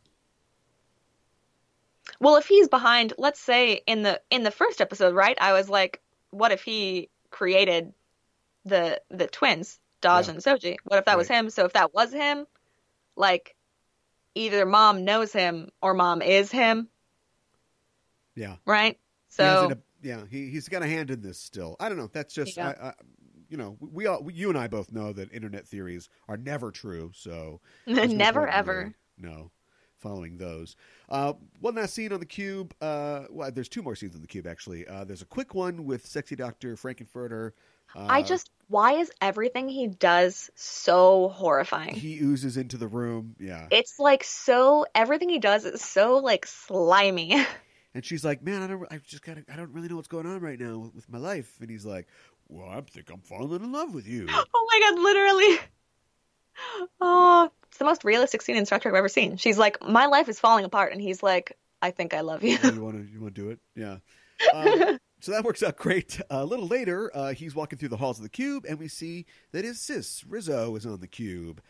Well, 2.19 2.37
if 2.37 2.47
he's 2.47 2.67
behind, 2.67 3.13
let's 3.17 3.39
say 3.39 3.81
in 3.85 4.03
the 4.03 4.21
in 4.29 4.43
the 4.43 4.51
first 4.51 4.81
episode, 4.81 5.13
right? 5.15 5.37
I 5.41 5.53
was 5.53 5.69
like, 5.69 6.01
what 6.29 6.51
if 6.51 6.63
he 6.63 7.09
created 7.29 7.93
the 8.65 9.01
the 9.09 9.27
twins, 9.27 9.79
Dahj 10.01 10.25
Yeah. 10.25 10.31
and 10.33 10.39
Soji? 10.39 10.77
What 10.83 10.99
if 10.99 11.05
that 11.05 11.17
was 11.17 11.27
him? 11.27 11.49
So 11.49 11.65
if 11.65 11.73
that 11.73 11.93
was 11.93 12.11
him, 12.11 12.45
like 13.15 13.55
either 14.35 14.65
mom 14.65 15.03
knows 15.05 15.31
him 15.33 15.69
or 15.81 15.93
mom 15.93 16.21
is 16.21 16.51
him, 16.51 16.87
Yeah, 18.35 18.55
right? 18.65 18.97
He 19.37 19.43
has 19.43 19.59
So 19.59 19.71
yeah, 20.01 20.21
he 20.29 20.49
he's 20.49 20.67
got 20.67 20.81
a 20.83 20.87
hand 20.87 21.11
in 21.11 21.21
this 21.21 21.37
still. 21.39 21.75
I 21.79 21.89
don't 21.89 21.97
know. 21.97 22.09
That's 22.11 22.33
just, 22.33 22.57
Yeah. 22.57 22.73
I, 22.81 22.87
I, 22.87 22.93
you 23.49 23.57
know, 23.57 23.77
we 23.79 24.07
all, 24.07 24.29
you 24.31 24.49
and 24.49 24.57
I 24.57 24.67
both 24.67 24.91
know 24.91 25.11
that 25.13 25.31
internet 25.33 25.67
theories 25.67 26.09
are 26.27 26.37
never 26.37 26.71
true. 26.71 27.11
So 27.13 27.59
never 27.85 28.47
ever. 28.47 28.93
no, 29.17 29.51
following 29.99 30.37
those. 30.37 30.75
Uh, 31.09 31.33
one 31.59 31.75
last 31.75 31.93
scene 31.93 32.13
on 32.13 32.19
the 32.21 32.25
cube. 32.25 32.73
Uh, 32.81 33.25
well, 33.29 33.51
there's 33.51 33.69
two 33.69 33.81
more 33.81 33.95
scenes 33.95 34.15
on 34.15 34.21
the 34.21 34.27
cube 34.27 34.47
actually. 34.47 34.87
Uh, 34.87 35.03
there's 35.03 35.21
a 35.21 35.25
quick 35.25 35.53
one 35.53 35.85
with 35.85 36.05
sexy 36.05 36.35
Doctor 36.35 36.75
Frankenfurter. 36.77 37.51
Uh, 37.93 38.05
I 38.09 38.21
just 38.21 38.51
why 38.71 38.93
is 38.93 39.11
everything 39.19 39.67
he 39.67 39.87
does 39.87 40.49
so 40.55 41.27
horrifying? 41.29 41.93
he 41.93 42.19
oozes 42.21 42.55
into 42.55 42.77
the 42.77 42.87
room. 42.87 43.35
Yeah, 43.37 43.67
It's 43.69 43.99
like 43.99 44.23
so 44.23 44.85
everything 44.95 45.27
he 45.29 45.39
does 45.39 45.65
is 45.65 45.81
so 45.81 46.17
like 46.17 46.45
slimy. 46.45 47.35
and 47.93 48.05
she's 48.05 48.23
like, 48.23 48.41
"Man, 48.41 48.61
I 48.61 48.67
don't. 48.67 48.87
I 48.89 48.99
just 49.05 49.23
got. 49.23 49.37
I 49.51 49.55
don't 49.57 49.73
really 49.73 49.89
know 49.89 49.97
what's 49.97 50.07
going 50.07 50.25
on 50.25 50.39
right 50.39 50.59
now 50.59 50.77
with, 50.77 50.95
with 50.95 51.09
my 51.09 51.17
life." 51.17 51.53
And 51.59 51.69
he's 51.69 51.85
like, 51.85 52.07
"Well, 52.47 52.69
I 52.69 52.79
think 52.81 53.09
I'm 53.11 53.19
falling 53.19 53.61
in 53.61 53.71
love 53.71 53.93
with 53.93 54.07
you." 54.07 54.27
Oh 54.53 54.67
my 54.71 54.79
god, 54.79 54.99
literally. 55.01 55.59
Oh, 57.01 57.49
it's 57.67 57.77
the 57.77 57.85
most 57.85 58.03
realistic 58.03 58.41
scene 58.41 58.55
in 58.55 58.65
Star 58.65 58.79
Trek 58.79 58.93
I've 58.93 58.97
ever 58.97 59.09
seen. 59.09 59.37
She's 59.37 59.57
like, 59.57 59.81
"My 59.81 60.05
life 60.05 60.29
is 60.29 60.39
falling 60.39 60.65
apart," 60.65 60.93
and 60.93 61.01
he's 61.01 61.21
like, 61.23 61.57
"I 61.81 61.91
think 61.91 62.13
I 62.13 62.21
love 62.21 62.43
you." 62.43 62.57
Oh, 62.63 62.69
you 62.73 62.81
want 62.81 62.95
to? 62.97 63.11
You 63.11 63.21
want 63.21 63.35
to 63.35 63.41
do 63.41 63.49
it? 63.49 63.59
Yeah. 63.75 63.97
Um, 64.53 64.99
so 65.21 65.31
that 65.31 65.43
works 65.43 65.63
out 65.63 65.77
great. 65.77 66.19
a 66.29 66.45
little 66.45 66.67
later, 66.67 67.09
uh, 67.15 67.33
he's 67.33 67.55
walking 67.55 67.79
through 67.79 67.89
the 67.89 67.97
halls 67.97 68.17
of 68.17 68.23
the 68.23 68.29
cube, 68.29 68.65
and 68.67 68.79
we 68.79 68.87
see 68.87 69.25
that 69.51 69.63
his 69.63 69.79
sis 69.79 70.23
Rizzo 70.27 70.75
is 70.75 70.85
on 70.85 70.99
the 70.99 71.07
cube. 71.07 71.61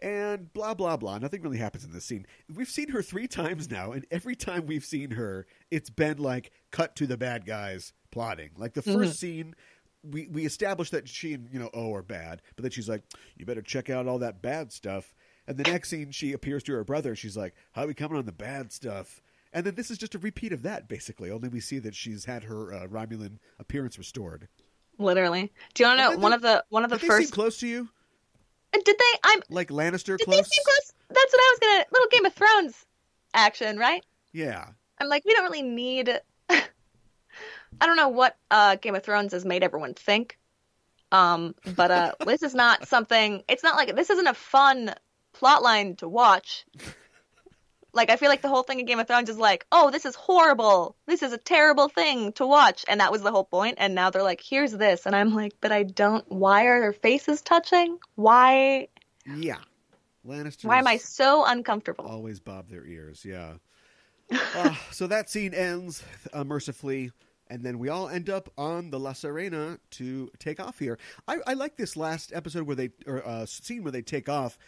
And 0.00 0.52
blah 0.52 0.74
blah 0.74 0.96
blah. 0.96 1.18
Nothing 1.18 1.42
really 1.42 1.58
happens 1.58 1.84
in 1.84 1.92
this 1.92 2.04
scene. 2.04 2.24
We've 2.54 2.68
seen 2.68 2.90
her 2.90 3.02
three 3.02 3.26
times 3.26 3.68
now, 3.68 3.90
and 3.90 4.06
every 4.12 4.36
time 4.36 4.66
we've 4.66 4.84
seen 4.84 5.10
her, 5.12 5.44
it's 5.72 5.90
been 5.90 6.18
like 6.18 6.52
cut 6.70 6.94
to 6.96 7.06
the 7.08 7.16
bad 7.16 7.44
guys 7.44 7.92
plotting. 8.12 8.50
Like 8.56 8.74
the 8.74 8.82
1st 8.82 9.14
scene, 9.14 9.54
we 10.04 10.28
we 10.28 10.46
established 10.46 10.92
that 10.92 11.08
she 11.08 11.34
and 11.34 11.48
you 11.52 11.58
know 11.58 11.70
O 11.74 11.92
are 11.94 12.02
bad, 12.02 12.42
but 12.54 12.62
then 12.62 12.70
she's 12.70 12.88
like, 12.88 13.02
"You 13.36 13.44
better 13.44 13.62
check 13.62 13.90
out 13.90 14.06
all 14.06 14.20
that 14.20 14.40
bad 14.40 14.72
stuff." 14.72 15.12
And 15.48 15.56
the 15.56 15.68
next 15.68 15.88
scene, 15.88 16.10
she 16.12 16.32
appears 16.32 16.62
to 16.64 16.72
her 16.74 16.84
brother. 16.84 17.16
She's 17.16 17.36
like, 17.36 17.54
"How 17.72 17.82
are 17.82 17.86
we 17.88 17.94
coming 17.94 18.18
on 18.18 18.26
the 18.26 18.32
bad 18.32 18.72
stuff?" 18.72 19.20
And 19.52 19.64
then 19.64 19.74
this 19.74 19.90
is 19.90 19.98
just 19.98 20.14
a 20.14 20.18
repeat 20.18 20.52
of 20.52 20.62
that, 20.62 20.88
basically. 20.88 21.30
Only 21.30 21.48
we 21.48 21.60
see 21.60 21.78
that 21.78 21.94
she's 21.94 22.26
had 22.26 22.44
her 22.44 22.72
uh, 22.74 22.86
Romulan 22.86 23.38
appearance 23.58 23.96
restored. 23.98 24.48
literally. 24.98 25.52
Do 25.74 25.82
you 25.82 25.88
want 25.88 25.98
to 26.00 26.04
know 26.16 26.18
one 26.18 26.30
they- 26.32 26.34
of 26.36 26.42
the 26.42 26.64
one 26.68 26.84
of 26.84 26.90
the 26.90 26.96
Did 26.98 27.02
they 27.02 27.08
seem 27.14 27.20
first? 27.22 27.32
close 27.32 27.58
to 27.58 27.66
you, 27.66 27.88
Did 28.72 28.84
they? 28.86 29.18
I'm. 29.24 29.40
like 29.48 29.68
Lannister 29.68 30.18
Did 30.18 30.24
close? 30.26 30.36
they 30.36 30.42
seem 30.42 30.64
close? 30.64 30.92
That's 31.08 31.32
what 31.32 31.40
I 31.40 31.52
was 31.52 31.58
gonna. 31.60 31.84
Little 31.92 32.08
Game 32.10 32.26
of 32.26 32.34
Thrones 32.34 32.86
action, 33.34 33.78
right? 33.78 34.04
Yeah, 34.32 34.66
I'm 34.98 35.08
like, 35.08 35.24
we 35.24 35.32
don't 35.34 35.44
really 35.44 35.62
need. 35.62 36.20
I 36.50 37.86
don't 37.86 37.96
know 37.96 38.08
what 38.08 38.36
uh, 38.50 38.76
Game 38.76 38.94
of 38.94 39.02
Thrones 39.02 39.32
has 39.32 39.44
made 39.44 39.62
everyone 39.62 39.94
think, 39.94 40.38
um, 41.12 41.54
but 41.76 41.90
uh, 41.90 42.12
this 42.26 42.42
is 42.42 42.54
not 42.54 42.86
something. 42.88 43.42
It's 43.48 43.62
not 43.62 43.76
like 43.76 43.94
this 43.96 44.10
isn't 44.10 44.26
a 44.26 44.34
fun 44.34 44.94
plot 45.32 45.62
line 45.62 45.96
to 45.96 46.08
watch. 46.08 46.66
Like 47.92 48.10
I 48.10 48.16
feel 48.16 48.28
like 48.28 48.42
the 48.42 48.48
whole 48.48 48.62
thing 48.62 48.80
in 48.80 48.86
Game 48.86 48.98
of 48.98 49.06
Thrones 49.06 49.30
is 49.30 49.38
like, 49.38 49.66
oh, 49.72 49.90
this 49.90 50.04
is 50.04 50.14
horrible. 50.14 50.96
This 51.06 51.22
is 51.22 51.32
a 51.32 51.38
terrible 51.38 51.88
thing 51.88 52.32
to 52.32 52.46
watch, 52.46 52.84
and 52.88 53.00
that 53.00 53.10
was 53.10 53.22
the 53.22 53.30
whole 53.30 53.44
point. 53.44 53.76
And 53.78 53.94
now 53.94 54.10
they're 54.10 54.22
like, 54.22 54.42
here's 54.42 54.72
this, 54.72 55.06
and 55.06 55.16
I'm 55.16 55.34
like, 55.34 55.54
but 55.60 55.72
I 55.72 55.84
don't. 55.84 56.24
Why 56.30 56.64
are 56.64 56.80
their 56.80 56.92
faces 56.92 57.40
touching? 57.40 57.98
Why? 58.14 58.88
yeah. 59.36 59.58
Lannister. 60.26 60.66
Why 60.66 60.78
am 60.78 60.86
I 60.86 60.98
so 60.98 61.44
uncomfortable? 61.46 62.04
always 62.04 62.40
bob 62.40 62.68
their 62.68 62.84
ears? 62.84 63.24
Yeah. 63.24 63.54
uh, 64.30 64.74
so 64.90 65.06
that 65.06 65.30
scene 65.30 65.54
ends 65.54 66.02
uh, 66.32 66.44
mercifully, 66.44 67.10
and 67.48 67.62
then 67.62 67.78
we 67.78 67.88
all 67.88 68.08
end 68.08 68.28
up 68.28 68.50
on 68.58 68.90
the 68.90 69.00
La 69.00 69.12
Sirena 69.12 69.78
to 69.92 70.30
take 70.38 70.60
off 70.60 70.78
here. 70.78 70.98
I, 71.26 71.38
I 71.46 71.54
like 71.54 71.76
this 71.76 71.96
last 71.96 72.32
episode 72.34 72.66
where 72.66 72.76
they 72.76 72.90
or 73.06 73.26
uh, 73.26 73.46
scene 73.46 73.82
where 73.82 73.92
they 73.92 74.02
take 74.02 74.28
off. 74.28 74.58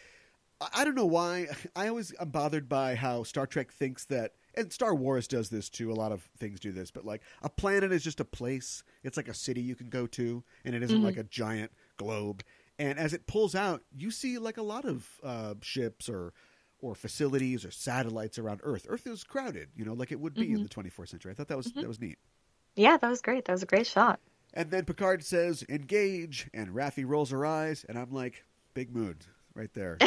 I 0.73 0.85
don't 0.85 0.95
know 0.95 1.05
why. 1.05 1.47
I 1.75 1.87
always 1.87 2.13
am 2.19 2.29
bothered 2.29 2.69
by 2.69 2.95
how 2.95 3.23
Star 3.23 3.47
Trek 3.47 3.71
thinks 3.71 4.05
that, 4.05 4.33
and 4.55 4.71
Star 4.71 4.93
Wars 4.93 5.27
does 5.27 5.49
this 5.49 5.69
too. 5.69 5.91
A 5.91 5.93
lot 5.95 6.11
of 6.11 6.23
things 6.37 6.59
do 6.59 6.71
this, 6.71 6.91
but 6.91 7.05
like 7.05 7.21
a 7.41 7.49
planet 7.49 7.91
is 7.91 8.03
just 8.03 8.19
a 8.19 8.25
place. 8.25 8.83
It's 9.03 9.17
like 9.17 9.27
a 9.27 9.33
city 9.33 9.61
you 9.61 9.75
can 9.75 9.89
go 9.89 10.07
to, 10.07 10.43
and 10.63 10.75
it 10.75 10.83
isn't 10.83 10.99
Mhm. 11.01 11.03
like 11.03 11.17
a 11.17 11.23
giant 11.23 11.71
globe. 11.97 12.43
And 12.79 12.97
as 12.99 13.13
it 13.13 13.27
pulls 13.27 13.53
out, 13.55 13.83
you 13.95 14.11
see 14.11 14.37
like 14.37 14.57
a 14.57 14.63
lot 14.63 14.85
of 14.85 15.19
uh, 15.23 15.55
ships 15.61 16.09
or 16.09 16.33
or 16.79 16.95
facilities 16.95 17.63
or 17.63 17.69
satellites 17.69 18.39
around 18.39 18.59
Earth. 18.63 18.87
Earth 18.89 19.05
is 19.05 19.23
crowded, 19.23 19.69
you 19.75 19.85
know, 19.85 19.93
like 19.93 20.11
it 20.11 20.19
would 20.19 20.33
be 20.33 20.51
in 20.51 20.59
Mhm. 20.59 20.63
the 20.63 20.69
24th 20.69 21.09
century. 21.09 21.31
I 21.31 21.35
thought 21.35 21.47
that 21.49 21.57
was 21.57 21.71
that 21.73 21.87
was 21.87 21.99
neat. 21.99 22.17
Yeah, 22.75 22.97
that 22.97 23.07
was 23.09 23.21
great. 23.21 23.45
That 23.45 23.51
was 23.53 23.61
a 23.63 23.67
great 23.67 23.85
shot. 23.85 24.19
And 24.53 24.71
then 24.71 24.85
Picard 24.85 25.23
says, 25.23 25.63
"Engage," 25.69 26.49
and 26.53 26.69
Raffi 26.71 27.05
rolls 27.07 27.29
her 27.29 27.45
eyes, 27.45 27.83
and 27.87 27.97
I'm 27.99 28.11
like, 28.11 28.45
"Big 28.73 28.93
mood 28.95 29.25
right 29.55 29.73
there." 29.73 29.97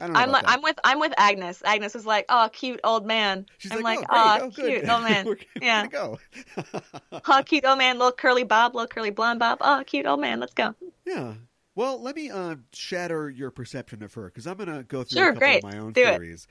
I 0.00 0.06
I'm 0.06 0.30
like. 0.32 0.44
I'm 0.48 0.60
with 0.62 0.76
I'm 0.82 0.98
with 0.98 1.12
Agnes. 1.16 1.62
Agnes 1.64 1.94
is 1.94 2.04
like, 2.04 2.24
oh, 2.28 2.48
cute 2.52 2.80
old 2.82 3.06
man. 3.06 3.46
She's 3.58 3.70
I'm 3.70 3.80
like, 3.82 4.00
like, 4.00 4.08
"Oh, 4.10 4.38
oh, 4.40 4.44
Oh, 4.46 4.50
good. 4.50 4.80
cute 4.80 4.88
old 4.90 5.02
man. 5.04 5.24
We're 5.26 5.36
yeah. 5.62 5.86
gonna 5.86 6.18
go. 6.56 6.80
Oh, 7.28 7.42
cute 7.46 7.64
old 7.64 7.78
man, 7.78 7.98
little 7.98 8.10
curly 8.12 8.42
bob, 8.42 8.74
little 8.74 8.88
curly 8.88 9.10
blonde 9.10 9.38
bob. 9.38 9.58
Oh, 9.60 9.82
cute 9.86 10.04
old 10.06 10.20
man. 10.20 10.40
Let's 10.40 10.54
go. 10.54 10.74
yeah. 11.06 11.34
Well, 11.76 12.00
let 12.02 12.14
me 12.16 12.30
uh, 12.30 12.56
shatter 12.72 13.28
your 13.30 13.50
perception 13.50 14.02
of 14.02 14.12
her 14.14 14.26
because 14.26 14.46
I'm 14.46 14.56
going 14.56 14.68
to 14.68 14.84
go 14.84 15.02
through 15.02 15.18
Sure, 15.18 15.30
a 15.30 15.32
couple 15.34 15.40
great. 15.40 15.64
of 15.64 15.72
my 15.72 15.78
own 15.78 15.92
Do 15.92 16.02
it. 16.02 16.06
theories. 16.10 16.46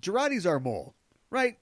Jurati's 0.00 0.46
our 0.46 0.60
mole, 0.60 0.94
right? 1.28 1.58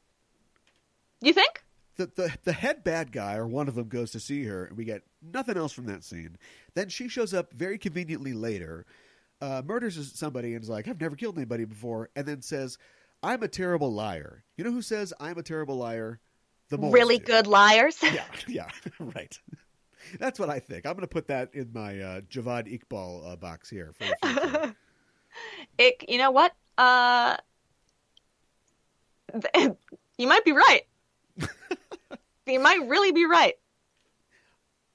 You 1.22 1.32
think? 1.32 1.62
The, 1.98 2.06
the 2.14 2.32
the 2.44 2.52
head 2.52 2.84
bad 2.84 3.12
guy 3.12 3.34
or 3.36 3.46
one 3.46 3.68
of 3.68 3.74
them 3.74 3.88
goes 3.88 4.12
to 4.12 4.20
see 4.20 4.44
her, 4.44 4.64
and 4.64 4.76
we 4.76 4.84
get 4.84 5.02
nothing 5.20 5.56
else 5.56 5.72
from 5.72 5.86
that 5.86 6.04
scene. 6.04 6.38
Then 6.74 6.88
she 6.88 7.08
shows 7.08 7.34
up 7.34 7.52
very 7.52 7.76
conveniently 7.76 8.32
later, 8.32 8.86
uh, 9.40 9.62
murders 9.64 10.12
somebody, 10.14 10.54
and 10.54 10.62
is 10.62 10.68
like, 10.68 10.88
"I've 10.88 11.00
never 11.00 11.16
killed 11.16 11.36
anybody 11.36 11.64
before," 11.64 12.08
and 12.16 12.24
then 12.26 12.40
says, 12.40 12.78
"I'm 13.22 13.42
a 13.42 13.48
terrible 13.48 13.92
liar." 13.92 14.44
You 14.56 14.64
know 14.64 14.70
who 14.72 14.80
says 14.80 15.12
I'm 15.20 15.38
a 15.38 15.42
terrible 15.42 15.76
liar? 15.76 16.20
The 16.70 16.78
really 16.78 17.18
do. 17.18 17.24
good 17.24 17.46
liars. 17.46 17.98
Yeah, 18.02 18.24
yeah, 18.46 18.68
right. 18.98 19.38
That's 20.18 20.38
what 20.38 20.50
I 20.50 20.60
think. 20.60 20.86
I'm 20.86 20.92
going 20.92 21.02
to 21.02 21.06
put 21.08 21.26
that 21.28 21.54
in 21.54 21.70
my 21.72 21.98
uh, 21.98 22.20
Javad 22.22 22.66
Iqbal 22.66 23.32
uh, 23.32 23.36
box 23.36 23.68
here. 23.68 23.92
For 23.98 24.04
it, 25.78 26.04
you 26.08 26.18
know 26.18 26.30
what? 26.30 26.54
Uh, 26.76 27.36
you 30.16 30.26
might 30.26 30.44
be 30.44 30.52
right. 30.52 30.82
You 32.50 32.60
might 32.60 32.86
really 32.88 33.12
be 33.12 33.24
right. 33.26 33.54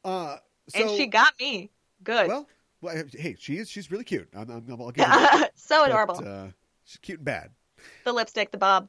uh, 0.06 0.38
so, 0.70 0.82
and 0.82 0.90
she 0.92 1.08
got 1.08 1.34
me 1.40 1.70
good. 2.04 2.28
well, 2.28 2.48
well, 2.82 3.04
hey, 3.14 3.36
she 3.40 3.58
is. 3.58 3.70
She's 3.70 3.92
really 3.92 4.04
cute. 4.04 4.30
I'm, 4.36 4.50
I'm, 4.50 4.66
I'll 4.70 4.92
give 4.92 5.06
her 5.06 5.50
so 5.56 5.80
But, 5.82 5.90
adorable. 5.90 6.22
uh, 6.28 6.48
she's 6.86 6.98
cute 6.98 7.20
and 7.20 7.26
bad. 7.26 7.50
the 8.06 8.14
lipstick, 8.14 8.52
the 8.52 8.58
bob. 8.58 8.88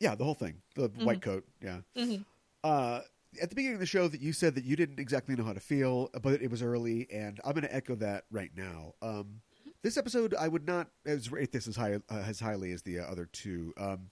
Yeah, 0.00 0.14
the 0.14 0.24
whole 0.24 0.34
thing. 0.34 0.56
The 0.74 0.88
white 1.02 1.22
coat. 1.22 1.44
Yeah. 1.62 1.78
hmm 1.96 2.16
Uh, 2.62 3.00
at 3.40 3.48
the 3.50 3.56
beginning 3.56 3.74
of 3.74 3.80
the 3.80 3.86
show, 3.86 4.06
that 4.08 4.20
you 4.20 4.32
said 4.32 4.54
that 4.54 4.64
you 4.64 4.76
didn't 4.76 5.00
exactly 5.00 5.34
know 5.34 5.44
how 5.44 5.52
to 5.54 5.60
feel, 5.60 6.08
but 6.22 6.40
it 6.42 6.50
was 6.50 6.62
early, 6.62 7.08
and 7.12 7.40
I'm 7.44 7.52
going 7.52 7.62
to 7.64 7.74
echo 7.74 7.94
that 7.96 8.24
right 8.30 8.50
now. 8.56 8.94
Um, 9.02 9.40
this 9.82 9.96
episode, 9.96 10.34
I 10.38 10.46
would 10.48 10.66
not 10.66 10.88
as 11.04 11.32
rate 11.32 11.52
this 11.52 11.66
as 11.68 11.76
high 11.76 11.94
uh, 11.94 11.98
as 12.26 12.38
highly 12.40 12.72
as 12.72 12.82
the 12.82 13.00
uh, 13.00 13.04
other 13.04 13.26
two. 13.26 13.74
Um, 13.76 14.10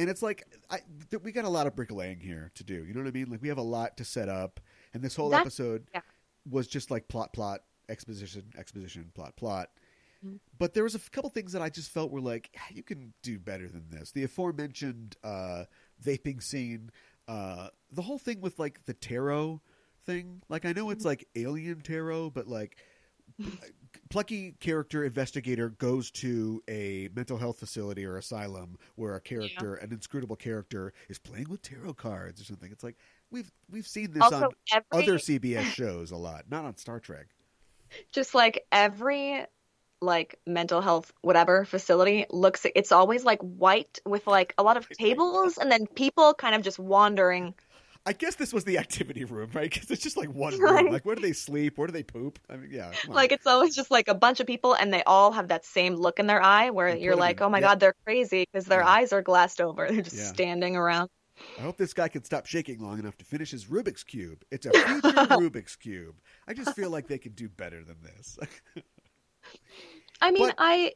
and 0.00 0.08
it's 0.10 0.22
like 0.22 0.44
I, 0.70 0.78
th- 1.10 1.22
we 1.22 1.30
got 1.30 1.44
a 1.44 1.48
lot 1.48 1.66
of 1.66 1.76
bricklaying 1.76 2.20
here 2.20 2.50
to 2.54 2.64
do. 2.64 2.84
You 2.84 2.94
know 2.94 3.00
what 3.00 3.08
I 3.08 3.12
mean? 3.12 3.30
Like 3.30 3.42
we 3.42 3.48
have 3.48 3.58
a 3.58 3.62
lot 3.62 3.96
to 3.98 4.04
set 4.04 4.28
up, 4.28 4.58
and 4.94 5.02
this 5.02 5.14
whole 5.14 5.30
That- 5.30 5.42
episode 5.42 5.86
yeah. 5.94 6.00
was 6.48 6.66
just 6.66 6.90
like 6.90 7.06
plot, 7.08 7.32
plot, 7.32 7.60
exposition, 7.88 8.44
exposition, 8.58 9.10
plot, 9.14 9.36
plot. 9.36 9.70
Mhm. 10.24 10.38
But 10.58 10.74
there 10.74 10.84
was 10.84 10.94
a 10.94 10.98
f- 10.98 11.10
couple 11.10 11.30
things 11.30 11.52
that 11.52 11.62
I 11.62 11.68
just 11.70 11.90
felt 11.90 12.10
were 12.10 12.20
like, 12.20 12.50
"Ah, 12.58 12.66
you 12.70 12.82
can 12.82 13.12
do 13.22 13.38
better 13.38 13.68
than 13.68 13.88
this. 13.90 14.10
The 14.12 14.24
aforementioned 14.24 15.16
uh, 15.22 15.64
vaping 16.02 16.42
scene, 16.42 16.90
uh, 17.28 17.68
the 17.92 18.02
whole 18.02 18.18
thing 18.18 18.40
with 18.40 18.58
like 18.58 18.84
the 18.86 18.94
tarot 18.94 19.60
thing. 20.06 20.42
Like 20.48 20.64
I 20.64 20.72
know 20.72 20.90
it's 20.90 21.04
like 21.04 21.26
alien 21.36 21.80
tarot, 21.82 22.30
but 22.30 22.46
like 22.48 22.76
plucky 24.10 24.52
character 24.60 25.04
investigator 25.04 25.70
goes 25.70 26.10
to 26.10 26.62
a 26.68 27.08
mental 27.14 27.38
health 27.38 27.58
facility 27.58 28.04
or 28.04 28.16
asylum 28.18 28.76
where 28.96 29.14
a 29.14 29.20
character, 29.20 29.74
an 29.76 29.92
inscrutable 29.92 30.36
character, 30.36 30.92
is 31.08 31.18
playing 31.18 31.48
with 31.48 31.62
tarot 31.62 31.94
cards 31.94 32.40
or 32.40 32.44
something. 32.44 32.70
It's 32.70 32.84
like 32.84 32.96
we've 33.30 33.50
we've 33.70 33.86
seen 33.86 34.12
this 34.12 34.22
Also, 34.22 34.46
on 34.46 34.50
every 34.72 35.02
other 35.04 35.18
CBS 35.18 35.64
shows 35.64 36.10
a 36.10 36.16
lot, 36.16 36.44
not 36.50 36.64
on 36.64 36.76
Star 36.76 37.00
Trek. 37.00 37.28
just 38.12 38.34
like 38.34 38.66
every 38.72 39.46
like 40.02 40.38
mental 40.46 40.80
health 40.80 41.12
whatever 41.20 41.64
facility 41.64 42.24
looks 42.30 42.64
it's 42.74 42.90
always 42.90 43.22
like 43.22 43.38
white 43.40 43.98
with 44.06 44.26
like 44.26 44.54
a 44.56 44.62
lot 44.62 44.78
of 44.78 44.88
tables 44.98 45.58
and 45.58 45.70
then 45.70 45.86
people 45.86 46.32
kind 46.34 46.54
of 46.54 46.62
just 46.62 46.78
wandering 46.78 47.54
I 48.10 48.12
guess 48.12 48.34
this 48.34 48.52
was 48.52 48.64
the 48.64 48.76
activity 48.78 49.24
room, 49.24 49.50
right? 49.54 49.70
Because 49.72 49.88
it's 49.88 50.02
just 50.02 50.16
like 50.16 50.28
one 50.34 50.58
room. 50.58 50.90
Like, 50.90 51.04
where 51.06 51.14
do 51.14 51.22
they 51.22 51.32
sleep? 51.32 51.78
Where 51.78 51.86
do 51.86 51.92
they 51.92 52.02
poop? 52.02 52.40
I 52.50 52.56
mean, 52.56 52.70
yeah. 52.72 52.90
like 53.06 53.30
it's 53.30 53.46
always 53.46 53.72
just 53.76 53.88
like 53.88 54.08
a 54.08 54.14
bunch 54.14 54.40
of 54.40 54.48
people 54.48 54.74
and 54.74 54.92
they 54.92 55.04
all 55.04 55.30
have 55.30 55.46
that 55.48 55.64
same 55.64 55.94
look 55.94 56.18
in 56.18 56.26
their 56.26 56.42
eye 56.42 56.70
where 56.70 56.88
And 56.88 57.00
you're 57.00 57.14
like 57.14 57.36
in- 57.36 57.44
oh 57.44 57.48
my 57.48 57.58
yeah. 57.58 57.68
god 57.68 57.78
they're 57.80 57.94
crazy 58.04 58.46
because 58.50 58.66
their 58.66 58.80
Yeah. 58.80 58.88
eyes 58.88 59.12
are 59.12 59.22
glassed 59.22 59.60
over 59.60 59.86
they're 59.88 60.02
just 60.02 60.16
Yeah. 60.16 60.24
standing 60.24 60.74
around 60.74 61.08
I 61.56 61.62
hope 61.62 61.76
this 61.76 61.94
guy 61.94 62.08
can 62.08 62.24
stop 62.24 62.46
shaking 62.46 62.80
long 62.80 62.98
enough 62.98 63.16
to 63.18 63.24
finish 63.24 63.52
his 63.52 63.66
Rubik's 63.66 64.02
cube. 64.02 64.44
It's 64.50 64.66
a 64.66 64.70
future 64.72 65.00
Rubik's 65.12 65.76
cube. 65.76 66.16
I 66.48 66.52
just 66.54 66.74
feel 66.74 66.90
like 66.90 67.06
they 67.06 67.18
can 67.18 67.32
do 67.32 67.48
better 67.48 67.84
than 67.84 67.96
this. 68.02 68.38
I 70.20 70.32
mean, 70.32 70.48
But- 70.48 70.56
I 70.58 70.92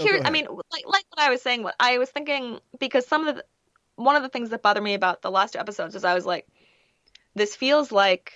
Oh, 0.00 0.02
here. 0.04 0.18
go 0.20 0.24
I 0.26 0.30
mean, 0.30 0.46
like 0.46 0.84
like 0.86 1.04
what 1.10 1.20
I 1.20 1.30
was 1.30 1.40
saying. 1.42 1.62
What 1.62 1.76
I 1.78 1.98
was 1.98 2.10
thinking 2.10 2.58
because 2.80 3.06
some 3.06 3.28
of 3.28 3.36
the 3.36 3.44
one 3.96 4.16
of 4.16 4.22
the 4.22 4.28
things 4.28 4.50
that 4.50 4.62
bothered 4.62 4.82
me 4.82 4.94
about 4.94 5.22
the 5.22 5.30
last 5.30 5.52
two 5.52 5.58
episodes 5.58 5.94
is 5.94 6.04
I 6.04 6.14
was 6.14 6.26
like, 6.26 6.46
this 7.34 7.54
feels 7.56 7.92
like, 7.92 8.32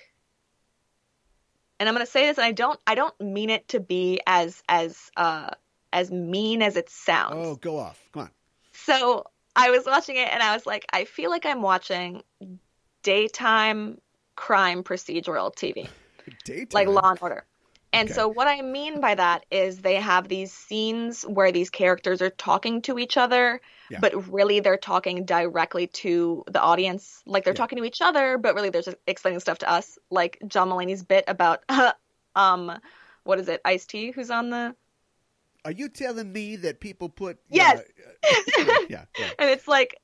and 1.79 1.87
I'm 1.87 1.95
gonna 1.95 2.05
say 2.05 2.27
this, 2.27 2.37
and 2.37 2.45
I 2.45 2.51
don't 2.51 2.79
I 2.85 2.95
don't 2.95 3.19
mean 3.21 3.49
it 3.49 3.67
to 3.69 3.79
be 3.79 4.19
as 4.27 4.61
as 4.67 5.11
uh 5.15 5.49
as 5.91 6.11
mean 6.11 6.61
as 6.61 6.77
it 6.77 6.89
sounds. 6.89 7.35
oh, 7.35 7.55
go 7.55 7.77
off. 7.77 8.09
Come 8.13 8.23
on. 8.23 8.31
So 8.73 9.25
I 9.55 9.71
was 9.71 9.85
watching 9.85 10.15
it 10.15 10.29
and 10.31 10.41
I 10.43 10.53
was 10.53 10.65
like, 10.65 10.85
I 10.93 11.05
feel 11.05 11.29
like 11.29 11.45
I'm 11.45 11.61
watching 11.61 12.23
daytime 13.03 13.99
crime 14.35 14.83
procedural 14.83 15.53
TV 15.55 15.89
Daytime. 16.45 16.67
like 16.71 16.87
Law 16.87 17.09
and 17.11 17.19
Order. 17.21 17.45
And 17.91 18.07
Okay. 18.09 18.13
so 18.13 18.27
what 18.27 18.47
I 18.47 18.61
mean 18.61 19.01
by 19.01 19.15
that 19.15 19.45
is 19.49 19.79
they 19.79 19.95
have 19.95 20.27
these 20.27 20.53
scenes 20.53 21.23
where 21.23 21.51
these 21.51 21.69
characters 21.69 22.21
are 22.21 22.29
talking 22.29 22.81
to 22.83 22.99
each 22.99 23.17
other, 23.17 23.61
Yeah. 23.89 23.99
but 23.99 24.31
really 24.31 24.59
they're 24.59 24.77
talking 24.77 25.25
directly 25.25 25.87
to 25.87 26.43
the 26.47 26.61
audience. 26.61 27.21
Like 27.25 27.43
they're 27.43 27.53
Yeah. 27.53 27.57
talking 27.57 27.77
to 27.79 27.83
each 27.85 28.01
other, 28.01 28.37
but 28.37 28.53
really 28.55 28.69
they're 28.69 28.81
just 28.83 28.97
explaining 29.07 29.39
stuff 29.39 29.59
to 29.59 29.69
us. 29.69 29.97
Like 30.11 30.37
John 30.47 30.69
Mulaney's 30.69 31.03
bit 31.03 31.23
about 31.27 31.63
um 32.35 32.71
what 33.23 33.39
is 33.39 33.47
it, 33.47 33.61
Ice 33.65 33.85
T 33.85 34.11
who's 34.11 34.29
on 34.31 34.49
the 34.49 34.75
Are 35.65 35.71
you 35.71 35.89
telling 35.89 36.31
me 36.31 36.55
that 36.57 36.79
people 36.79 37.09
put. 37.09 37.39
Yes. 37.49 37.79
uh, 37.79 38.85
yeah. 38.89 39.05
Yeah. 39.17 39.29
and 39.39 39.49
it's 39.49 39.67
like 39.67 39.99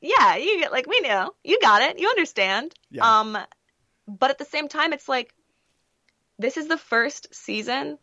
yeah, 0.00 0.36
you 0.36 0.58
get 0.58 0.72
like 0.72 0.86
we 0.86 1.00
know. 1.00 1.32
You 1.44 1.58
got 1.60 1.82
it. 1.82 1.98
You 1.98 2.08
understand. 2.08 2.74
yeah. 2.90 3.20
Um, 3.20 3.38
but 4.08 4.30
at 4.30 4.38
the 4.38 4.44
same 4.44 4.68
time, 4.68 4.92
it's 4.92 5.08
like 5.08 5.32
this 6.38 6.56
is 6.56 6.66
the 6.66 6.76
first 6.78 7.32
season. 7.34 7.98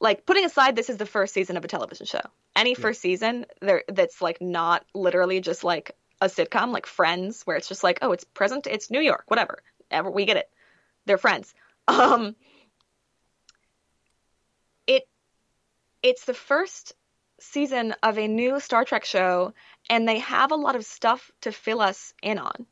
Like 0.00 0.26
putting 0.26 0.44
aside, 0.44 0.76
this 0.76 0.90
is 0.90 0.98
the 0.98 1.06
first 1.06 1.32
season 1.32 1.56
of 1.56 1.64
a 1.64 1.68
television 1.68 2.06
show. 2.06 2.20
Any 2.54 2.70
Yeah. 2.70 2.76
first 2.80 3.00
season 3.00 3.46
there 3.60 3.84
that's 3.88 4.20
like 4.20 4.40
not 4.40 4.84
literally 4.94 5.40
just 5.40 5.64
like 5.64 5.96
a 6.20 6.26
sitcom, 6.26 6.72
like 6.72 6.86
Friends, 6.86 7.42
where 7.42 7.56
it's 7.56 7.68
just 7.68 7.84
like, 7.84 7.98
oh, 8.02 8.12
it's 8.12 8.24
present, 8.24 8.66
it's 8.66 8.90
New 8.90 9.00
York, 9.00 9.24
whatever. 9.28 9.62
Ever 9.90 10.10
we 10.10 10.24
get 10.24 10.36
it. 10.36 10.50
They're 11.06 11.18
friends. 11.18 11.54
Um, 11.88 12.34
it 14.88 15.06
it's 16.02 16.24
the 16.24 16.34
first 16.34 16.94
season 17.38 17.94
of 18.02 18.18
a 18.18 18.26
new 18.26 18.58
Star 18.58 18.84
Trek 18.84 19.04
show, 19.04 19.54
and 19.88 20.08
they 20.08 20.18
have 20.18 20.50
a 20.50 20.56
lot 20.56 20.74
of 20.74 20.84
stuff 20.84 21.30
to 21.42 21.52
fill 21.52 21.80
us 21.80 22.12
in 22.22 22.38
on. 22.38 22.66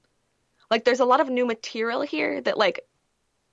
Like, 0.69 0.85
there's 0.85 1.01
a 1.01 1.05
lot 1.05 1.21
of 1.21 1.29
new 1.29 1.47
material 1.47 2.03
here 2.03 2.41
that 2.41 2.59
like 2.59 2.81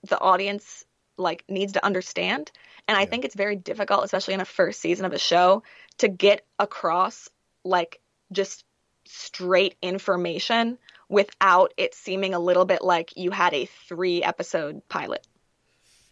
the 0.03 0.19
audience 0.19 0.83
like 1.17 1.43
needs 1.47 1.73
to 1.73 1.85
understand, 1.85 2.51
and 2.87 2.97
I 2.97 3.05
think 3.05 3.25
it's 3.25 3.35
very 3.35 3.55
difficult, 3.55 4.05
especially 4.05 4.33
in 4.33 4.41
a 4.41 4.45
first 4.45 4.79
season 4.81 5.05
of 5.05 5.13
a 5.13 5.19
show, 5.19 5.63
to 5.99 6.07
get 6.07 6.45
across 6.59 7.29
like 7.63 7.99
just 8.31 8.65
straight 9.05 9.75
information 9.81 10.77
without 11.09 11.73
it 11.77 11.93
seeming 11.93 12.33
a 12.33 12.39
little 12.39 12.65
bit 12.65 12.81
like 12.81 13.15
you 13.17 13.31
had 13.31 13.53
a 13.53 13.65
three 13.87 14.23
episode 14.23 14.87
pilot. 14.89 15.27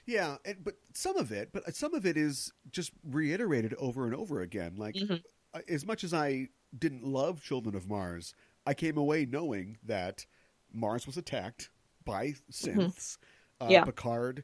Yeah, 0.06 0.38
and, 0.44 0.64
but 0.64 0.76
some 0.94 1.18
of 1.18 1.32
it, 1.32 1.50
but 1.54 1.76
some 1.76 1.94
of 1.94 2.06
it 2.06 2.18
is 2.18 2.52
just 2.72 2.92
reiterated 3.04 3.74
over 3.76 4.06
and 4.06 4.16
over 4.16 4.42
again. 4.42 4.76
Like, 4.76 4.96
Mhm. 4.96 5.24
uh, 5.54 5.62
as 5.68 5.86
much 5.86 6.04
as 6.04 6.14
I 6.14 6.50
didn't 6.78 7.04
love 7.04 7.44
Children 7.44 7.76
of 7.76 7.88
Mars, 7.88 8.34
I 8.66 8.74
came 8.74 8.98
away 8.98 9.26
knowing 9.26 9.78
that 9.84 10.26
Mars 10.74 11.06
was 11.08 11.18
attacked 11.18 11.70
by 12.06 12.34
synths. 12.52 13.18
Uh, 13.62 13.66
Mm-hmm. 13.66 13.72
Yeah. 13.74 13.84
Picard 13.84 14.44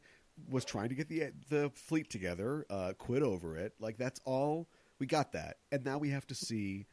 was 0.50 0.66
trying 0.66 0.90
to 0.90 0.96
get 0.96 1.10
the 1.10 1.32
the 1.50 1.72
fleet 1.74 2.10
together, 2.10 2.66
uh, 2.70 2.94
quit 2.98 3.24
over 3.24 3.58
it. 3.58 3.74
Like 3.80 3.98
that's 3.98 4.20
all 4.26 4.68
we 5.00 5.08
got 5.08 5.32
that, 5.34 5.58
and 5.72 5.84
now 5.84 5.98
we 5.98 6.10
have 6.10 6.28
to 6.28 6.36
see 6.36 6.88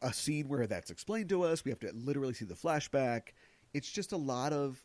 a 0.00 0.12
scene 0.12 0.48
where 0.48 0.66
that's 0.66 0.90
explained 0.90 1.28
to 1.30 1.42
us. 1.42 1.64
We 1.64 1.70
have 1.70 1.80
to 1.80 1.92
literally 1.92 2.34
see 2.34 2.44
the 2.44 2.54
flashback. 2.54 3.28
It's 3.72 3.90
just 3.90 4.12
a 4.12 4.16
lot 4.16 4.52
of. 4.52 4.82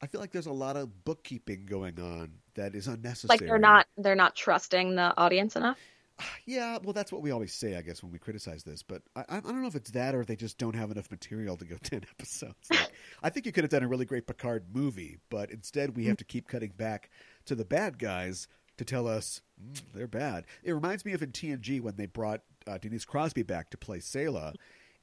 I 0.00 0.06
feel 0.06 0.20
like 0.20 0.30
there's 0.30 0.46
a 0.46 0.52
lot 0.52 0.76
of 0.76 1.04
bookkeeping 1.04 1.66
going 1.66 1.98
on 1.98 2.34
that 2.54 2.74
is 2.74 2.86
unnecessary. 2.86 3.38
Like 3.38 3.48
they're 3.48 3.58
not 3.58 3.86
they're 3.96 4.14
not 4.14 4.36
trusting 4.36 4.94
the 4.94 5.16
audience 5.16 5.56
enough. 5.56 5.78
Yeah, 6.46 6.78
well, 6.82 6.94
that's 6.94 7.12
what 7.12 7.20
we 7.20 7.30
always 7.30 7.52
say, 7.52 7.76
I 7.76 7.82
guess, 7.82 8.02
when 8.02 8.10
we 8.10 8.18
criticize 8.18 8.64
this. 8.64 8.82
But 8.82 9.02
I, 9.14 9.24
I 9.28 9.40
don't 9.40 9.60
know 9.60 9.68
if 9.68 9.74
it's 9.74 9.90
that 9.90 10.14
or 10.14 10.24
they 10.24 10.34
just 10.36 10.56
don't 10.56 10.74
have 10.74 10.90
enough 10.90 11.10
material 11.10 11.56
to 11.58 11.64
go 11.66 11.76
ten 11.82 12.02
episodes. 12.10 12.68
Like, 12.70 12.90
I 13.22 13.28
think 13.30 13.44
you 13.46 13.52
could 13.52 13.64
have 13.64 13.70
done 13.70 13.82
a 13.82 13.88
really 13.88 14.06
great 14.06 14.26
Picard 14.26 14.64
movie, 14.72 15.18
but 15.30 15.50
instead 15.50 15.94
we 15.96 16.06
have 16.06 16.16
to 16.16 16.24
keep 16.24 16.48
cutting 16.48 16.72
back 16.76 17.10
to 17.46 17.54
the 17.54 17.64
bad 17.66 17.98
guys 17.98 18.48
to 18.78 18.84
tell 18.84 19.06
us 19.06 19.42
mm, 19.62 19.80
they're 19.92 20.06
bad. 20.06 20.46
It 20.64 20.72
reminds 20.72 21.04
me 21.04 21.12
of 21.12 21.22
in 21.22 21.32
TNG 21.32 21.80
when 21.82 21.96
they 21.96 22.06
brought 22.06 22.42
uh, 22.66 22.78
Denise 22.78 23.04
Crosby 23.04 23.42
back 23.42 23.70
to 23.70 23.76
play 23.76 23.98
Sela, 23.98 24.54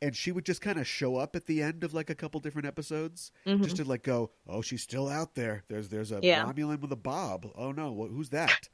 and 0.01 0.15
she 0.15 0.31
would 0.31 0.45
just 0.45 0.61
kind 0.61 0.79
of 0.79 0.87
show 0.87 1.15
up 1.17 1.35
at 1.35 1.45
the 1.45 1.61
end 1.61 1.83
of 1.83 1.93
like 1.93 2.09
a 2.09 2.15
couple 2.15 2.39
different 2.39 2.67
episodes, 2.67 3.31
Mhm. 3.45 3.63
just 3.63 3.75
to 3.77 3.85
like 3.85 4.03
go, 4.03 4.31
"Oh, 4.47 4.61
she's 4.61 4.81
still 4.81 5.07
out 5.07 5.35
there. 5.35 5.63
There's 5.67 5.89
there's 5.89 6.11
a 6.11 6.19
Yeah. 6.23 6.43
Romulan 6.45 6.79
with 6.81 6.91
a 6.91 6.95
bob. 6.97 7.47
Oh 7.55 7.71
no, 7.71 8.07
who's 8.11 8.29
that?" 8.29 8.67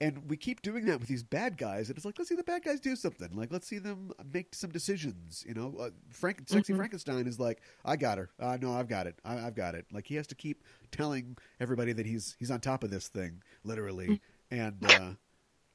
And 0.00 0.28
we 0.28 0.36
keep 0.36 0.60
doing 0.60 0.86
that 0.86 0.98
with 0.98 1.08
these 1.08 1.22
bad 1.22 1.56
guys, 1.56 1.88
and 1.88 1.96
it's 1.96 2.04
like 2.04 2.18
let's 2.18 2.28
see 2.28 2.34
the 2.34 2.42
bad 2.42 2.64
guys 2.64 2.80
do 2.80 2.96
something. 2.96 3.28
Like 3.32 3.52
let's 3.52 3.66
see 3.66 3.78
them 3.78 4.10
make 4.32 4.54
some 4.54 4.70
decisions. 4.70 5.44
You 5.46 5.54
know, 5.54 5.76
uh, 5.78 5.90
Frank, 6.10 6.42
sexy 6.46 6.72
Mhm. 6.72 6.76
Frankenstein 6.78 7.26
is 7.28 7.38
like, 7.38 7.62
"I 7.84 7.94
got 7.96 8.18
her. 8.18 8.30
Uh, 8.40 8.58
no, 8.60 8.72
I've 8.74 8.88
got 8.88 9.06
it. 9.06 9.18
I, 9.24 9.38
I've 9.46 9.54
got 9.54 9.76
it." 9.76 9.86
Like 9.92 10.06
he 10.06 10.16
has 10.16 10.26
to 10.26 10.34
keep 10.34 10.64
telling 10.90 11.36
everybody 11.60 11.92
that 11.92 12.06
he's 12.06 12.34
he's 12.40 12.50
on 12.50 12.60
top 12.60 12.82
of 12.82 12.90
this 12.90 13.06
thing, 13.08 13.40
literally. 13.62 14.20
and 14.50 14.84
uh, 14.84 15.10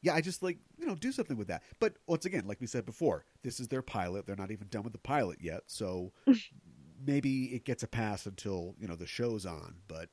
yeah, 0.02 0.14
I 0.16 0.22
just 0.22 0.44
like 0.44 0.58
you 0.78 0.86
know 0.86 0.96
do 0.96 1.14
something 1.14 1.38
with 1.38 1.48
that. 1.48 1.64
But 1.80 1.94
once 2.06 2.26
again, 2.26 2.46
like 2.46 2.60
we 2.60 2.68
said 2.68 2.86
before, 2.86 3.26
this 3.42 3.60
is 3.62 3.70
their 3.70 3.82
pilot. 3.82 4.28
They're 4.28 4.36
not 4.36 4.52
even 4.52 4.68
done 4.68 4.84
with 4.84 4.94
the 4.94 5.00
pilot 5.00 5.40
yet, 5.42 5.62
so 5.68 6.12
maybe 7.06 7.46
it 7.46 7.64
gets 7.66 7.84
a 7.84 7.88
pass 7.88 8.26
until 8.26 8.76
you 8.80 8.88
know 8.88 8.96
the 8.96 9.08
show's 9.08 9.46
on. 9.46 9.76
But 9.88 10.10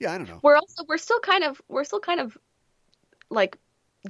yeah, 0.00 0.12
I 0.12 0.18
don't 0.18 0.28
know. 0.28 0.40
We're 0.42 0.56
also 0.56 0.84
we're 0.88 0.98
still 0.98 1.20
kind 1.20 1.44
of 1.44 1.60
we're 1.68 1.84
still 1.84 2.00
kind 2.00 2.20
of 2.20 2.36
like 3.30 3.58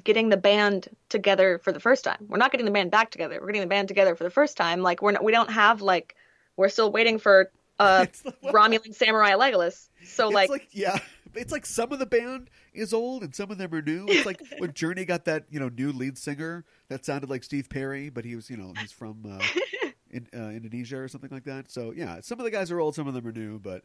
getting 0.05 0.29
the 0.29 0.37
band 0.37 0.89
together 1.09 1.59
for 1.59 1.73
the 1.73 1.81
first 1.81 2.05
time. 2.05 2.27
We're 2.29 2.39
not 2.39 2.53
getting 2.53 2.67
the 2.67 2.73
band 2.73 2.91
back 2.91 3.11
together. 3.11 3.39
We're 3.41 3.49
getting 3.49 3.63
the 3.63 3.67
band 3.67 3.89
together 3.89 4.15
for 4.15 4.25
the 4.25 4.31
first 4.31 4.57
time. 4.57 4.83
Like 4.83 5.03
we're 5.03 5.13
not, 5.13 5.25
we 5.25 5.33
don't 5.33 5.51
have 5.51 5.83
like 5.83 6.15
we're 6.57 6.69
still 6.69 6.93
waiting 6.93 7.19
for 7.19 7.51
uh 7.79 8.07
like. 8.25 8.55
Romulan 8.55 8.95
Samurai 8.95 9.33
Legolas. 9.33 9.89
So 10.05 10.29
It's 10.29 10.35
like, 10.35 10.51
like, 10.51 10.69
yeah, 10.73 10.99
it's 11.35 11.53
like 11.53 11.67
some 11.67 11.93
of 11.93 11.99
the 11.99 12.07
band 12.07 12.51
is 12.73 12.93
old 12.93 13.23
and 13.23 13.35
some 13.35 13.51
of 13.51 13.59
them 13.59 13.73
are 13.75 13.83
new. 13.83 14.07
It's 14.09 14.27
like 14.27 14.41
when 14.59 14.73
Journey 14.73 15.05
got 15.05 15.25
that 15.27 15.45
you 15.51 15.61
know 15.61 15.69
new 15.69 15.93
lead 15.93 16.19
singer 16.19 16.65
that 16.89 17.05
sounded 17.05 17.31
like 17.31 17.45
Steve 17.45 17.69
Perry, 17.69 18.11
but 18.11 18.25
he 18.25 18.37
was 18.37 18.51
you 18.51 18.57
know 18.57 18.73
he's 18.81 18.93
from 18.93 19.25
uh, 19.27 19.45
in, 20.11 20.29
uh, 20.35 20.51
Indonesia 20.51 20.99
or 20.99 21.09
something 21.09 21.31
like 21.31 21.45
that. 21.45 21.71
So 21.71 21.93
yeah, 21.93 22.21
some 22.21 22.39
of 22.39 22.45
the 22.45 22.51
guys 22.51 22.71
are 22.71 22.81
old, 22.81 22.95
some 22.95 23.09
of 23.09 23.15
them 23.15 23.27
are 23.27 23.33
new, 23.33 23.59
but 23.59 23.83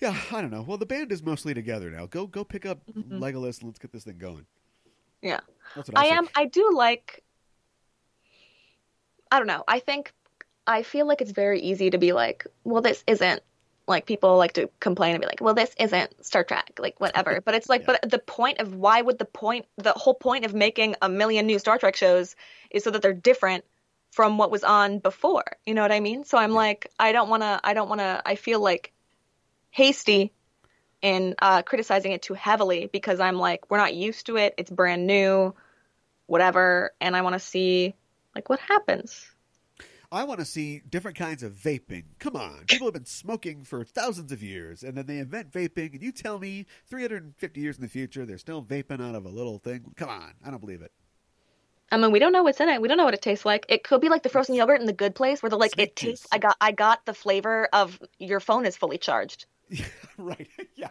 yeah, 0.00 0.16
I 0.32 0.40
don't 0.40 0.50
know. 0.50 0.62
Well, 0.62 0.78
the 0.78 0.86
band 0.86 1.12
is 1.12 1.22
mostly 1.22 1.54
together 1.54 1.90
now. 1.90 2.06
Go 2.06 2.26
go 2.26 2.44
pick 2.44 2.66
up 2.66 2.80
Mhm. 2.86 3.20
Legolas 3.20 3.58
and 3.60 3.68
let's 3.68 3.78
get 3.78 3.92
this 3.92 4.04
thing 4.04 4.18
going. 4.18 4.46
Yeah. 5.22 5.40
that's 5.74 5.88
what 5.90 5.98
I, 5.98 6.04
I 6.04 6.06
am 6.18 6.28
I 6.36 6.44
do 6.46 6.70
like 6.74 7.22
I 9.30 9.38
don't 9.38 9.46
know. 9.48 9.64
I 9.66 9.78
think 9.80 10.12
I 10.66 10.82
feel 10.82 11.06
like 11.06 11.20
it's 11.20 11.32
very 11.32 11.60
easy 11.60 11.90
to 11.90 11.98
be 11.98 12.12
like, 12.12 12.46
well 12.64 12.82
this 12.82 13.02
isn't 13.06 13.42
like 13.86 14.06
people 14.06 14.38
like 14.38 14.54
to 14.54 14.70
complain 14.80 15.14
and 15.14 15.20
be 15.20 15.26
like, 15.26 15.40
well 15.40 15.54
this 15.54 15.74
isn't 15.78 16.24
Star 16.24 16.44
Trek, 16.44 16.78
like 16.78 17.00
whatever. 17.00 17.40
But 17.44 17.54
it's 17.54 17.68
like 17.68 17.82
Yeah. 17.82 17.96
but 18.02 18.10
the 18.10 18.18
point 18.18 18.60
of 18.60 18.74
why 18.74 19.02
would 19.02 19.18
the 19.18 19.24
point 19.26 19.66
the 19.76 19.92
whole 19.92 20.14
point 20.14 20.44
of 20.44 20.54
making 20.54 20.96
a 21.02 21.08
million 21.08 21.46
new 21.46 21.58
Star 21.58 21.78
Trek 21.78 21.96
shows 21.96 22.36
is 22.70 22.84
so 22.84 22.90
that 22.90 23.02
they're 23.02 23.12
different 23.12 23.64
from 24.12 24.38
what 24.38 24.50
was 24.50 24.62
on 24.64 25.00
before. 25.00 25.44
You 25.66 25.74
know 25.74 25.82
what 25.82 25.92
I 25.92 26.00
mean? 26.00 26.24
So 26.24 26.38
I'm 26.38 26.50
Yeah. 26.50 26.56
like 26.56 26.90
I 26.98 27.12
don't 27.12 27.28
want 27.28 27.42
to 27.42 27.60
I 27.64 27.74
don't 27.74 27.88
want 27.88 28.00
to 28.00 28.22
I 28.24 28.36
feel 28.36 28.60
like 28.60 28.92
hasty 29.74 30.32
in 31.02 31.34
uh, 31.42 31.62
criticizing 31.62 32.12
it 32.12 32.22
too 32.22 32.34
heavily 32.34 32.88
because 32.90 33.18
I'm 33.18 33.36
like, 33.36 33.70
we're 33.70 33.78
not 33.78 33.94
used 33.94 34.26
to 34.26 34.36
it. 34.36 34.54
It's 34.56 34.70
brand 34.70 35.06
new, 35.06 35.52
whatever. 36.26 36.92
And 37.00 37.16
I 37.16 37.22
want 37.22 37.34
to 37.34 37.40
see 37.40 37.94
like 38.36 38.48
what 38.48 38.60
happens. 38.60 39.26
I 40.12 40.22
want 40.22 40.38
to 40.38 40.46
see 40.46 40.80
different 40.88 41.16
kinds 41.16 41.42
of 41.42 41.54
vaping. 41.54 42.04
Come 42.20 42.36
on. 42.36 42.64
People 42.68 42.86
have 42.86 42.94
been 42.94 43.04
smoking 43.04 43.64
for 43.64 43.84
thousands 43.84 44.30
of 44.30 44.44
years, 44.44 44.84
and 44.84 44.96
then 44.96 45.06
they 45.06 45.18
invent 45.18 45.50
vaping, 45.50 45.94
and 45.94 46.02
you 46.02 46.12
tell 46.12 46.38
me 46.38 46.66
350 46.88 47.60
years 47.60 47.76
in 47.76 47.82
the 47.82 47.88
future 47.88 48.24
they're 48.24 48.38
still 48.38 48.62
vaping 48.62 49.04
out 49.04 49.16
of 49.16 49.26
a 49.26 49.28
little 49.28 49.58
thing? 49.58 49.92
Come 49.96 50.08
on. 50.08 50.34
I 50.46 50.50
don't 50.50 50.60
believe 50.60 50.82
it. 50.82 50.92
I 51.90 51.96
mean, 51.96 52.12
we 52.12 52.20
don't 52.20 52.32
know 52.32 52.44
what's 52.44 52.60
in 52.60 52.68
it. 52.68 52.80
We 52.80 52.86
don't 52.86 52.96
know 52.96 53.04
what 53.04 53.14
it 53.14 53.22
tastes 53.22 53.44
like. 53.44 53.66
It 53.68 53.82
could 53.82 54.00
be 54.00 54.08
like 54.08 54.22
the 54.22 54.28
frozen 54.28 54.54
yogurt 54.54 54.80
in 54.80 54.86
the 54.86 54.92
good 54.92 55.16
place 55.16 55.42
where 55.42 55.50
they're 55.50 55.58
like, 55.58 55.76
it 55.78 55.96
tastes. 55.96 56.28
I 56.30 56.38
got, 56.38 56.56
I 56.60 56.70
got 56.70 57.04
the 57.04 57.14
flavor 57.14 57.68
of 57.72 58.00
your 58.18 58.40
phone 58.40 58.66
is 58.66 58.76
fully 58.76 58.98
charged. 58.98 59.46
Yeah, 59.70 59.84
right. 60.18 60.48
Yeah. 60.76 60.88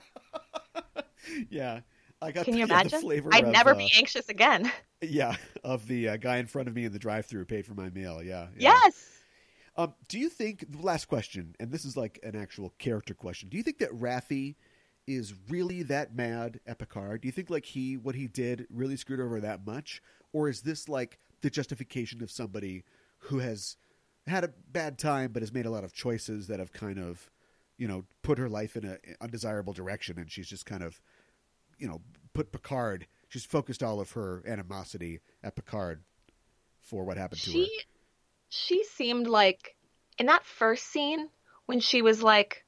yeah. 1.50 1.80
I 2.22 2.32
got 2.32 2.46
Can 2.46 2.56
you 2.56 2.66
the 2.66 2.74
imagine? 2.74 3.02
flavor 3.02 3.30
I'd 3.34 3.44
of, 3.46 3.52
never 3.52 3.72
uh, 3.72 3.76
be 3.76 3.92
anxious 3.96 4.30
again. 4.30 4.72
Yeah, 5.02 5.36
of 5.64 5.88
the 5.88 6.10
uh, 6.10 6.18
guy 6.18 6.38
in 6.38 6.48
front 6.48 6.70
of 6.70 6.76
me 6.76 6.86
in 6.86 6.94
the 6.94 7.00
drive-through 7.00 7.46
paid 7.46 7.66
for 7.66 7.74
my 7.74 7.90
meal. 7.90 8.24
Yeah. 8.24 8.48
yeah. 8.58 8.80
Yes. 8.84 9.10
Um, 9.76 9.94
do 10.08 10.20
you 10.20 10.30
think 10.30 10.66
last 10.82 11.06
question, 11.06 11.56
and 11.60 11.72
this 11.72 11.84
is 11.84 11.98
like 11.98 12.20
an 12.24 12.36
actual 12.36 12.74
character 12.78 13.14
question? 13.14 13.50
Do 13.50 13.58
you 13.58 13.64
think 13.64 13.80
that 13.80 13.92
Raffi 13.92 14.56
is 15.08 15.34
really 15.50 15.84
that 15.84 16.16
mad 16.16 16.60
at 16.66 16.80
Picard? 16.80 17.22
Do 17.22 17.28
you 17.28 17.32
think 17.32 17.50
like 17.50 17.66
he 17.66 17.98
what 17.98 18.16
he 18.16 18.28
did 18.28 18.68
really 18.70 18.96
screwed 18.96 19.20
over 19.20 19.42
that 19.42 19.66
much, 19.66 20.02
or 20.32 20.48
is 20.48 20.62
this 20.62 20.88
like 20.88 21.20
the 21.42 21.50
justification 21.50 22.24
of 22.24 22.32
somebody 22.32 22.84
who 23.18 23.40
has 23.40 23.76
had 24.28 24.44
a 24.44 24.54
bad 24.72 24.98
time 24.98 25.32
but 25.34 25.42
has 25.42 25.52
made 25.52 25.66
a 25.66 25.70
lot 25.72 25.84
of 25.84 25.94
choices 25.94 26.48
that 26.48 26.60
have 26.60 26.72
kind 26.72 27.00
of, 27.00 27.30
you 27.78 27.88
know, 27.88 28.06
put 28.22 28.38
her 28.38 28.50
life 28.50 28.76
in 28.76 28.86
an 28.86 28.98
undesirable 29.22 29.74
direction, 29.74 30.18
and 30.20 30.32
she's 30.32 30.48
just 30.48 30.66
kind 30.66 30.84
of, 30.84 31.02
you 31.78 31.88
know, 31.88 32.02
put 32.34 32.52
Picard. 32.52 33.08
She's 33.30 33.46
focused 33.46 33.84
all 33.84 34.00
of 34.00 34.12
her 34.12 34.44
animosity 34.48 35.20
at 35.44 35.56
Picard 35.56 36.04
for 36.82 37.04
what 37.04 37.18
happened 37.18 37.42
to 37.42 37.52
her. 37.52 37.54
She, 37.54 37.82
she 38.50 38.84
seemed 38.84 39.28
like 39.28 39.76
in 40.18 40.28
that 40.28 40.46
first 40.46 40.86
scene 40.86 41.30
when 41.66 41.80
she 41.80 42.02
was 42.02 42.22
like, 42.22 42.64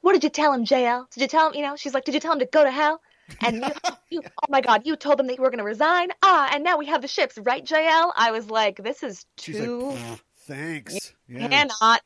"What 0.00 0.12
did 0.12 0.24
you 0.24 0.30
tell 0.30 0.52
him, 0.52 0.64
JL? 0.64 1.10
Did 1.10 1.22
you 1.22 1.28
tell 1.28 1.48
him? 1.48 1.54
You 1.54 1.62
know?" 1.62 1.76
She's 1.76 1.94
like, 1.94 2.04
"Did 2.04 2.14
you 2.14 2.20
tell 2.20 2.32
him 2.32 2.38
to 2.40 2.46
go 2.46 2.62
to 2.62 2.70
hell?" 2.70 3.00
And 3.40 3.56
you, 3.56 3.70
you, 4.10 4.22
oh 4.24 4.46
my 4.48 4.60
God, 4.60 4.82
you 4.84 4.96
told 4.96 5.18
them 5.18 5.26
that 5.26 5.36
you 5.36 5.42
were 5.42 5.50
going 5.50 5.58
to 5.58 5.64
resign. 5.64 6.08
Ah, 6.22 6.50
and 6.52 6.64
now 6.64 6.78
we 6.78 6.86
have 6.86 7.02
the 7.02 7.08
ships, 7.08 7.38
right, 7.38 7.64
JL? 7.64 8.12
I 8.16 8.30
was 8.30 8.48
like, 8.48 8.82
this 8.82 9.02
is 9.02 9.26
too 9.36 9.90
like, 9.90 9.98
"Pfft, 9.98 10.20
thanks. 10.46 11.14
Yeah. 11.28 11.48
cannot. 11.48 12.02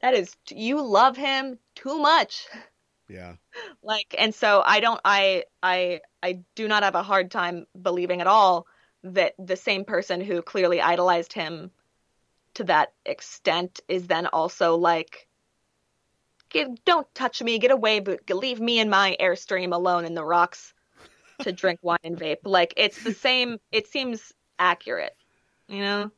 That 0.00 0.14
is, 0.14 0.34
you 0.50 0.82
love 0.82 1.16
him 1.16 1.58
too 1.74 1.98
much. 1.98 2.46
yeah. 3.08 3.34
Like, 3.82 4.14
and 4.18 4.34
so 4.34 4.62
I 4.64 4.80
don't, 4.80 5.00
I, 5.04 5.44
I, 5.62 6.00
I 6.22 6.40
do 6.54 6.68
not 6.68 6.82
have 6.82 6.94
a 6.94 7.02
hard 7.02 7.30
time 7.30 7.66
believing 7.80 8.20
at 8.20 8.26
all 8.26 8.66
that 9.04 9.34
the 9.38 9.56
same 9.56 9.84
person 9.84 10.20
who 10.20 10.42
clearly 10.42 10.80
idolized 10.80 11.32
him 11.32 11.70
to 12.54 12.64
that 12.64 12.92
extent 13.04 13.80
is 13.88 14.06
then 14.06 14.26
also 14.26 14.76
like, 14.76 15.26
get, 16.50 16.84
don't 16.84 17.12
touch 17.14 17.42
me, 17.42 17.58
get 17.58 17.70
away, 17.70 18.00
but 18.00 18.28
leave 18.30 18.60
me 18.60 18.78
and 18.78 18.90
my 18.90 19.16
airstream 19.20 19.74
alone 19.74 20.04
in 20.04 20.14
the 20.14 20.24
rocks 20.24 20.72
to 21.40 21.52
drink 21.52 21.80
wine 21.82 21.98
and 22.04 22.18
vape. 22.18 22.38
Like, 22.44 22.74
it's 22.76 23.02
the 23.02 23.14
same, 23.14 23.58
it 23.70 23.86
seems 23.88 24.32
accurate, 24.58 25.16
you 25.68 25.80
know? 25.80 26.10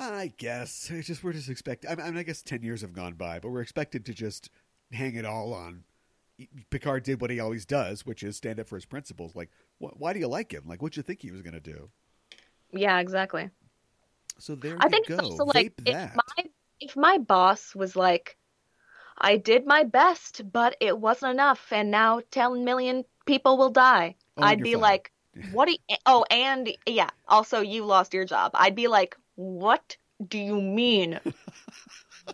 I 0.00 0.32
guess 0.36 0.90
it's 0.90 1.06
just 1.06 1.22
we're 1.24 1.32
just 1.32 1.48
expecting. 1.48 1.90
I 1.90 1.94
mean, 1.96 2.16
I 2.16 2.22
guess 2.22 2.42
ten 2.42 2.62
years 2.62 2.82
have 2.82 2.92
gone 2.92 3.14
by, 3.14 3.38
but 3.38 3.50
we're 3.50 3.62
expected 3.62 4.04
to 4.06 4.14
just 4.14 4.50
hang 4.92 5.14
it 5.14 5.24
all 5.24 5.52
on. 5.52 5.84
Picard 6.70 7.02
did 7.02 7.20
what 7.20 7.30
he 7.30 7.40
always 7.40 7.64
does, 7.64 8.06
which 8.06 8.22
is 8.22 8.36
stand 8.36 8.60
up 8.60 8.68
for 8.68 8.76
his 8.76 8.84
principles. 8.84 9.34
Like, 9.34 9.50
wh- 9.80 9.98
why 10.00 10.12
do 10.12 10.20
you 10.20 10.28
like 10.28 10.52
him? 10.52 10.64
Like, 10.66 10.80
what'd 10.80 10.96
you 10.96 11.02
think 11.02 11.20
he 11.20 11.32
was 11.32 11.42
going 11.42 11.54
to 11.54 11.60
do? 11.60 11.90
Yeah, 12.70 12.98
exactly. 13.00 13.50
So 14.38 14.54
there 14.54 14.76
I 14.80 14.84
you 14.86 14.90
think 14.90 15.08
go. 15.08 15.14
it's 15.14 15.22
also 15.24 15.44
like 15.46 15.74
Vape 15.76 15.80
if 15.86 15.94
that. 15.94 16.16
my 16.16 16.44
if 16.80 16.96
my 16.96 17.18
boss 17.18 17.74
was 17.74 17.96
like, 17.96 18.36
I 19.18 19.36
did 19.36 19.66
my 19.66 19.82
best, 19.82 20.42
but 20.52 20.76
it 20.80 20.96
wasn't 20.98 21.32
enough, 21.32 21.72
and 21.72 21.90
now 21.90 22.20
ten 22.30 22.64
million 22.64 23.04
people 23.26 23.56
will 23.58 23.70
die. 23.70 24.14
Oh, 24.36 24.42
I'd 24.44 24.62
be 24.62 24.74
fired. 24.74 24.82
like, 24.82 25.12
what? 25.52 25.66
Do 25.66 25.72
you, 25.72 25.96
oh, 26.06 26.24
and 26.30 26.70
yeah, 26.86 27.10
also 27.26 27.60
you 27.62 27.84
lost 27.84 28.14
your 28.14 28.24
job. 28.24 28.52
I'd 28.54 28.76
be 28.76 28.86
like, 28.86 29.16
what 29.38 29.96
do 30.26 30.36
you 30.36 30.60
mean, 30.60 31.20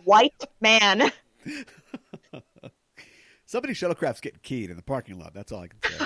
white 0.05 0.43
man? 0.59 1.11
Somebody's 3.45 3.77
shuttlecraft's 3.77 4.21
getting 4.21 4.39
keyed 4.41 4.71
in 4.71 4.75
the 4.75 4.81
parking 4.81 5.19
lot. 5.19 5.35
That's 5.35 5.51
all 5.51 5.61
I 5.61 5.67
can 5.67 5.79
say. 5.83 6.05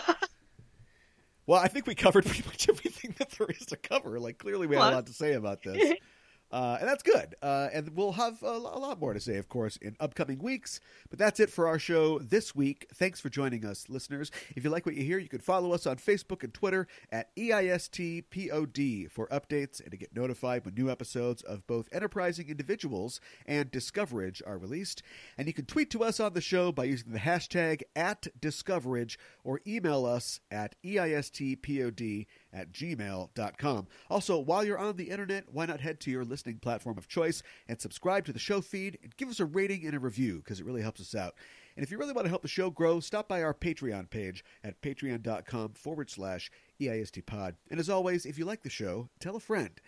well, 1.47 1.61
I 1.61 1.69
think 1.69 1.87
we 1.87 1.95
covered 1.95 2.25
pretty 2.25 2.43
much 2.45 2.67
everything 2.67 3.15
that 3.17 3.29
there 3.31 3.47
is 3.47 3.65
to 3.67 3.77
cover. 3.77 4.19
Like, 4.19 4.39
clearly, 4.39 4.67
we 4.67 4.75
had 4.75 4.91
a 4.91 4.95
lot 4.95 5.07
to 5.07 5.13
say 5.13 5.35
about 5.35 5.63
this. 5.63 5.93
Uh, 6.51 6.77
and 6.79 6.89
that's 6.89 7.03
good. 7.03 7.35
Uh, 7.41 7.69
and 7.71 7.95
we'll 7.95 8.13
have 8.13 8.41
a, 8.41 8.47
a, 8.47 8.79
lot 8.79 8.99
more 8.99 9.13
to 9.13 9.19
say, 9.19 9.37
of 9.37 9.47
course, 9.49 9.77
in 9.77 9.95
upcoming 9.99 10.39
weeks. 10.39 10.79
But 11.09 11.19
that's 11.19 11.39
it 11.39 11.51
for 11.51 11.67
our 11.67 11.77
show 11.77 12.17
this 12.19 12.55
week. 12.55 12.87
Thanks 12.93 13.19
for 13.19 13.29
joining 13.29 13.65
us, 13.65 13.87
listeners. 13.87 14.31
If 14.55 14.63
you 14.63 14.71
like 14.71 14.85
what 14.85 14.95
you 14.95 15.03
hear, 15.03 15.19
you 15.19 15.29
can 15.29 15.41
follow 15.41 15.73
us 15.73 15.85
on 15.85 15.97
Facebook 15.97 16.43
and 16.43 16.53
Twitter 16.53 16.87
at 17.11 17.35
EISTPOD 17.35 19.11
for 19.11 19.27
updates 19.27 19.79
and 19.79 19.91
to 19.91 19.97
get 19.97 20.15
notified 20.15 20.65
when 20.65 20.73
new 20.73 20.89
episodes 20.89 21.43
of 21.43 21.67
both 21.67 21.87
Enterprising 21.91 22.49
Individuals 22.49 23.21
and 23.45 23.69
Discoverage 23.69 24.41
are 24.47 24.57
released. 24.57 25.03
And 25.37 25.47
you 25.47 25.53
can 25.53 25.65
tweet 25.65 25.91
to 25.91 26.03
us 26.03 26.19
on 26.19 26.33
the 26.33 26.41
show 26.41 26.71
by 26.71 26.85
using 26.85 27.11
the 27.11 27.19
hashtag 27.19 27.83
at 27.95 28.27
Discoverage 28.39 29.19
or 29.43 29.61
email 29.67 30.05
us 30.05 30.39
at 30.49 30.75
EISTPOD 30.83 32.25
at 32.53 32.71
gmail.com. 32.71 33.87
Also, 34.09 34.39
while 34.39 34.63
you're 34.63 34.77
on 34.77 34.95
the 34.95 35.09
internet, 35.09 35.45
why 35.51 35.65
not 35.65 35.79
head 35.79 35.99
to 36.01 36.11
your 36.11 36.25
listening 36.25 36.57
platform 36.57 36.97
of 36.97 37.07
choice 37.07 37.43
and 37.67 37.79
subscribe 37.79 38.25
to 38.25 38.33
the 38.33 38.39
show 38.39 38.61
feed 38.61 38.97
and 39.03 39.15
give 39.17 39.29
us 39.29 39.39
a 39.39 39.45
rating 39.45 39.85
and 39.85 39.95
a 39.95 39.99
review 39.99 40.37
because 40.37 40.59
it 40.59 40.65
really 40.65 40.81
helps 40.81 41.01
us 41.01 41.15
out. 41.15 41.35
And 41.75 41.83
if 41.83 41.91
you 41.91 41.97
really 41.97 42.13
want 42.13 42.25
to 42.25 42.29
help 42.29 42.41
the 42.41 42.47
show 42.47 42.69
grow, 42.69 42.99
stop 42.99 43.27
by 43.27 43.41
our 43.41 43.53
Patreon 43.53 44.09
page 44.09 44.43
at 44.63 44.81
patreon.com 44.81 45.73
forward 45.73 46.09
slash 46.09 46.51
EISTpod. 46.81 47.53
And 47.71 47.79
as 47.79 47.89
always, 47.89 48.25
if 48.25 48.37
you 48.37 48.45
like 48.45 48.63
the 48.63 48.69
show, 48.69 49.09
tell 49.19 49.35
a 49.35 49.39
friend. 49.39 49.79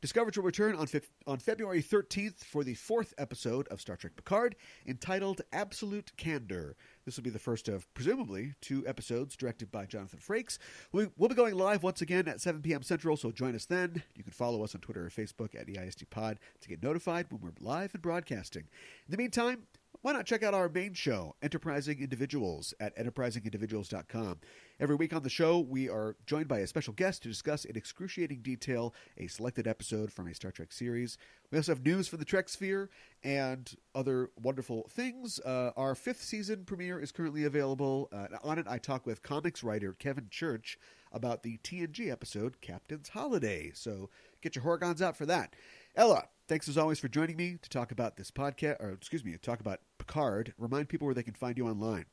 Discoverage 0.00 0.36
will 0.36 0.44
return 0.44 0.74
on, 0.74 0.88
on 1.28 1.38
February 1.38 1.80
13th 1.80 2.44
for 2.44 2.64
the 2.64 2.74
fourth 2.74 3.14
episode 3.18 3.68
of 3.68 3.80
Star 3.80 3.96
Trek 3.96 4.16
Picard 4.16 4.56
entitled 4.84 5.42
Absolute 5.52 6.10
Candor. 6.16 6.76
This 7.04 7.16
will 7.16 7.24
be 7.24 7.30
the 7.30 7.38
first 7.38 7.68
of, 7.68 7.92
presumably, 7.94 8.54
two 8.60 8.86
episodes 8.86 9.36
directed 9.36 9.72
by 9.72 9.86
Jonathan 9.86 10.20
Frakes. 10.20 10.58
We, 10.92 11.08
will 11.16 11.28
be 11.28 11.34
going 11.34 11.54
live 11.54 11.82
once 11.82 12.00
again 12.00 12.28
at 12.28 12.40
7 12.40 12.62
p.m. 12.62 12.82
Central, 12.82 13.16
so 13.16 13.32
join 13.32 13.56
us 13.56 13.66
then. 13.66 14.02
You 14.14 14.22
can 14.22 14.32
follow 14.32 14.62
us 14.62 14.74
on 14.74 14.80
Twitter 14.80 15.04
or 15.04 15.10
Facebook 15.10 15.58
at 15.58 15.66
EISTPod 15.66 16.36
to 16.60 16.68
get 16.68 16.82
notified 16.82 17.26
when 17.30 17.40
we're 17.40 17.52
live 17.60 17.92
and 17.94 18.02
broadcasting. 18.02 18.62
In 19.06 19.10
the 19.10 19.16
meantime, 19.16 19.64
why 20.02 20.12
not 20.12 20.26
check 20.26 20.42
out 20.42 20.52
our 20.52 20.68
main 20.68 20.94
show, 20.94 21.36
Enterprising 21.42 22.00
Individuals, 22.00 22.74
at 22.80 22.96
enterprisingindividuals.com. 22.96 24.40
Every 24.80 24.96
week 24.96 25.12
on 25.12 25.22
the 25.22 25.30
show, 25.30 25.60
we 25.60 25.88
are 25.88 26.16
joined 26.26 26.48
by 26.48 26.58
a 26.58 26.66
special 26.66 26.92
guest 26.92 27.22
to 27.22 27.28
discuss 27.28 27.64
in 27.64 27.76
excruciating 27.76 28.42
detail 28.42 28.94
a 29.16 29.28
selected 29.28 29.68
episode 29.68 30.12
from 30.12 30.26
a 30.26 30.34
Star 30.34 30.50
Trek 30.50 30.72
series. 30.72 31.18
We 31.52 31.58
also 31.58 31.70
have 31.70 31.84
news 31.84 32.08
for 32.08 32.16
the 32.16 32.24
Trek 32.24 32.48
sphere 32.48 32.90
and 33.22 33.72
other 33.94 34.30
wonderful 34.42 34.88
things. 34.90 35.38
Uh, 35.38 35.70
our 35.76 35.94
fifth 35.94 36.22
season 36.22 36.64
premiere 36.64 36.98
is 36.98 37.12
currently 37.12 37.44
available. 37.44 38.08
Uh, 38.12 38.26
on 38.42 38.58
it, 38.58 38.66
I 38.68 38.78
talk 38.78 39.06
with 39.06 39.22
comics 39.22 39.62
writer 39.62 39.92
Kevin 39.92 40.26
Church 40.30 40.80
about 41.12 41.44
the 41.44 41.58
TNG 41.58 42.10
episode 42.10 42.60
Captain's 42.60 43.10
Holiday. 43.10 43.70
So 43.72 44.10
get 44.40 44.56
your 44.56 44.64
Horga'hns 44.64 45.00
out 45.00 45.16
for 45.16 45.26
that. 45.26 45.54
Ella, 45.94 46.24
thanks 46.48 46.68
as 46.68 46.78
always 46.78 46.98
for 46.98 47.08
joining 47.08 47.36
me 47.36 47.58
to 47.60 47.68
talk 47.68 47.92
about 47.92 48.16
this 48.16 48.30
podcast, 48.30 48.80
or 48.80 48.90
excuse 48.90 49.24
me, 49.24 49.32
to 49.32 49.38
talk 49.38 49.60
about 49.60 49.80
Picard. 50.06 50.52
Remind 50.58 50.88
people 50.88 51.06
where 51.06 51.14
they 51.14 51.22
can 51.22 51.34
find 51.34 51.56
you 51.56 51.66
online. 51.68 52.06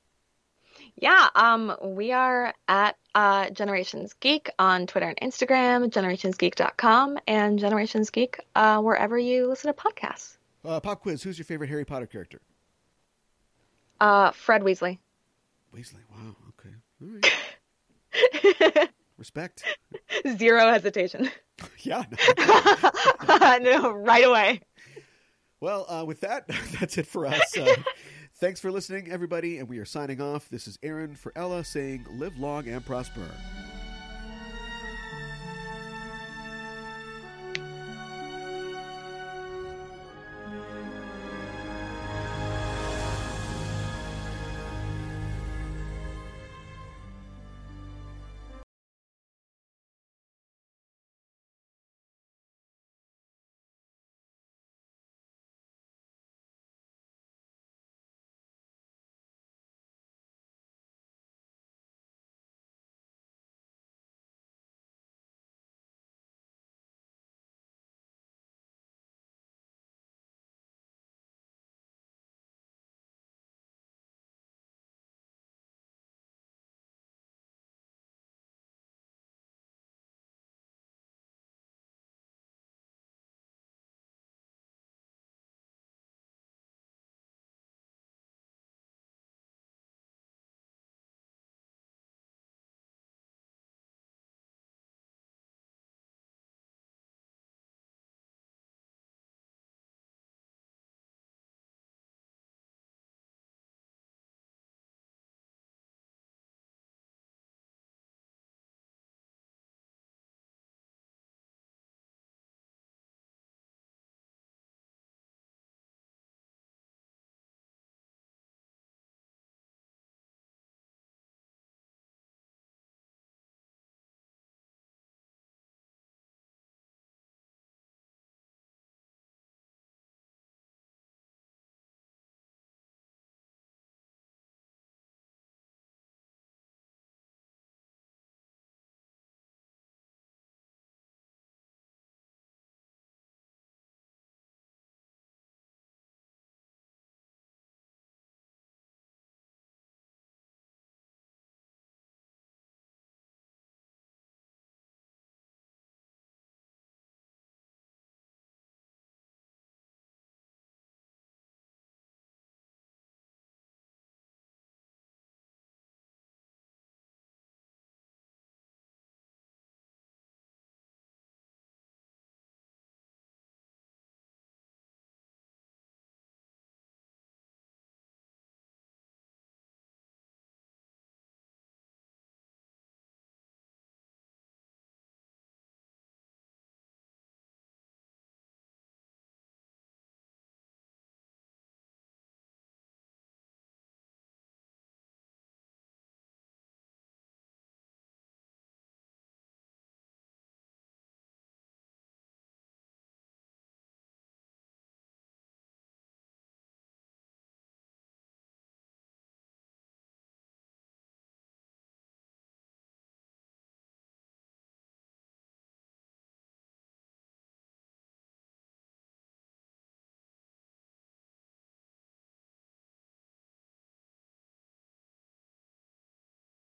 Yeah, 0.95 1.27
um, 1.35 1.75
we 1.81 2.11
are 2.11 2.53
at 2.67 2.95
uh, 3.15 3.49
Generations 3.49 4.13
Geek 4.19 4.49
on 4.59 4.85
Twitter 4.87 5.07
and 5.07 5.31
Instagram, 5.31 5.89
generationsgeek.com, 5.89 7.17
and 7.27 7.59
Generations 7.59 8.11
Geek 8.11 8.39
uh, 8.55 8.79
wherever 8.81 9.17
you 9.17 9.47
listen 9.47 9.73
to 9.73 9.81
podcasts. 9.81 10.37
Uh, 10.63 10.79
pop 10.79 11.01
quiz: 11.01 11.23
Who's 11.23 11.37
your 11.37 11.45
favorite 11.45 11.69
Harry 11.69 11.85
Potter 11.85 12.05
character? 12.05 12.41
Uh, 13.99 14.31
Fred 14.31 14.61
Weasley. 14.61 14.99
Weasley. 15.75 16.03
Wow. 16.11 16.35
Okay. 16.59 17.23
Right. 18.61 18.89
Respect. 19.17 19.63
Zero 20.37 20.71
hesitation. 20.71 21.29
yeah. 21.79 22.03
No. 22.37 23.57
no, 23.61 23.91
right 23.91 24.23
away. 24.23 24.61
Well, 25.61 25.85
uh, 25.89 26.05
with 26.05 26.21
that, 26.21 26.47
that's 26.79 26.97
it 26.97 27.05
for 27.05 27.25
us. 27.25 27.57
Uh, 27.57 27.75
thanks 28.35 28.59
for 28.59 28.71
listening, 28.71 29.11
everybody, 29.11 29.57
and 29.57 29.67
we 29.67 29.77
are 29.79 29.85
signing 29.85 30.21
off. 30.21 30.47
This 30.49 30.67
is 30.67 30.79
Aaron 30.83 31.15
for 31.15 31.33
Ella 31.35 31.63
saying, 31.63 32.05
live 32.09 32.37
long 32.37 32.67
and 32.67 32.85
prosper. 32.85 33.27